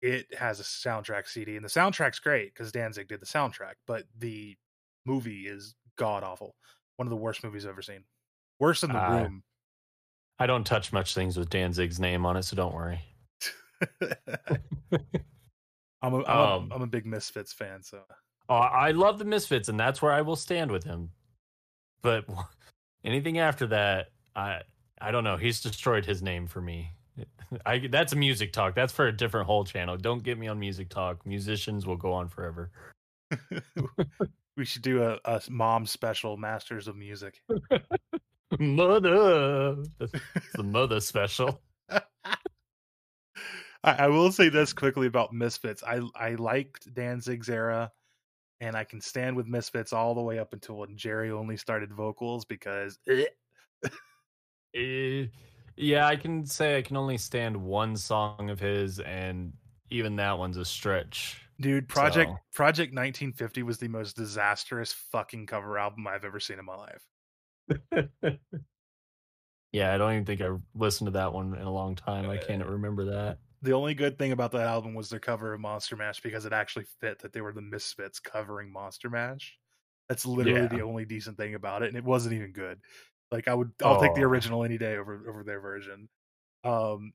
It 0.00 0.32
has 0.38 0.60
a 0.60 0.62
soundtrack 0.62 1.26
CD, 1.26 1.56
and 1.56 1.64
the 1.64 1.68
soundtrack's 1.68 2.20
great 2.20 2.54
because 2.54 2.70
Danzig 2.70 3.08
did 3.08 3.20
the 3.20 3.26
soundtrack, 3.26 3.74
but 3.86 4.04
the 4.16 4.56
movie 5.06 5.48
is 5.48 5.74
god 5.96 6.22
awful. 6.22 6.54
One 6.96 7.06
of 7.06 7.10
the 7.10 7.16
worst 7.16 7.42
movies 7.42 7.64
I've 7.64 7.70
ever 7.70 7.82
seen. 7.82 8.04
Worse 8.60 8.82
than 8.82 8.92
The 8.92 8.98
Ah. 8.98 9.22
Room. 9.22 9.42
I 10.38 10.46
don't 10.46 10.64
touch 10.64 10.92
much 10.92 11.14
things 11.14 11.36
with 11.36 11.50
Danzig's 11.50 11.98
name 11.98 12.24
on 12.24 12.36
it, 12.36 12.44
so 12.44 12.54
don't 12.54 12.74
worry. 12.74 13.00
I'm 16.00 16.14
a, 16.14 16.24
I'm, 16.24 16.38
Um, 16.38 16.70
a, 16.70 16.74
I'm 16.76 16.82
a 16.82 16.86
big 16.86 17.06
Misfits 17.06 17.52
fan, 17.52 17.82
so 17.82 18.02
Oh, 18.48 18.54
I 18.54 18.92
love 18.92 19.18
the 19.18 19.24
Misfits, 19.24 19.68
and 19.68 19.78
that's 19.78 20.00
where 20.00 20.12
I 20.12 20.22
will 20.22 20.36
stand 20.36 20.70
with 20.70 20.84
him. 20.84 21.10
But 22.02 22.24
anything 23.04 23.38
after 23.38 23.66
that, 23.68 24.08
I 24.34 24.62
I 25.00 25.10
don't 25.10 25.24
know. 25.24 25.36
He's 25.36 25.60
destroyed 25.60 26.06
his 26.06 26.22
name 26.22 26.46
for 26.46 26.60
me. 26.60 26.92
I 27.66 27.88
that's 27.90 28.12
a 28.12 28.16
music 28.16 28.52
talk. 28.52 28.74
That's 28.74 28.92
for 28.92 29.06
a 29.06 29.12
different 29.12 29.46
whole 29.46 29.64
channel. 29.64 29.96
Don't 29.96 30.22
get 30.22 30.38
me 30.38 30.48
on 30.48 30.58
music 30.58 30.88
talk. 30.88 31.26
Musicians 31.26 31.86
will 31.86 31.96
go 31.96 32.12
on 32.12 32.28
forever. 32.28 32.70
we 34.56 34.64
should 34.64 34.82
do 34.82 35.02
a, 35.02 35.18
a 35.26 35.42
mom 35.50 35.84
special, 35.86 36.36
Masters 36.38 36.88
of 36.88 36.96
Music. 36.96 37.42
Mother, 38.58 39.76
that's 39.98 40.52
the 40.54 40.62
mother 40.62 41.00
special. 41.00 41.60
I, 41.90 41.98
I 43.84 44.08
will 44.08 44.32
say 44.32 44.48
this 44.48 44.72
quickly 44.72 45.06
about 45.06 45.34
Misfits. 45.34 45.82
I 45.82 46.00
I 46.14 46.34
liked 46.34 46.92
Danzig's 46.94 47.50
era, 47.50 47.92
and 48.60 48.76
I 48.76 48.84
can 48.84 49.00
stand 49.00 49.36
with 49.36 49.46
Misfits 49.46 49.92
all 49.92 50.14
the 50.14 50.20
way 50.20 50.38
up 50.38 50.52
until 50.52 50.76
when 50.76 50.96
Jerry 50.96 51.30
Only 51.30 51.56
started 51.56 51.92
vocals 51.92 52.44
because 52.44 52.98
eh. 53.08 53.24
Eh, 54.74 55.26
yeah, 55.76 56.06
I 56.06 56.16
can 56.16 56.44
say 56.44 56.76
I 56.76 56.82
can 56.82 56.96
only 56.96 57.16
stand 57.18 57.56
one 57.56 57.96
song 57.96 58.50
of 58.50 58.60
his, 58.60 59.00
and 59.00 59.52
even 59.90 60.16
that 60.16 60.38
one's 60.38 60.56
a 60.56 60.64
stretch. 60.64 61.40
dude, 61.60 61.88
Project 61.88 62.30
So- 62.30 62.38
Project 62.54 62.92
1950 62.92 63.62
was 63.62 63.78
the 63.78 63.88
most 63.88 64.16
disastrous 64.16 64.92
fucking 64.92 65.46
cover 65.46 65.78
album 65.78 66.06
I've 66.06 66.24
ever 66.24 66.40
seen 66.40 66.58
in 66.58 66.64
my 66.64 66.76
life. 66.76 67.08
yeah, 69.72 69.94
I 69.94 69.98
don't 69.98 70.12
even 70.12 70.24
think 70.24 70.40
I 70.40 70.50
listened 70.74 71.06
to 71.06 71.12
that 71.12 71.32
one 71.32 71.54
in 71.54 71.62
a 71.62 71.72
long 71.72 71.94
time. 71.96 72.28
I 72.28 72.36
can't 72.36 72.64
remember 72.64 73.04
that. 73.06 73.38
The 73.62 73.72
only 73.72 73.94
good 73.94 74.18
thing 74.18 74.32
about 74.32 74.52
that 74.52 74.66
album 74.66 74.94
was 74.94 75.10
their 75.10 75.18
cover 75.20 75.52
of 75.52 75.60
Monster 75.60 75.96
Mash 75.96 76.20
because 76.20 76.44
it 76.44 76.52
actually 76.52 76.84
fit 77.00 77.18
that 77.20 77.32
they 77.32 77.40
were 77.40 77.52
the 77.52 77.60
Misfits 77.62 78.20
covering 78.20 78.72
Monster 78.72 79.10
Mash. 79.10 79.58
That's 80.08 80.24
literally 80.24 80.62
Yeah. 80.62 80.68
the 80.68 80.82
only 80.82 81.04
decent 81.04 81.36
thing 81.36 81.54
about 81.54 81.82
it, 81.82 81.88
and 81.88 81.96
it 81.96 82.04
wasn't 82.04 82.34
even 82.34 82.52
good. 82.52 82.80
Like 83.30 83.48
I 83.48 83.54
would, 83.54 83.72
I'll 83.82 84.00
take 84.00 84.14
the 84.14 84.22
Oh. 84.22 84.28
original 84.28 84.64
any 84.64 84.78
day 84.78 84.96
over 84.96 85.28
over 85.28 85.44
their 85.44 85.60
version. 85.60 86.08
Um, 86.64 87.12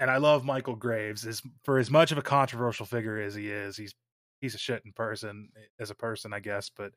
and 0.00 0.10
I 0.10 0.18
love 0.18 0.44
Michael 0.44 0.76
Graves. 0.76 1.26
As 1.26 1.42
for 1.64 1.78
as 1.78 1.90
much 1.90 2.12
of 2.12 2.18
a 2.18 2.22
controversial 2.22 2.86
figure 2.86 3.18
as 3.20 3.34
he 3.34 3.50
is, 3.50 3.76
he's 3.76 3.94
he's 4.40 4.54
a 4.54 4.58
shit 4.58 4.82
in 4.86 4.92
person 4.92 5.50
as 5.80 5.90
a 5.90 5.94
person, 5.94 6.32
I 6.32 6.40
guess. 6.40 6.70
But 6.70 6.94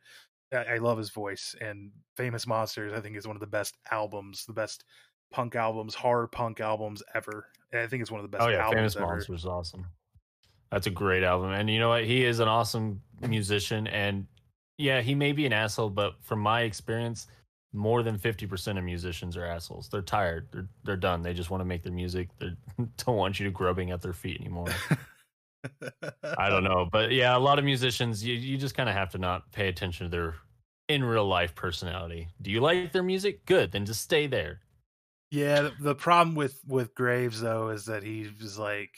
I, 0.53 0.75
I 0.75 0.77
love 0.77 0.97
his 0.97 1.09
voice 1.11 1.55
and 1.61 1.91
Famous 2.17 2.47
Monsters. 2.47 2.93
I 2.93 3.01
think 3.01 3.17
is 3.17 3.27
one 3.27 3.35
of 3.35 3.41
the 3.41 3.47
best 3.47 3.77
albums, 3.91 4.45
the 4.45 4.53
best 4.53 4.85
punk 5.33 5.55
albums, 5.55 5.95
horror 5.95 6.27
punk 6.27 6.61
albums 6.61 7.03
ever. 7.13 7.47
And 7.73 7.81
I 7.81 7.87
think 7.87 8.01
it's 8.01 8.11
one 8.11 8.23
of 8.23 8.31
the 8.31 8.37
best 8.37 8.47
oh 8.47 8.49
yeah, 8.49 8.59
albums 8.59 8.77
Famous 8.77 8.95
ever. 8.95 9.05
Monsters 9.07 9.39
is 9.41 9.45
awesome. 9.45 9.85
That's 10.71 10.87
a 10.87 10.91
great 10.91 11.23
album, 11.23 11.51
and 11.51 11.69
you 11.69 11.79
know 11.79 11.89
what? 11.89 12.05
He 12.05 12.23
is 12.23 12.39
an 12.39 12.47
awesome 12.47 13.01
musician, 13.21 13.85
and 13.87 14.25
yeah, 14.77 15.01
he 15.01 15.13
may 15.13 15.31
be 15.31 15.45
an 15.45 15.53
asshole, 15.53 15.89
but 15.89 16.15
from 16.21 16.39
my 16.39 16.61
experience, 16.61 17.27
more 17.73 18.01
than 18.01 18.17
fifty 18.17 18.47
percent 18.47 18.77
of 18.77 18.83
musicians 18.83 19.37
are 19.37 19.45
assholes. 19.45 19.89
They're 19.89 20.01
tired. 20.01 20.47
They're 20.51 20.67
they're 20.83 20.97
done. 20.97 21.21
They 21.21 21.33
just 21.33 21.51
want 21.51 21.61
to 21.61 21.65
make 21.65 21.83
their 21.83 21.91
music. 21.91 22.29
They 22.39 22.55
don't 22.97 23.17
want 23.17 23.39
you 23.39 23.45
to 23.45 23.51
grubbing 23.51 23.91
at 23.91 24.01
their 24.01 24.13
feet 24.13 24.39
anymore. 24.39 24.69
I 26.37 26.49
don't 26.49 26.63
know, 26.63 26.89
but 26.91 27.11
yeah, 27.11 27.37
a 27.37 27.39
lot 27.39 27.59
of 27.59 27.65
musicians, 27.65 28.23
you 28.23 28.33
you 28.33 28.57
just 28.57 28.75
kind 28.75 28.89
of 28.89 28.95
have 28.95 29.11
to 29.11 29.17
not 29.17 29.51
pay 29.51 29.67
attention 29.67 30.07
to 30.07 30.09
their 30.09 30.35
in 30.89 31.03
real 31.03 31.27
life 31.27 31.53
personality. 31.55 32.29
Do 32.41 32.51
you 32.51 32.61
like 32.61 32.91
their 32.91 33.03
music? 33.03 33.45
Good, 33.45 33.71
then 33.71 33.85
just 33.85 34.01
stay 34.01 34.27
there. 34.27 34.59
Yeah, 35.33 35.61
the, 35.63 35.73
the 35.79 35.95
problem 35.95 36.35
with 36.35 36.59
with 36.67 36.93
Graves 36.93 37.41
though 37.41 37.69
is 37.69 37.85
that 37.85 38.03
he 38.03 38.29
was 38.39 38.59
like 38.59 38.93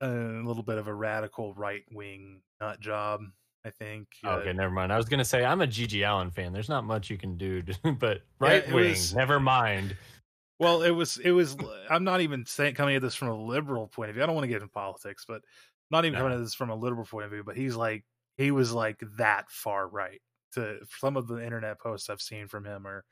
a 0.00 0.08
little 0.08 0.62
bit 0.64 0.78
of 0.78 0.88
a 0.88 0.94
radical 0.94 1.54
right 1.54 1.82
wing 1.92 2.40
nut 2.60 2.80
job. 2.80 3.22
I 3.64 3.70
think. 3.70 4.08
Uh, 4.24 4.30
Okay, 4.38 4.52
never 4.54 4.72
mind. 4.72 4.92
I 4.92 4.96
was 4.96 5.06
gonna 5.06 5.24
say 5.24 5.44
I'm 5.44 5.60
a 5.60 5.66
GG 5.66 6.02
Allin 6.08 6.30
fan. 6.30 6.52
There's 6.52 6.68
not 6.68 6.84
much 6.84 7.08
you 7.10 7.18
can 7.18 7.36
do, 7.36 7.62
to, 7.62 7.92
but 8.00 8.22
right 8.40 8.66
wing. 8.72 8.90
was- 8.90 9.14
Never 9.14 9.38
mind. 9.38 9.96
Well, 10.58 10.82
it 10.82 10.90
was 10.90 11.18
it 11.18 11.30
was. 11.30 11.56
I'm 11.88 12.04
not 12.04 12.20
even 12.20 12.44
saying 12.44 12.74
coming 12.74 12.96
at 12.96 13.02
this 13.02 13.14
from 13.14 13.28
a 13.28 13.34
liberal 13.44 13.86
point 13.86 14.10
of 14.10 14.14
view. 14.14 14.22
I 14.22 14.26
don't 14.26 14.34
want 14.34 14.42
to 14.44 14.48
get 14.48 14.56
into 14.60 14.68
politics, 14.72 15.24
but 15.26 15.40
not 15.90 16.04
even 16.04 16.14
No. 16.18 16.24
coming 16.24 16.36
at 16.38 16.42
this 16.42 16.54
from 16.54 16.70
a 16.70 16.74
liberal 16.74 17.06
point 17.06 17.26
of 17.26 17.30
view. 17.30 17.44
But 17.44 17.56
he's 17.56 17.76
like 17.76 18.04
he 18.38 18.50
was 18.50 18.72
like 18.72 19.00
that 19.18 19.50
far 19.50 19.86
right. 19.88 20.20
To 20.54 20.78
some 20.98 21.16
of 21.16 21.28
the 21.28 21.36
internet 21.36 21.78
posts 21.78 22.10
I've 22.10 22.20
seen 22.20 22.48
from 22.48 22.64
him 22.64 22.86
are 22.86 23.04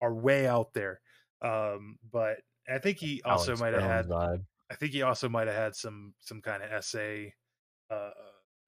are 0.00 0.14
way 0.14 0.46
out 0.46 0.72
there. 0.72 1.00
Um, 1.42 1.98
but 2.12 2.38
I 2.68 2.78
think 2.78 2.98
he 2.98 3.22
also 3.24 3.52
Alex 3.52 3.60
might 3.60 3.74
have 3.74 3.82
had 3.82 4.06
vibe. 4.06 4.42
I 4.70 4.74
think 4.74 4.92
he 4.92 5.02
also 5.02 5.28
might 5.28 5.46
have 5.46 5.56
had 5.56 5.76
some 5.76 6.14
some 6.20 6.40
kind 6.40 6.62
of 6.62 6.84
SA 6.84 7.26
uh, 7.90 8.10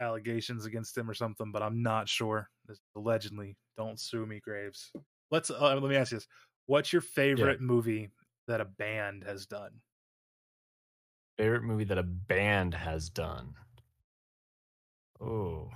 allegations 0.00 0.66
against 0.66 0.96
him 0.96 1.10
or 1.10 1.14
something, 1.14 1.50
but 1.52 1.62
I'm 1.62 1.82
not 1.82 2.08
sure. 2.08 2.48
This 2.66 2.78
allegedly, 2.96 3.56
don't 3.76 3.98
sue 3.98 4.26
me, 4.26 4.40
Graves. 4.40 4.92
Let's 5.30 5.50
uh, 5.50 5.78
let 5.80 5.82
me 5.82 5.96
ask 5.96 6.12
you 6.12 6.18
this: 6.18 6.28
What's 6.66 6.92
your 6.92 7.02
favorite 7.02 7.60
movie 7.60 8.10
that 8.46 8.60
a 8.60 8.64
band 8.64 9.24
has 9.24 9.46
done? 9.46 9.80
favorite 11.38 11.62
movie 11.62 11.84
that 11.84 11.98
a 11.98 12.02
band 12.02 12.74
has 12.74 13.08
done. 13.08 13.54
Oh, 15.20 15.70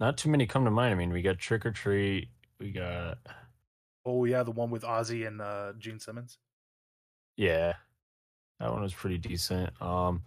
not 0.00 0.16
too 0.16 0.30
many 0.30 0.46
come 0.46 0.64
to 0.64 0.70
mind. 0.70 0.92
I 0.92 0.96
mean, 0.96 1.12
we 1.12 1.22
got 1.22 1.38
Trick 1.38 1.64
or 1.64 1.70
Treat. 1.70 2.28
We 2.58 2.72
got 2.72 3.18
Oh 4.04 4.24
yeah, 4.24 4.42
the 4.42 4.50
one 4.50 4.70
with 4.70 4.82
Ozzy 4.82 5.26
and 5.26 5.40
uh, 5.40 5.72
Gene 5.78 6.00
Simmons. 6.00 6.38
yeah, 7.36 7.74
that 8.60 8.72
one 8.72 8.82
was 8.82 8.94
pretty 8.94 9.18
decent. 9.18 9.70
Um, 9.80 10.22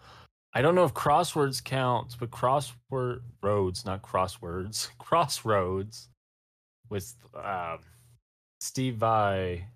I 0.54 0.62
don't 0.62 0.76
know 0.76 0.86
if 0.86 0.94
Crosswords 0.94 1.62
counts, 1.64 2.16
but 2.16 2.32
Crossword 2.32 3.22
Roads, 3.44 3.86
not 3.86 4.02
Crosswords, 4.02 4.90
Crossroads, 4.98 6.08
with 6.90 7.14
um, 7.36 7.80
Steve 8.62 8.96
Vai. 8.96 9.68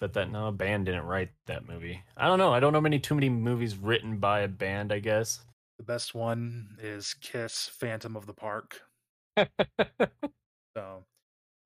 But 0.00 0.14
that 0.14 0.32
no 0.32 0.50
band 0.50 0.86
didn't 0.86 1.04
write 1.04 1.30
that 1.46 1.68
movie. 1.68 2.02
I 2.16 2.26
don't 2.26 2.38
know. 2.38 2.52
I 2.52 2.58
don't 2.58 2.72
know 2.72 2.80
many 2.80 2.98
too 2.98 3.14
many 3.14 3.28
movies 3.28 3.76
written 3.76 4.16
by 4.18 4.40
a 4.40 4.48
band. 4.48 4.92
I 4.92 4.98
guess. 4.98 5.42
The 5.78 5.84
best 5.84 6.12
one 6.14 6.76
is 6.82 7.14
Kiss, 7.20 7.68
Phantom 7.72 8.16
of 8.16 8.26
the 8.26 8.34
Park. 8.34 8.82
So, 10.76 11.04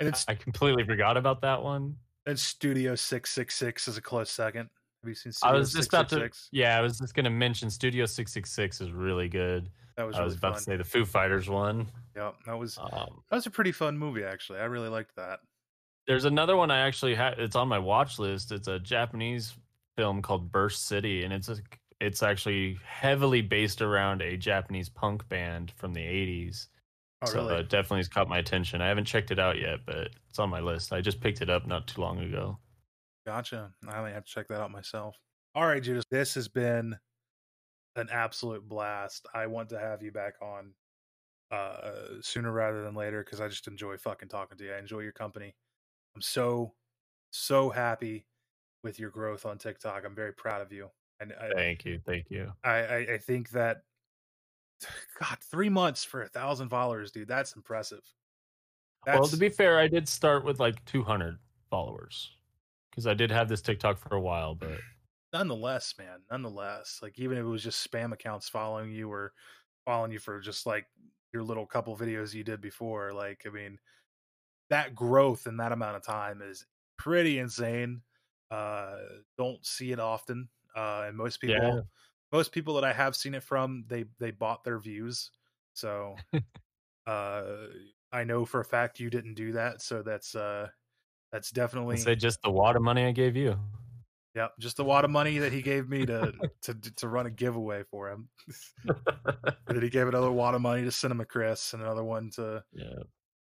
and 0.01 0.09
it's 0.09 0.25
I 0.29 0.35
completely 0.35 0.85
forgot 0.85 1.17
about 1.17 1.41
that 1.43 1.63
one. 1.63 1.97
and 2.27 2.39
Studio 2.39 2.95
Six 2.95 3.31
Six 3.31 3.55
Six 3.55 3.89
is 3.89 3.97
a 3.97 4.03
close 4.03 4.31
second. 4.31 4.69
Have 5.03 5.09
you 5.09 5.15
seen? 5.15 5.31
I 5.31 5.33
Studio 5.33 5.59
was 5.59 5.73
just 5.73 5.89
about 5.89 6.09
to. 6.11 6.15
666? 6.17 6.49
Yeah, 6.53 6.79
I 6.79 6.81
was 6.83 6.99
just 6.99 7.15
gonna 7.15 7.31
mention 7.31 7.71
Studio 7.71 8.07
Six 8.07 8.33
Six 8.33 8.51
Six 8.53 8.81
is 8.81 8.91
really 8.93 9.29
good. 9.29 9.71
That 9.97 10.07
was 10.07 10.17
I 10.17 10.19
really 10.19 10.27
was 10.27 10.37
about 10.37 10.53
fun. 10.55 10.59
to 10.59 10.65
say 10.65 10.77
the 10.77 10.85
Foo 10.85 11.05
Fighters 11.05 11.49
one. 11.49 11.91
Yeah, 12.15 12.33
that 12.47 12.59
was 12.59 12.77
Um, 12.79 13.23
that 13.31 13.37
was 13.37 13.47
a 13.47 13.51
pretty 13.51 13.73
fun 13.73 13.97
movie 13.97 14.25
actually. 14.25 14.59
I 14.59 14.65
really 14.65 14.89
liked 14.91 15.17
that. 15.17 15.41
there's 16.07 16.25
another 16.27 16.57
one 16.57 16.71
I 16.71 16.81
actually 16.81 17.15
had. 17.15 17.39
It's 17.39 17.57
on 17.57 17.67
my 17.69 17.79
watch 17.79 18.19
list. 18.19 18.53
It's 18.53 18.69
a 18.69 18.79
Japanese 18.79 19.55
film 19.97 20.21
called 20.23 20.53
Burst 20.53 20.87
City, 20.87 21.25
and 21.25 21.33
it's 21.33 21.49
a. 21.49 21.57
It's 21.99 22.23
actually 22.23 22.79
heavily 22.87 23.41
based 23.41 23.81
around 23.81 24.21
a 24.21 24.37
Japanese 24.37 24.91
punk 24.91 25.27
band 25.31 25.73
from 25.77 25.95
the 25.95 26.03
'80s. 26.03 26.69
Oh, 27.23 27.27
so 27.27 27.47
really? 27.47 27.61
it 27.61 27.69
definitely 27.69 27.99
has 27.99 28.09
caught 28.09 28.29
my 28.29 28.39
attention. 28.39 28.81
I 28.81 28.89
haven't 28.89 29.07
checked 29.07 29.31
it 29.31 29.39
out 29.39 29.59
yet, 29.59 29.81
but 29.87 30.11
it's 30.29 30.39
on 30.39 30.51
my 30.51 30.61
list. 30.61 30.93
I 30.93 31.01
just 31.01 31.21
picked 31.21 31.41
it 31.41 31.49
up 31.49 31.67
not 31.67 31.87
too 31.87 32.01
long 32.01 32.21
ago. 32.21 32.59
Gotcha. 33.25 33.73
I 33.89 34.03
may 34.03 34.13
have 34.13 34.25
to 34.25 34.31
check 34.31 34.49
that 34.49 34.61
out 34.61 34.71
myself. 34.71 35.19
All 35.55 35.67
right, 35.67 35.83
Judas. 35.83 36.05
This 36.11 36.35
has 36.35 36.49
been 36.49 36.97
an 37.97 38.09
absolute 38.11 38.69
blast. 38.69 39.27
I 39.35 39.47
want 39.47 39.71
to 39.71 39.79
have 39.79 40.03
you 40.03 40.13
back 40.13 40.35
on 40.43 40.75
uh 41.53 42.21
sooner 42.21 42.51
rather 42.51 42.83
than 42.83 42.95
later 42.95 43.23
because 43.23 43.41
I 43.41 43.47
just 43.47 43.69
enjoy 43.69 43.97
fucking 43.97 44.29
talking 44.29 44.59
to 44.59 44.65
you. 44.65 44.73
I 44.75 44.79
enjoy 44.79 45.01
your 45.01 45.13
company. 45.13 45.55
I'm 46.15 46.23
so 46.23 46.75
so 47.31 47.71
happy 47.71 48.27
with 48.83 48.99
your 48.99 49.11
growth 49.11 49.47
on 49.47 49.59
TikTok. 49.59 50.05
I'm 50.05 50.15
very 50.15 50.33
proud 50.33 50.61
of 50.63 50.73
you. 50.73 50.91
And 51.21 51.33
I, 51.33 51.51
Thank 51.55 51.85
you, 51.85 52.01
thank 52.05 52.31
you. 52.31 52.53
I, 52.63 52.71
I, 52.71 52.97
I 53.15 53.19
think 53.19 53.51
that 53.51 53.83
God, 55.21 55.39
three 55.51 55.69
months 55.69 56.05
for 56.05 56.23
a 56.23 56.29
thousand 56.29 56.69
followers, 56.69 57.13
dude. 57.13 57.29
That's 57.29 57.57
impressive. 57.57 58.03
well, 59.07 59.27
to 59.27 59.37
be 59.37 59.49
fair, 59.49 59.79
I 59.79 59.89
did 59.89 60.09
start 60.09 60.45
with 60.45 60.61
like 60.61 60.85
200 60.85 61.39
followers 61.71 62.31
because 62.91 63.07
I 63.07 63.15
did 63.15 63.31
have 63.31 63.49
this 63.49 63.63
TikTok 63.63 63.99
for 63.99 64.17
a 64.17 64.21
while, 64.21 64.55
but 64.55 64.79
nonetheless, 65.33 65.95
man, 65.99 66.21
nonetheless, 66.31 67.01
like 67.03 67.19
even 67.19 67.39
if 67.39 67.45
it 67.45 67.49
was 67.49 67.63
just 67.63 67.89
spam 67.89 68.13
accounts 68.13 68.49
following 68.49 68.91
you 68.91 69.11
or 69.11 69.33
following 69.85 70.13
you 70.13 70.19
for 70.19 70.41
just 70.41 70.67
like 70.67 70.87
your 71.33 71.43
little 71.43 71.67
couple 71.67 71.97
videos 71.97 72.35
you 72.35 72.45
did 72.45 72.61
before, 72.61 73.13
like 73.13 73.43
I 73.47 73.51
mean, 73.51 73.79
that 74.71 74.95
growth 74.95 75.47
in 75.47 75.57
that 75.59 75.73
amount 75.73 75.97
of 75.97 76.05
time 76.05 76.43
is 76.43 76.65
pretty 76.97 77.39
insane. 77.39 78.01
Uh, 78.51 78.97
don't 79.37 79.65
see 79.65 79.93
it 79.93 80.01
often, 80.01 80.49
uh, 80.77 81.05
and 81.07 81.17
most 81.17 81.41
people, 81.41 81.57
yeah, 81.57 81.81
most 82.33 82.53
people 82.53 82.75
that 82.75 82.85
I 82.85 82.93
have 82.93 83.17
seen 83.17 83.35
it 83.35 83.43
from, 83.43 83.85
they 83.89 84.05
they 84.19 84.31
bought 84.31 84.65
their 84.65 84.79
views. 84.79 85.31
So, 85.75 86.17
uh, 87.07 87.43
I 88.13 88.25
know 88.25 88.45
for 88.45 88.61
a 88.61 88.65
fact 88.65 89.01
you 89.01 89.11
didn't 89.11 89.35
do 89.35 89.53
that. 89.53 89.83
So 89.83 90.03
that's 90.03 90.35
uh, 90.35 90.69
that's 91.33 91.51
definitely 91.51 91.99
say 91.99 92.15
just 92.15 92.43
the 92.43 92.51
water 92.51 92.81
money 92.81 93.05
I 93.05 93.13
gave 93.13 93.37
you. 93.37 93.59
Yep, 94.35 94.53
just 94.61 94.77
the 94.77 94.85
wad 94.85 95.07
of 95.07 95.11
money 95.11 95.39
that 95.39 95.53
he 95.53 95.63
gave 95.63 95.89
me 95.89 96.05
to 96.05 96.33
to 96.63 96.75
to 96.97 97.09
run 97.09 97.27
a 97.27 97.31
giveaway 97.31 97.85
for 97.91 98.11
him. 98.11 98.29
that 98.85 99.83
he 99.83 99.89
gave 99.89 100.09
another 100.09 100.31
wad 100.31 100.55
of 100.55 100.61
money 100.61 100.85
to 100.85 100.93
Cinema 100.93 101.25
Chris 101.25 101.73
and 101.73 101.83
another 101.83 102.05
one 102.05 102.31
to 102.33 102.63
yeah 102.73 103.03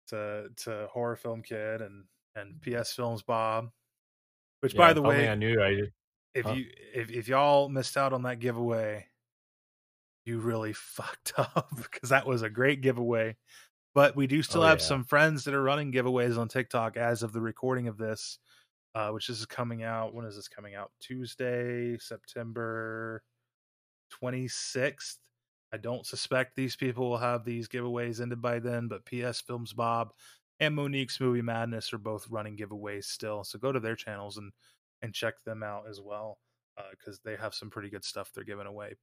to 0.07 0.47
to 0.63 0.87
Horror 0.91 1.15
Film 1.15 1.43
Kid 1.43 1.81
and 1.81 2.05
and 2.35 2.61
PS 2.61 2.93
Films 2.93 3.21
Bob. 3.21 3.69
Which, 4.61 4.73
yeah, 4.73 4.79
by 4.79 4.93
the 4.93 5.01
way, 5.01 5.29
I 5.29 5.35
knew 5.35 5.61
I. 5.61 5.83
If 6.33 6.45
huh? 6.45 6.53
you 6.53 6.65
if 6.93 7.11
if 7.11 7.27
y'all 7.27 7.69
missed 7.69 7.97
out 7.97 8.13
on 8.13 8.23
that 8.23 8.39
giveaway, 8.39 9.07
you 10.25 10.39
really 10.39 10.73
fucked 10.73 11.33
up 11.37 11.69
because 11.75 12.09
that 12.09 12.27
was 12.27 12.41
a 12.41 12.49
great 12.49 12.81
giveaway. 12.81 13.35
But 13.95 14.15
we 14.15 14.27
do 14.27 14.43
still 14.43 14.61
oh, 14.61 14.67
have 14.67 14.79
yeah. 14.79 14.85
some 14.85 15.03
friends 15.03 15.43
that 15.43 15.53
are 15.53 15.63
running 15.63 15.91
giveaways 15.91 16.37
on 16.37 16.47
TikTok 16.47 16.95
as 16.95 17.23
of 17.23 17.33
the 17.33 17.41
recording 17.41 17.87
of 17.87 17.97
this 17.97 18.37
uh, 18.95 19.09
which 19.09 19.29
is 19.29 19.45
coming 19.45 19.83
out. 19.83 20.13
When 20.13 20.25
is 20.25 20.35
this 20.35 20.47
coming 20.47 20.75
out? 20.75 20.91
Tuesday, 20.99 21.97
September 21.99 23.23
26th. 24.21 25.17
I 25.71 25.77
don't 25.77 26.05
suspect 26.05 26.55
these 26.55 26.75
people 26.75 27.09
will 27.09 27.17
have 27.17 27.45
these 27.45 27.67
giveaways 27.67 28.21
ended 28.21 28.41
by 28.41 28.59
then, 28.59 28.87
but 28.87 29.05
PS 29.05 29.41
Films 29.41 29.73
Bob 29.73 30.11
and 30.59 30.75
Monique's 30.75 31.19
Movie 31.19 31.43
Madness 31.43 31.93
are 31.93 31.99
both 31.99 32.27
running 32.29 32.57
giveaways 32.57 33.05
still. 33.05 33.43
So 33.43 33.59
go 33.59 33.71
to 33.71 33.79
their 33.79 33.95
channels 33.95 34.37
and 34.37 34.51
and 35.01 35.13
check 35.13 35.35
them 35.45 35.63
out 35.63 35.83
as 35.89 35.99
well 36.01 36.39
because 36.91 37.17
uh, 37.17 37.21
they 37.25 37.35
have 37.35 37.53
some 37.53 37.69
pretty 37.69 37.89
good 37.89 38.03
stuff 38.03 38.31
they're 38.33 38.43
giving 38.43 38.67
away. 38.67 38.95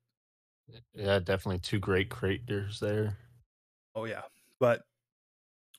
Yeah, 0.95 1.19
definitely 1.19 1.61
two 1.61 1.79
great 1.79 2.09
creators 2.09 2.81
there. 2.81 3.17
Oh 3.95 4.05
yeah, 4.05 4.23
but 4.59 4.83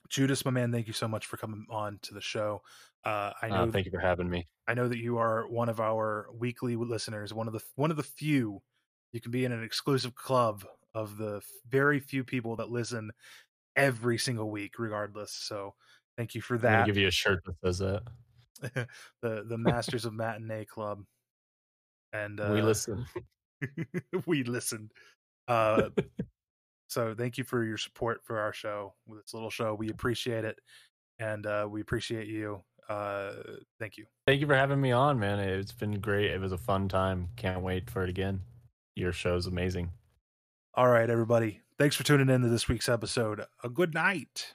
Judas, 0.08 0.44
my 0.44 0.50
man, 0.50 0.72
thank 0.72 0.86
you 0.86 0.92
so 0.92 1.08
much 1.08 1.26
for 1.26 1.36
coming 1.36 1.66
on 1.70 1.98
to 2.02 2.14
the 2.14 2.20
show. 2.20 2.62
Uh, 3.04 3.32
I 3.42 3.48
know. 3.48 3.64
Uh, 3.64 3.70
thank 3.70 3.86
you 3.86 3.92
for 3.92 4.00
having 4.00 4.28
me. 4.28 4.48
I 4.66 4.74
know 4.74 4.88
that 4.88 4.98
you 4.98 5.18
are 5.18 5.46
one 5.48 5.68
of 5.68 5.80
our 5.80 6.26
weekly 6.34 6.76
listeners, 6.76 7.34
one 7.34 7.46
of 7.46 7.52
the 7.52 7.60
one 7.76 7.90
of 7.90 7.96
the 7.96 8.02
few. 8.02 8.60
You 9.12 9.20
can 9.20 9.30
be 9.30 9.44
in 9.44 9.52
an 9.52 9.62
exclusive 9.62 10.14
club 10.14 10.64
of 10.94 11.16
the 11.16 11.40
very 11.68 12.00
few 12.00 12.24
people 12.24 12.56
that 12.56 12.70
listen 12.70 13.10
every 13.76 14.18
single 14.18 14.50
week, 14.50 14.78
regardless. 14.78 15.32
So, 15.32 15.74
thank 16.16 16.34
you 16.34 16.40
for 16.40 16.58
that. 16.58 16.86
give 16.86 16.96
you 16.96 17.08
a 17.08 17.12
shirt 17.12 17.44
that 17.44 17.54
says 17.64 17.78
that. 17.78 18.02
the 19.22 19.44
the 19.44 19.58
Masters 19.58 20.04
of 20.04 20.12
Matinee 20.12 20.64
Club, 20.64 21.04
and 22.12 22.40
uh, 22.40 22.50
we 22.52 22.62
listen. 22.62 23.06
we 24.26 24.44
listen. 24.44 24.90
Uh, 25.46 25.88
so, 26.88 27.14
thank 27.14 27.38
you 27.38 27.44
for 27.44 27.64
your 27.64 27.78
support 27.78 28.20
for 28.24 28.38
our 28.38 28.52
show, 28.52 28.94
With 29.06 29.22
this 29.22 29.34
little 29.34 29.50
show. 29.50 29.74
We 29.74 29.90
appreciate 29.90 30.44
it, 30.44 30.58
and 31.18 31.46
uh, 31.46 31.66
we 31.70 31.80
appreciate 31.80 32.28
you 32.28 32.62
uh, 32.88 33.32
thank 33.78 33.96
you. 33.98 34.06
Thank 34.26 34.40
you 34.40 34.46
for 34.46 34.54
having 34.54 34.80
me 34.80 34.92
on, 34.92 35.18
man. 35.18 35.38
It's 35.40 35.72
been 35.72 36.00
great. 36.00 36.30
It 36.30 36.40
was 36.40 36.52
a 36.52 36.58
fun 36.58 36.88
time. 36.88 37.28
Can't 37.36 37.62
wait 37.62 37.90
for 37.90 38.02
it 38.02 38.10
again. 38.10 38.40
Your 38.96 39.12
show's 39.12 39.46
amazing. 39.46 39.90
All 40.74 40.88
right, 40.88 41.08
everybody. 41.08 41.60
Thanks 41.78 41.96
for 41.96 42.04
tuning 42.04 42.28
in 42.28 42.40
to 42.42 42.48
this 42.48 42.68
week's 42.68 42.88
episode. 42.88 43.44
A 43.62 43.68
good 43.68 43.94
night. 43.94 44.54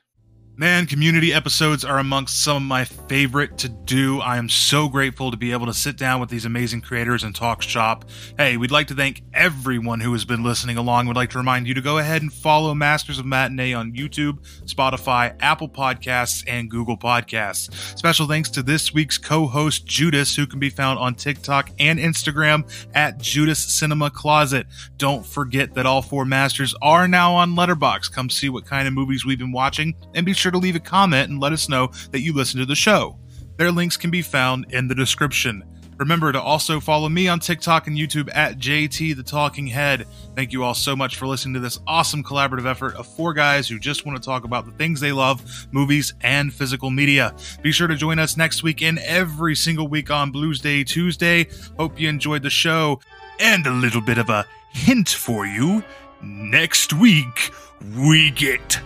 Man, 0.56 0.86
community 0.86 1.34
episodes 1.34 1.84
are 1.84 1.97
amongst 1.97 2.43
some 2.43 2.58
of 2.58 2.62
my 2.62 2.86
favorite 2.86 3.58
to 3.58 3.70
do. 3.70 4.20
I 4.20 4.38
am 4.38 4.47
so 4.47 4.88
grateful 4.88 5.32
to 5.32 5.38
be 5.38 5.51
able 5.51 5.66
to 5.66 5.74
sit 5.74 5.97
down 5.97 6.22
with 6.22 6.30
these 6.30 6.45
amazing 6.45 6.82
creators 6.82 7.24
and 7.24 7.34
talk 7.34 7.64
shop. 7.64 8.06
Hey, 8.38 8.58
we'd 8.58 8.70
like 8.70 8.86
to 8.89 8.93
thank 8.93 9.24
everyone 9.34 9.99
who 9.99 10.12
has 10.14 10.26
been 10.26 10.43
listening 10.43 10.78
along. 10.78 11.08
We'd 11.08 11.16
like 11.16 11.32
to 11.32 11.39
remind 11.39 11.66
you 11.66 11.74
to 11.74 11.82
go 11.82 11.97
ahead 11.97 12.22
and 12.22 12.32
follow 12.32 12.76
Masters 12.76 13.18
of 13.18 13.26
Matinee 13.26 13.74
on 13.74 13.93
YouTube, 13.93 14.45
Spotify, 14.66 15.36
Apple 15.39 15.70
Podcasts, 15.70 16.43
and 16.45 16.70
Google 16.70 16.99
Podcasts. 16.99 17.97
Special 17.97 18.28
thanks 18.28 18.51
to 18.51 18.62
this 18.62 18.93
week's 18.93 19.18
co-host 19.18 19.88
Judas, 19.88 20.36
who 20.36 20.45
can 20.45 20.60
be 20.60 20.70
found 20.70 20.99
on 20.99 21.16
TikTok 21.16 21.72
and 21.80 21.97
Instagram 21.97 22.72
at 22.93 23.18
Judas 23.18 23.58
Cinema 23.74 24.12
Closet. 24.12 24.68
Don't 24.97 25.26
forget 25.26 25.74
that 25.74 25.88
all 25.88 26.04
four 26.04 26.26
masters 26.26 26.76
are 26.80 27.08
now 27.08 27.34
on 27.34 27.56
Letterboxd. 27.56 28.14
Come 28.14 28.30
see 28.30 28.49
what 28.49 28.68
kind 28.68 28.88
of 28.88 28.93
movies 28.93 29.26
we've 29.26 29.39
been 29.39 29.51
watching 29.51 29.95
and 30.14 30.28
be 30.28 30.34
sure 30.44 30.52
to 30.52 30.58
leave 30.58 30.76
a 30.76 30.80
comment 30.80 31.30
and 31.30 31.39
let 31.39 31.54
us 31.54 31.70
know 31.70 31.88
that 32.12 32.20
you 32.20 32.34
listen 32.34 32.60
to 32.60 32.66
the 32.66 32.76
show. 32.76 33.18
Their 33.56 33.72
links 33.72 33.96
can 33.96 34.12
be 34.12 34.22
found 34.22 34.74
in 34.74 34.89
the 34.89 34.96
description. 34.96 35.64
Remember 35.98 36.34
to 36.34 36.41
also 36.41 36.82
follow 36.82 37.08
me 37.08 37.30
on 37.30 37.39
TikTok 37.39 37.88
and 37.88 37.96
YouTube 37.96 38.30
at 38.36 38.58
JT 38.58 39.16
the 39.16 39.24
Talking 39.24 39.68
Head. 39.68 40.06
Thank 40.36 40.52
you 40.52 40.66
all 40.66 40.74
so 40.74 40.98
much 40.98 41.16
for 41.16 41.28
listening 41.28 41.54
to 41.54 41.60
this 41.62 41.80
awesome 41.88 42.26
collaborative 42.26 42.66
effort 42.66 42.96
of 42.96 43.08
four 43.08 43.34
guys 43.34 43.70
who 43.70 43.80
just 43.80 44.06
want 44.06 44.22
to 44.22 44.26
talk 44.26 44.44
about 44.44 44.66
the 44.66 44.74
things 44.74 45.00
they 45.00 45.14
love, 45.14 45.68
movies, 45.72 46.14
and 46.20 46.54
physical 46.54 46.89
media. 46.89 47.34
Be 47.62 47.72
sure 47.72 47.88
to 47.88 47.96
join 47.96 48.20
us 48.20 48.36
next 48.36 48.64
week 48.64 48.82
and 48.82 49.00
every 49.00 49.56
single 49.56 49.88
week 49.88 50.12
on 50.12 50.32
Blues 50.32 50.60
Day 50.60 50.84
Tuesday. 50.84 51.48
Hope 51.78 51.98
you 51.98 52.10
enjoyed 52.10 52.44
the 52.44 52.50
show. 52.50 53.00
And 53.39 53.66
a 53.66 53.72
little 53.72 54.02
bit 54.02 54.18
of 54.18 54.30
a 54.30 54.46
hint 54.72 55.08
for 55.08 55.46
you. 55.46 55.84
Next 56.22 56.91
week, 56.91 57.54
we 57.96 58.32
get 58.32 58.82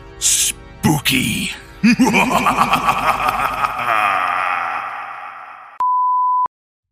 spooky. 0.87 1.51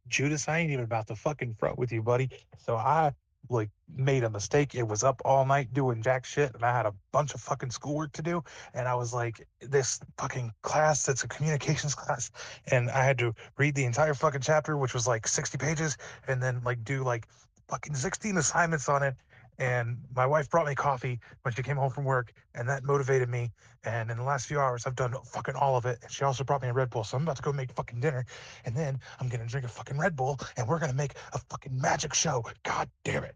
Judas, 0.09 0.47
I 0.47 0.59
ain't 0.59 0.71
even 0.71 0.83
about 0.83 1.07
to 1.07 1.15
fucking 1.15 1.55
front 1.55 1.77
with 1.77 1.91
you, 1.91 2.01
buddy. 2.01 2.29
So 2.57 2.75
I 2.75 3.13
like 3.49 3.69
made 3.95 4.23
a 4.23 4.29
mistake. 4.29 4.75
It 4.75 4.83
was 4.83 5.03
up 5.03 5.21
all 5.23 5.45
night 5.45 5.73
doing 5.73 6.01
jack 6.01 6.25
shit, 6.25 6.53
and 6.53 6.63
I 6.63 6.75
had 6.75 6.85
a 6.85 6.93
bunch 7.13 7.33
of 7.33 7.41
fucking 7.41 7.71
schoolwork 7.71 8.11
to 8.13 8.21
do. 8.21 8.43
And 8.73 8.87
I 8.87 8.95
was 8.95 9.13
like, 9.13 9.47
this 9.61 9.99
fucking 10.17 10.51
class 10.61 11.05
that's 11.05 11.23
a 11.23 11.27
communications 11.27 11.95
class, 12.01 12.31
and 12.71 12.89
I 12.89 13.03
had 13.03 13.17
to 13.19 13.33
read 13.57 13.75
the 13.75 13.85
entire 13.85 14.13
fucking 14.13 14.41
chapter, 14.41 14.77
which 14.77 14.93
was 14.93 15.07
like 15.07 15.27
60 15.27 15.57
pages, 15.57 15.97
and 16.27 16.41
then 16.41 16.61
like 16.65 16.83
do 16.83 17.03
like 17.03 17.27
fucking 17.69 17.95
16 17.95 18.37
assignments 18.37 18.89
on 18.89 19.03
it 19.03 19.15
and 19.57 19.97
my 20.15 20.25
wife 20.25 20.49
brought 20.49 20.65
me 20.67 20.75
coffee 20.75 21.19
when 21.43 21.53
she 21.53 21.63
came 21.63 21.77
home 21.77 21.89
from 21.89 22.03
work, 22.03 22.33
and 22.53 22.67
that 22.69 22.83
motivated 22.83 23.29
me. 23.29 23.51
And 23.83 24.09
in 24.09 24.17
the 24.17 24.23
last 24.23 24.47
few 24.47 24.59
hours, 24.59 24.85
I've 24.85 24.95
done 24.95 25.13
fucking 25.25 25.55
all 25.55 25.77
of 25.77 25.85
it. 25.85 25.99
And 26.01 26.11
she 26.11 26.23
also 26.23 26.43
brought 26.43 26.61
me 26.61 26.69
a 26.69 26.73
Red 26.73 26.89
Bull, 26.89 27.03
so 27.03 27.17
I'm 27.17 27.23
about 27.23 27.37
to 27.37 27.41
go 27.41 27.53
make 27.53 27.71
fucking 27.71 27.99
dinner, 27.99 28.25
and 28.65 28.75
then 28.75 28.99
I'm 29.19 29.29
gonna 29.29 29.45
drink 29.45 29.65
a 29.65 29.69
fucking 29.69 29.97
Red 29.97 30.15
Bull, 30.15 30.39
and 30.57 30.67
we're 30.67 30.79
gonna 30.79 30.93
make 30.93 31.13
a 31.33 31.39
fucking 31.49 31.79
magic 31.79 32.13
show. 32.13 32.43
God 32.63 32.89
damn 33.03 33.23
it! 33.23 33.35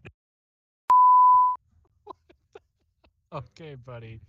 okay, 3.32 3.74
buddy. 3.74 4.20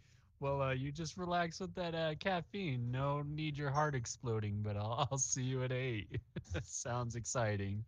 Well, 0.41 0.59
uh, 0.59 0.73
you 0.73 0.91
just 0.91 1.18
relax 1.18 1.59
with 1.59 1.76
that 1.76 1.93
uh, 1.93 2.15
caffeine. 2.19 2.89
No 2.89 3.22
need 3.22 3.55
your 3.55 3.69
heart 3.69 3.93
exploding, 3.93 4.63
but 4.63 4.76
I'll, 4.76 5.07
I'll 5.11 5.19
see 5.19 5.43
you 5.43 5.63
at 5.63 5.72
eight. 5.72 6.19
Sounds 6.63 7.15
exciting. 7.15 7.85